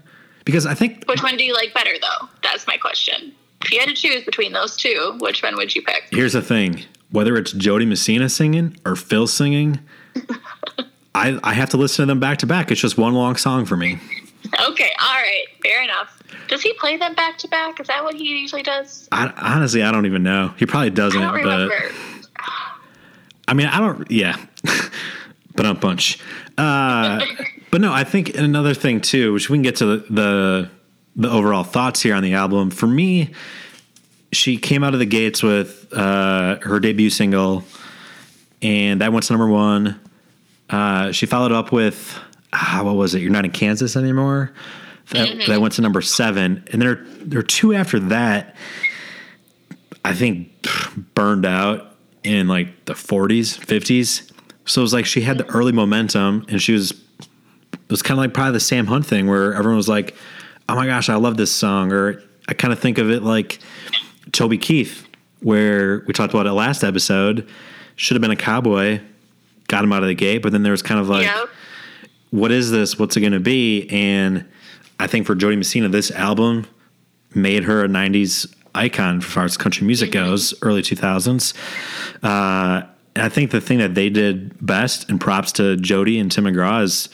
Because 0.44 0.66
I 0.66 0.74
think 0.74 1.04
Which 1.08 1.22
one 1.22 1.36
do 1.36 1.44
you 1.44 1.54
like 1.54 1.72
better, 1.74 1.92
though? 2.00 2.28
That's 2.42 2.66
my 2.66 2.76
question. 2.76 3.32
If 3.62 3.72
you 3.72 3.80
had 3.80 3.88
to 3.88 3.94
choose 3.94 4.22
between 4.24 4.52
those 4.52 4.76
two, 4.76 5.16
which 5.20 5.42
one 5.42 5.56
would 5.56 5.74
you 5.74 5.82
pick? 5.82 6.04
here's 6.10 6.34
the 6.34 6.42
thing: 6.42 6.84
whether 7.10 7.36
it's 7.36 7.52
Jo 7.52 7.78
Dee 7.78 7.86
Messina 7.86 8.28
singing 8.28 8.76
or 8.84 8.94
Phil 8.96 9.26
singing, 9.26 9.80
I 11.14 11.38
I 11.42 11.54
have 11.54 11.70
to 11.70 11.76
listen 11.76 12.04
to 12.04 12.06
them 12.06 12.20
back 12.20 12.38
to 12.38 12.46
back. 12.46 12.70
It's 12.70 12.80
just 12.80 12.98
one 12.98 13.14
long 13.14 13.36
song 13.36 13.64
for 13.64 13.76
me. 13.76 13.98
Okay, 14.68 14.90
all 15.00 15.14
right, 15.14 15.44
fair 15.64 15.82
enough. 15.82 16.15
Does 16.48 16.62
he 16.62 16.72
play 16.74 16.96
them 16.96 17.14
back 17.14 17.38
to 17.38 17.48
back? 17.48 17.80
Is 17.80 17.86
that 17.88 18.04
what 18.04 18.14
he 18.14 18.24
usually 18.24 18.62
does? 18.62 19.08
I, 19.12 19.32
honestly, 19.36 19.82
I 19.82 19.90
don't 19.90 20.06
even 20.06 20.22
know. 20.22 20.54
He 20.58 20.66
probably 20.66 20.90
doesn't, 20.90 21.20
I 21.20 21.42
don't 21.42 21.68
but. 21.68 21.92
I 23.48 23.54
mean, 23.54 23.66
I 23.66 23.78
don't. 23.78 24.10
Yeah, 24.10 24.36
but 25.54 25.66
I'm 25.66 25.78
punch. 25.78 26.18
Uh, 26.58 27.24
but 27.70 27.80
no, 27.80 27.92
I 27.92 28.04
think 28.04 28.34
another 28.36 28.74
thing 28.74 29.00
too, 29.00 29.32
which 29.32 29.48
we 29.48 29.56
can 29.56 29.62
get 29.62 29.76
to 29.76 29.86
the, 29.86 30.12
the 30.12 30.70
the 31.16 31.30
overall 31.30 31.64
thoughts 31.64 32.02
here 32.02 32.14
on 32.14 32.22
the 32.22 32.34
album. 32.34 32.70
For 32.70 32.86
me, 32.86 33.32
she 34.32 34.56
came 34.56 34.82
out 34.82 34.94
of 34.94 35.00
the 35.00 35.06
gates 35.06 35.42
with 35.42 35.88
uh, 35.92 36.58
her 36.62 36.80
debut 36.80 37.10
single, 37.10 37.64
and 38.62 39.00
that 39.00 39.12
went 39.12 39.24
to 39.26 39.32
number 39.32 39.48
one. 39.48 40.00
Uh, 40.68 41.12
she 41.12 41.26
followed 41.26 41.52
up 41.52 41.70
with 41.70 42.18
ah, 42.52 42.80
what 42.82 42.96
was 42.96 43.14
it? 43.14 43.22
You're 43.22 43.30
not 43.30 43.44
in 43.44 43.52
Kansas 43.52 43.96
anymore. 43.96 44.52
That, 45.10 45.28
mm-hmm. 45.28 45.50
that 45.50 45.60
went 45.60 45.74
to 45.74 45.82
number 45.82 46.02
seven, 46.02 46.64
and 46.72 46.82
there 46.82 47.04
there 47.20 47.38
are 47.40 47.44
two 47.44 47.74
after 47.74 48.00
that. 48.00 48.56
I 50.04 50.14
think 50.14 50.50
burned 51.14 51.46
out 51.46 51.96
in 52.22 52.48
like 52.48 52.84
the 52.84 52.94
40s, 52.94 53.58
50s. 53.58 54.30
So 54.64 54.80
it 54.80 54.82
was 54.82 54.92
like 54.92 55.06
she 55.06 55.20
had 55.20 55.38
the 55.38 55.44
mm-hmm. 55.44 55.56
early 55.56 55.72
momentum, 55.72 56.44
and 56.48 56.60
she 56.60 56.72
was. 56.72 56.92
It 57.72 57.90
was 57.90 58.02
kind 58.02 58.18
of 58.18 58.24
like 58.24 58.34
probably 58.34 58.54
the 58.54 58.60
Sam 58.60 58.86
Hunt 58.86 59.06
thing, 59.06 59.28
where 59.28 59.54
everyone 59.54 59.76
was 59.76 59.88
like, 59.88 60.16
"Oh 60.68 60.74
my 60.74 60.86
gosh, 60.86 61.08
I 61.08 61.14
love 61.14 61.36
this 61.36 61.52
song," 61.52 61.92
or 61.92 62.20
I 62.48 62.54
kind 62.54 62.72
of 62.72 62.80
think 62.80 62.98
of 62.98 63.10
it 63.10 63.22
like 63.22 63.60
Toby 64.32 64.58
Keith, 64.58 65.06
where 65.40 66.02
we 66.06 66.12
talked 66.12 66.34
about 66.34 66.46
it 66.46 66.52
last 66.52 66.82
episode. 66.82 67.48
Should 67.94 68.16
have 68.16 68.22
been 68.22 68.32
a 68.32 68.36
cowboy, 68.36 69.00
got 69.68 69.84
him 69.84 69.92
out 69.92 70.02
of 70.02 70.08
the 70.08 70.14
gate, 70.14 70.42
but 70.42 70.52
then 70.52 70.62
there 70.62 70.72
was 70.72 70.82
kind 70.82 71.00
of 71.00 71.08
like, 71.08 71.26
yeah. 71.26 71.46
what 72.30 72.50
is 72.50 72.70
this? 72.70 72.98
What's 72.98 73.16
it 73.16 73.20
going 73.20 73.32
to 73.32 73.40
be? 73.40 73.88
And 73.88 74.46
I 74.98 75.06
think 75.06 75.26
for 75.26 75.34
Jo 75.34 75.50
Dee 75.50 75.56
Messina, 75.56 75.88
this 75.88 76.10
album 76.10 76.66
made 77.34 77.64
her 77.64 77.84
a 77.84 77.88
90s 77.88 78.52
icon 78.74 79.18
as 79.18 79.24
far 79.24 79.44
as 79.44 79.56
country 79.56 79.86
music 79.86 80.12
goes, 80.12 80.54
early 80.62 80.82
2000s. 80.82 81.54
Uh, 82.22 82.82
and 83.14 83.24
I 83.24 83.28
think 83.28 83.50
the 83.50 83.60
thing 83.60 83.78
that 83.78 83.94
they 83.94 84.10
did 84.10 84.54
best, 84.64 85.08
and 85.08 85.20
props 85.20 85.52
to 85.52 85.76
Jo 85.76 86.04
Dee 86.04 86.18
and 86.18 86.30
Tim 86.30 86.44
McGraw, 86.44 86.82
is 86.82 87.08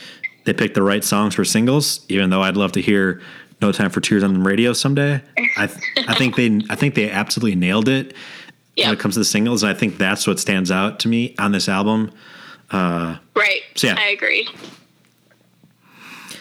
they 0.44 0.52
picked 0.52 0.74
the 0.74 0.82
right 0.82 1.04
songs 1.04 1.34
for 1.34 1.44
singles. 1.44 2.04
Even 2.08 2.30
though 2.30 2.42
I'd 2.42 2.56
love 2.56 2.72
to 2.72 2.80
hear 2.80 3.20
"No 3.60 3.70
Time 3.70 3.90
for 3.90 4.00
Tears" 4.00 4.24
on 4.24 4.34
the 4.34 4.40
radio 4.40 4.72
someday, 4.72 5.22
I 5.56 5.66
th- 5.68 6.08
I 6.08 6.14
think 6.14 6.34
they 6.34 6.60
I 6.68 6.74
think 6.74 6.96
they 6.96 7.08
absolutely 7.10 7.54
nailed 7.56 7.88
it. 7.88 8.14
Yeah. 8.74 8.86
when 8.86 8.94
it 8.94 9.00
comes 9.00 9.14
to 9.14 9.20
the 9.20 9.24
singles. 9.26 9.62
And 9.62 9.70
I 9.70 9.74
think 9.78 9.98
that's 9.98 10.26
what 10.26 10.40
stands 10.40 10.70
out 10.70 10.98
to 11.00 11.08
me 11.08 11.34
on 11.38 11.52
this 11.52 11.68
album. 11.68 12.10
Right. 12.72 13.60
So, 13.74 13.88
yeah. 13.88 13.96
I 13.98 14.08
agree. 14.08 14.48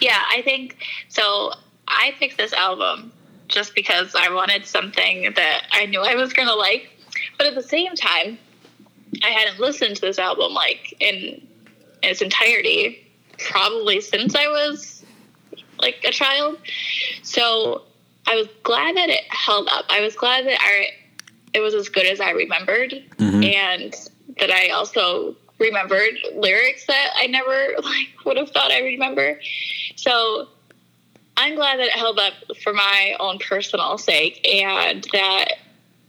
Yeah, 0.01 0.21
I 0.29 0.41
think 0.41 0.77
so. 1.07 1.53
I 1.87 2.13
picked 2.19 2.37
this 2.37 2.53
album 2.53 3.11
just 3.47 3.75
because 3.75 4.15
I 4.15 4.33
wanted 4.33 4.65
something 4.65 5.31
that 5.35 5.67
I 5.71 5.85
knew 5.85 6.01
I 6.01 6.15
was 6.15 6.33
going 6.33 6.47
to 6.47 6.55
like. 6.55 6.89
But 7.37 7.47
at 7.47 7.55
the 7.55 7.63
same 7.63 7.95
time, 7.95 8.37
I 9.23 9.29
hadn't 9.29 9.59
listened 9.59 9.97
to 9.97 10.01
this 10.01 10.17
album 10.17 10.53
like 10.53 10.95
in, 10.99 11.15
in 12.01 12.09
its 12.09 12.21
entirety 12.21 13.07
probably 13.37 14.01
since 14.01 14.35
I 14.35 14.47
was 14.47 15.03
like 15.79 16.03
a 16.05 16.11
child. 16.11 16.57
So 17.23 17.83
I 18.27 18.35
was 18.35 18.47
glad 18.63 18.95
that 18.95 19.09
it 19.09 19.23
held 19.29 19.67
up. 19.71 19.85
I 19.89 20.01
was 20.01 20.15
glad 20.15 20.45
that 20.45 20.57
I 20.59 20.87
it 21.53 21.59
was 21.59 21.73
as 21.73 21.89
good 21.89 22.05
as 22.05 22.21
I 22.21 22.31
remembered 22.31 22.91
mm-hmm. 23.17 23.43
and 23.43 23.93
that 24.39 24.51
I 24.51 24.69
also 24.69 25.35
remembered 25.59 26.17
lyrics 26.33 26.85
that 26.85 27.09
I 27.17 27.27
never 27.27 27.75
like 27.83 28.25
would 28.25 28.37
have 28.37 28.49
thought 28.51 28.71
I 28.71 28.79
remember. 28.79 29.39
So 30.01 30.47
I'm 31.37 31.53
glad 31.53 31.77
that 31.79 31.87
it 31.87 31.93
held 31.93 32.17
up 32.17 32.33
for 32.63 32.73
my 32.73 33.15
own 33.19 33.37
personal 33.37 33.99
sake 33.99 34.43
and 34.51 35.07
that 35.13 35.45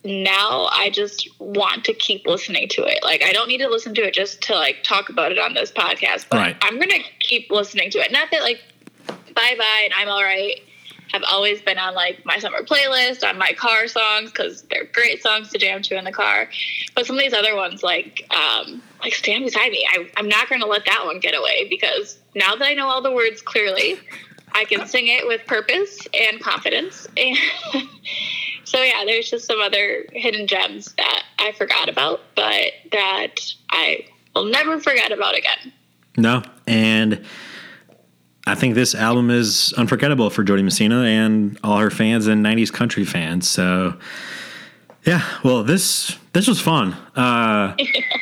now 0.03 0.69
I 0.73 0.89
just 0.89 1.29
want 1.39 1.85
to 1.85 1.93
keep 1.93 2.27
listening 2.27 2.69
to 2.71 2.85
it. 2.85 3.01
Like 3.05 3.23
I 3.23 3.33
don't 3.33 3.49
need 3.49 3.59
to 3.59 3.69
listen 3.69 3.95
to 3.97 4.03
it 4.03 4.15
just 4.15 4.41
to 4.45 4.55
like 4.55 4.83
talk 4.83 5.11
about 5.11 5.31
it 5.31 5.39
on 5.39 5.53
this 5.53 5.71
podcast, 5.71 6.27
but 6.31 6.39
Right. 6.39 6.57
I'm 6.63 6.81
gonna 6.81 7.05
keep 7.21 7.51
listening 7.51 7.91
to 7.91 7.99
it. 7.99 8.11
Not 8.11 8.31
that 8.31 8.43
like 8.43 8.61
Bye 9.07 9.55
Bye 9.59 9.83
and 9.85 9.93
I'm 9.95 10.09
All 10.09 10.23
Right 10.23 10.63
have 11.13 11.23
always 11.31 11.61
been 11.61 11.79
on 11.79 11.95
like 11.95 12.25
my 12.25 12.39
summer 12.39 12.63
playlist 12.63 13.27
on 13.27 13.39
my 13.39 13.53
car 13.53 13.87
songs 13.87 14.31
because 14.31 14.63
they're 14.63 14.85
great 14.85 15.23
songs 15.23 15.51
to 15.51 15.59
jam 15.59 15.83
to 15.83 15.97
in 15.97 16.05
the 16.05 16.13
car. 16.13 16.49
But 16.95 17.07
some 17.07 17.17
of 17.17 17.23
these 17.23 17.35
other 17.35 17.55
ones, 17.55 17.83
like 17.83 18.27
um, 18.35 18.83
like 19.01 19.15
Stand 19.15 19.45
Beside 19.45 19.71
Me, 19.71 19.87
I, 19.91 20.11
I'm 20.17 20.29
not 20.29 20.49
going 20.49 20.61
to 20.63 20.67
let 20.67 20.85
that 20.87 21.05
one 21.05 21.21
get 21.21 21.35
away 21.35 21.67
because 21.69 22.19
now 22.35 22.55
that 22.55 22.65
I 22.65 22.75
know 22.75 22.89
all 22.89 23.03
the 23.03 23.13
words 23.13 23.43
clearly, 23.43 23.99
I 24.53 24.65
can 24.65 24.87
sing 24.87 25.07
it 25.09 25.27
with 25.27 25.47
purpose 25.47 25.99
and 26.15 26.41
confidence. 26.41 27.07
And 27.75 27.89
so 28.65 28.83
yeah, 28.83 29.05
there's 29.05 29.29
just 29.29 29.47
some 29.47 29.61
other 29.61 30.07
hidden 30.13 30.47
gems 30.47 30.95
that 30.95 31.25
I 31.39 31.53
forgot 31.53 31.91
about, 31.91 32.21
but 32.35 32.73
that 32.91 33.35
I 33.69 34.07
will 34.35 34.47
never 34.47 34.81
forget 34.81 35.13
about 35.13 35.37
again. 35.37 35.73
No. 36.17 36.43
And 36.67 37.23
I 38.47 38.55
think 38.57 38.75
this 38.75 38.95
album 38.95 39.31
is 39.31 39.73
unforgettable 39.75 40.29
for 40.31 40.43
Jo 40.43 40.57
Dee 40.57 40.63
Messina 40.63 41.03
and 41.05 41.59
all 41.63 41.79
her 41.79 41.91
fans 41.91 42.27
and 42.27 42.45
90s 42.45 42.73
country 42.73 43.05
fans. 43.05 43.49
So 43.49 43.95
yeah, 45.05 45.23
well 45.45 45.63
this 45.63 46.17
this 46.33 46.49
was 46.49 46.61
fun. 46.61 46.95
Uh 47.15 47.77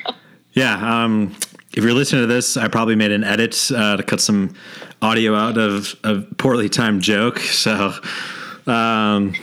yeah, 0.53 1.05
um 1.05 1.35
if 1.73 1.85
you're 1.85 1.95
listening 1.95 2.23
to 2.23 2.27
this, 2.27 2.57
I 2.57 2.69
probably 2.69 2.97
made 2.97 3.13
an 3.13 3.23
edit 3.23 3.71
uh, 3.73 3.97
to 3.97 4.03
cut 4.03 4.21
some 4.21 4.55
audio 5.01 5.37
out 5.37 5.57
of 5.57 5.95
a 6.03 6.21
poorly 6.37 6.69
timed 6.69 7.01
joke. 7.03 7.39
So 7.39 7.95
um 8.67 9.35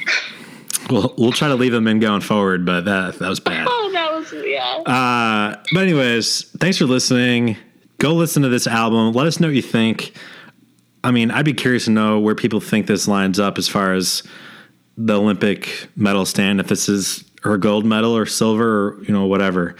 we'll 0.89 1.13
we'll 1.17 1.32
try 1.32 1.47
to 1.47 1.55
leave 1.55 1.71
them 1.71 1.88
in 1.88 1.99
going 1.99 2.21
forward, 2.21 2.65
but 2.65 2.86
that 2.86 3.19
that 3.19 3.30
was 3.30 3.39
bad. 3.39 3.67
Oh, 3.80 3.91
that 3.93 4.13
was 4.13 4.32
yeah. 4.45 4.84
Uh, 4.86 5.63
but 5.73 5.84
anyways, 5.84 6.43
thanks 6.59 6.78
for 6.78 6.86
listening. 6.86 7.57
Go 7.99 8.13
listen 8.13 8.43
to 8.43 8.49
this 8.49 8.67
album. 8.67 9.13
Let 9.13 9.25
us 9.25 9.39
know 9.39 9.47
what 9.47 9.55
you 9.55 9.61
think. 9.61 10.13
I 11.08 11.12
mean, 11.12 11.32
I'd 11.32 11.45
be 11.45 11.53
curious 11.53 11.86
to 11.86 11.91
know 11.91 12.20
where 12.20 12.36
people 12.36 12.60
think 12.60 12.86
this 12.88 13.08
lines 13.08 13.39
up 13.39 13.58
as 13.58 13.70
far 13.70 13.93
as 13.93 14.24
the 14.97 15.18
Olympic 15.18 15.88
medal 15.95 16.26
stand. 16.26 16.60
If 16.60 16.68
this 16.68 16.89
is 16.89 17.24
her 17.43 17.58
gold 17.58 17.86
medal 17.86 18.16
or 18.16 18.26
silver 18.26 18.89
or 18.89 19.03
you 19.03 19.14
know 19.14 19.26
whatever. 19.26 19.78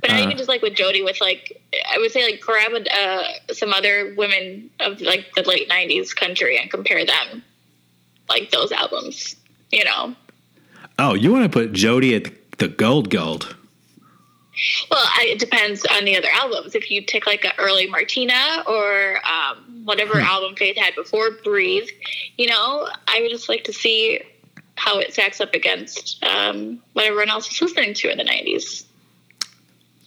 But 0.00 0.10
not 0.10 0.20
even 0.22 0.36
just 0.36 0.48
like 0.48 0.62
with 0.62 0.74
Jo 0.74 0.90
Dee, 0.90 1.02
with 1.04 1.20
like 1.20 1.62
I 1.88 1.98
would 1.98 2.10
say 2.10 2.24
like 2.24 2.40
grab 2.40 2.72
uh, 2.72 3.22
some 3.52 3.72
other 3.72 4.12
women 4.16 4.68
of 4.80 5.00
like 5.00 5.26
the 5.36 5.42
late 5.42 5.68
'90s 5.68 6.16
country 6.16 6.58
and 6.58 6.68
compare 6.68 7.06
them, 7.06 7.44
like 8.28 8.50
those 8.50 8.72
albums. 8.72 9.36
You 9.70 9.84
know, 9.84 10.16
Oh, 10.98 11.14
you 11.14 11.32
want 11.32 11.44
to 11.44 11.48
put 11.48 11.74
Jo 11.74 12.00
Dee 12.00 12.16
at 12.16 12.58
the 12.58 12.66
gold 12.66 13.08
gold? 13.08 13.54
Well, 14.90 15.04
I, 15.04 15.26
it 15.28 15.38
depends 15.38 15.84
on 15.90 16.04
the 16.04 16.16
other 16.16 16.28
albums. 16.32 16.74
If 16.74 16.90
you 16.90 17.02
take 17.02 17.26
like 17.26 17.44
an 17.44 17.52
early 17.58 17.86
Martina 17.88 18.64
or 18.66 19.18
um, 19.26 19.82
whatever 19.84 20.18
album 20.18 20.56
Faith 20.56 20.76
had 20.76 20.94
before 20.94 21.30
Breathe, 21.44 21.88
you 22.36 22.48
know, 22.48 22.88
I 23.08 23.20
would 23.20 23.30
just 23.30 23.48
like 23.48 23.64
to 23.64 23.72
see 23.72 24.20
how 24.76 24.98
it 24.98 25.12
stacks 25.12 25.40
up 25.40 25.54
against 25.54 26.22
um, 26.24 26.82
what 26.92 27.06
everyone 27.06 27.30
else 27.30 27.48
was 27.48 27.60
listening 27.60 27.94
to 27.94 28.10
in 28.10 28.18
the 28.18 28.24
'90s. 28.24 28.84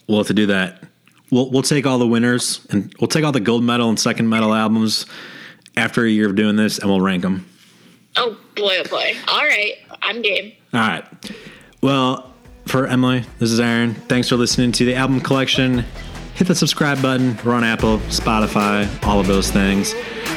We'll 0.08 0.24
to 0.24 0.34
do 0.34 0.46
that. 0.46 0.82
We'll 1.30 1.50
we'll 1.50 1.62
take 1.62 1.86
all 1.86 1.98
the 1.98 2.06
winners 2.06 2.66
and 2.70 2.92
we'll 3.00 3.08
take 3.08 3.24
all 3.24 3.32
the 3.32 3.40
gold 3.40 3.62
medal 3.62 3.88
and 3.88 3.98
second 3.98 4.28
medal 4.28 4.52
albums 4.54 5.06
after 5.76 6.04
a 6.04 6.10
year 6.10 6.28
of 6.28 6.34
doing 6.34 6.56
this, 6.56 6.78
and 6.78 6.90
we'll 6.90 7.00
rank 7.00 7.22
them. 7.22 7.46
Oh 8.16 8.36
boy, 8.56 8.78
oh 8.78 8.88
boy! 8.88 9.14
All 9.28 9.44
right, 9.44 9.74
I'm 10.02 10.22
game. 10.22 10.52
All 10.72 10.80
right. 10.80 11.04
Well, 11.82 12.29
for 12.70 12.86
Emily, 12.86 13.24
this 13.40 13.50
is 13.50 13.58
Aaron. 13.58 13.94
Thanks 13.94 14.28
for 14.28 14.36
listening 14.36 14.70
to 14.72 14.84
the 14.84 14.94
album 14.94 15.20
collection. 15.20 15.84
Hit 16.34 16.46
the 16.46 16.54
subscribe 16.54 17.02
button. 17.02 17.36
We're 17.44 17.54
on 17.54 17.64
Apple, 17.64 17.98
Spotify, 18.08 18.88
all 19.04 19.18
of 19.18 19.26
those 19.26 19.50
things. 19.50 19.92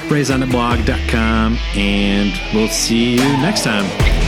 RaiseOnItBlog.com, 0.10 1.58
and 1.76 2.56
we'll 2.56 2.70
see 2.70 3.12
you 3.14 3.20
next 3.20 3.64
time. 3.64 4.23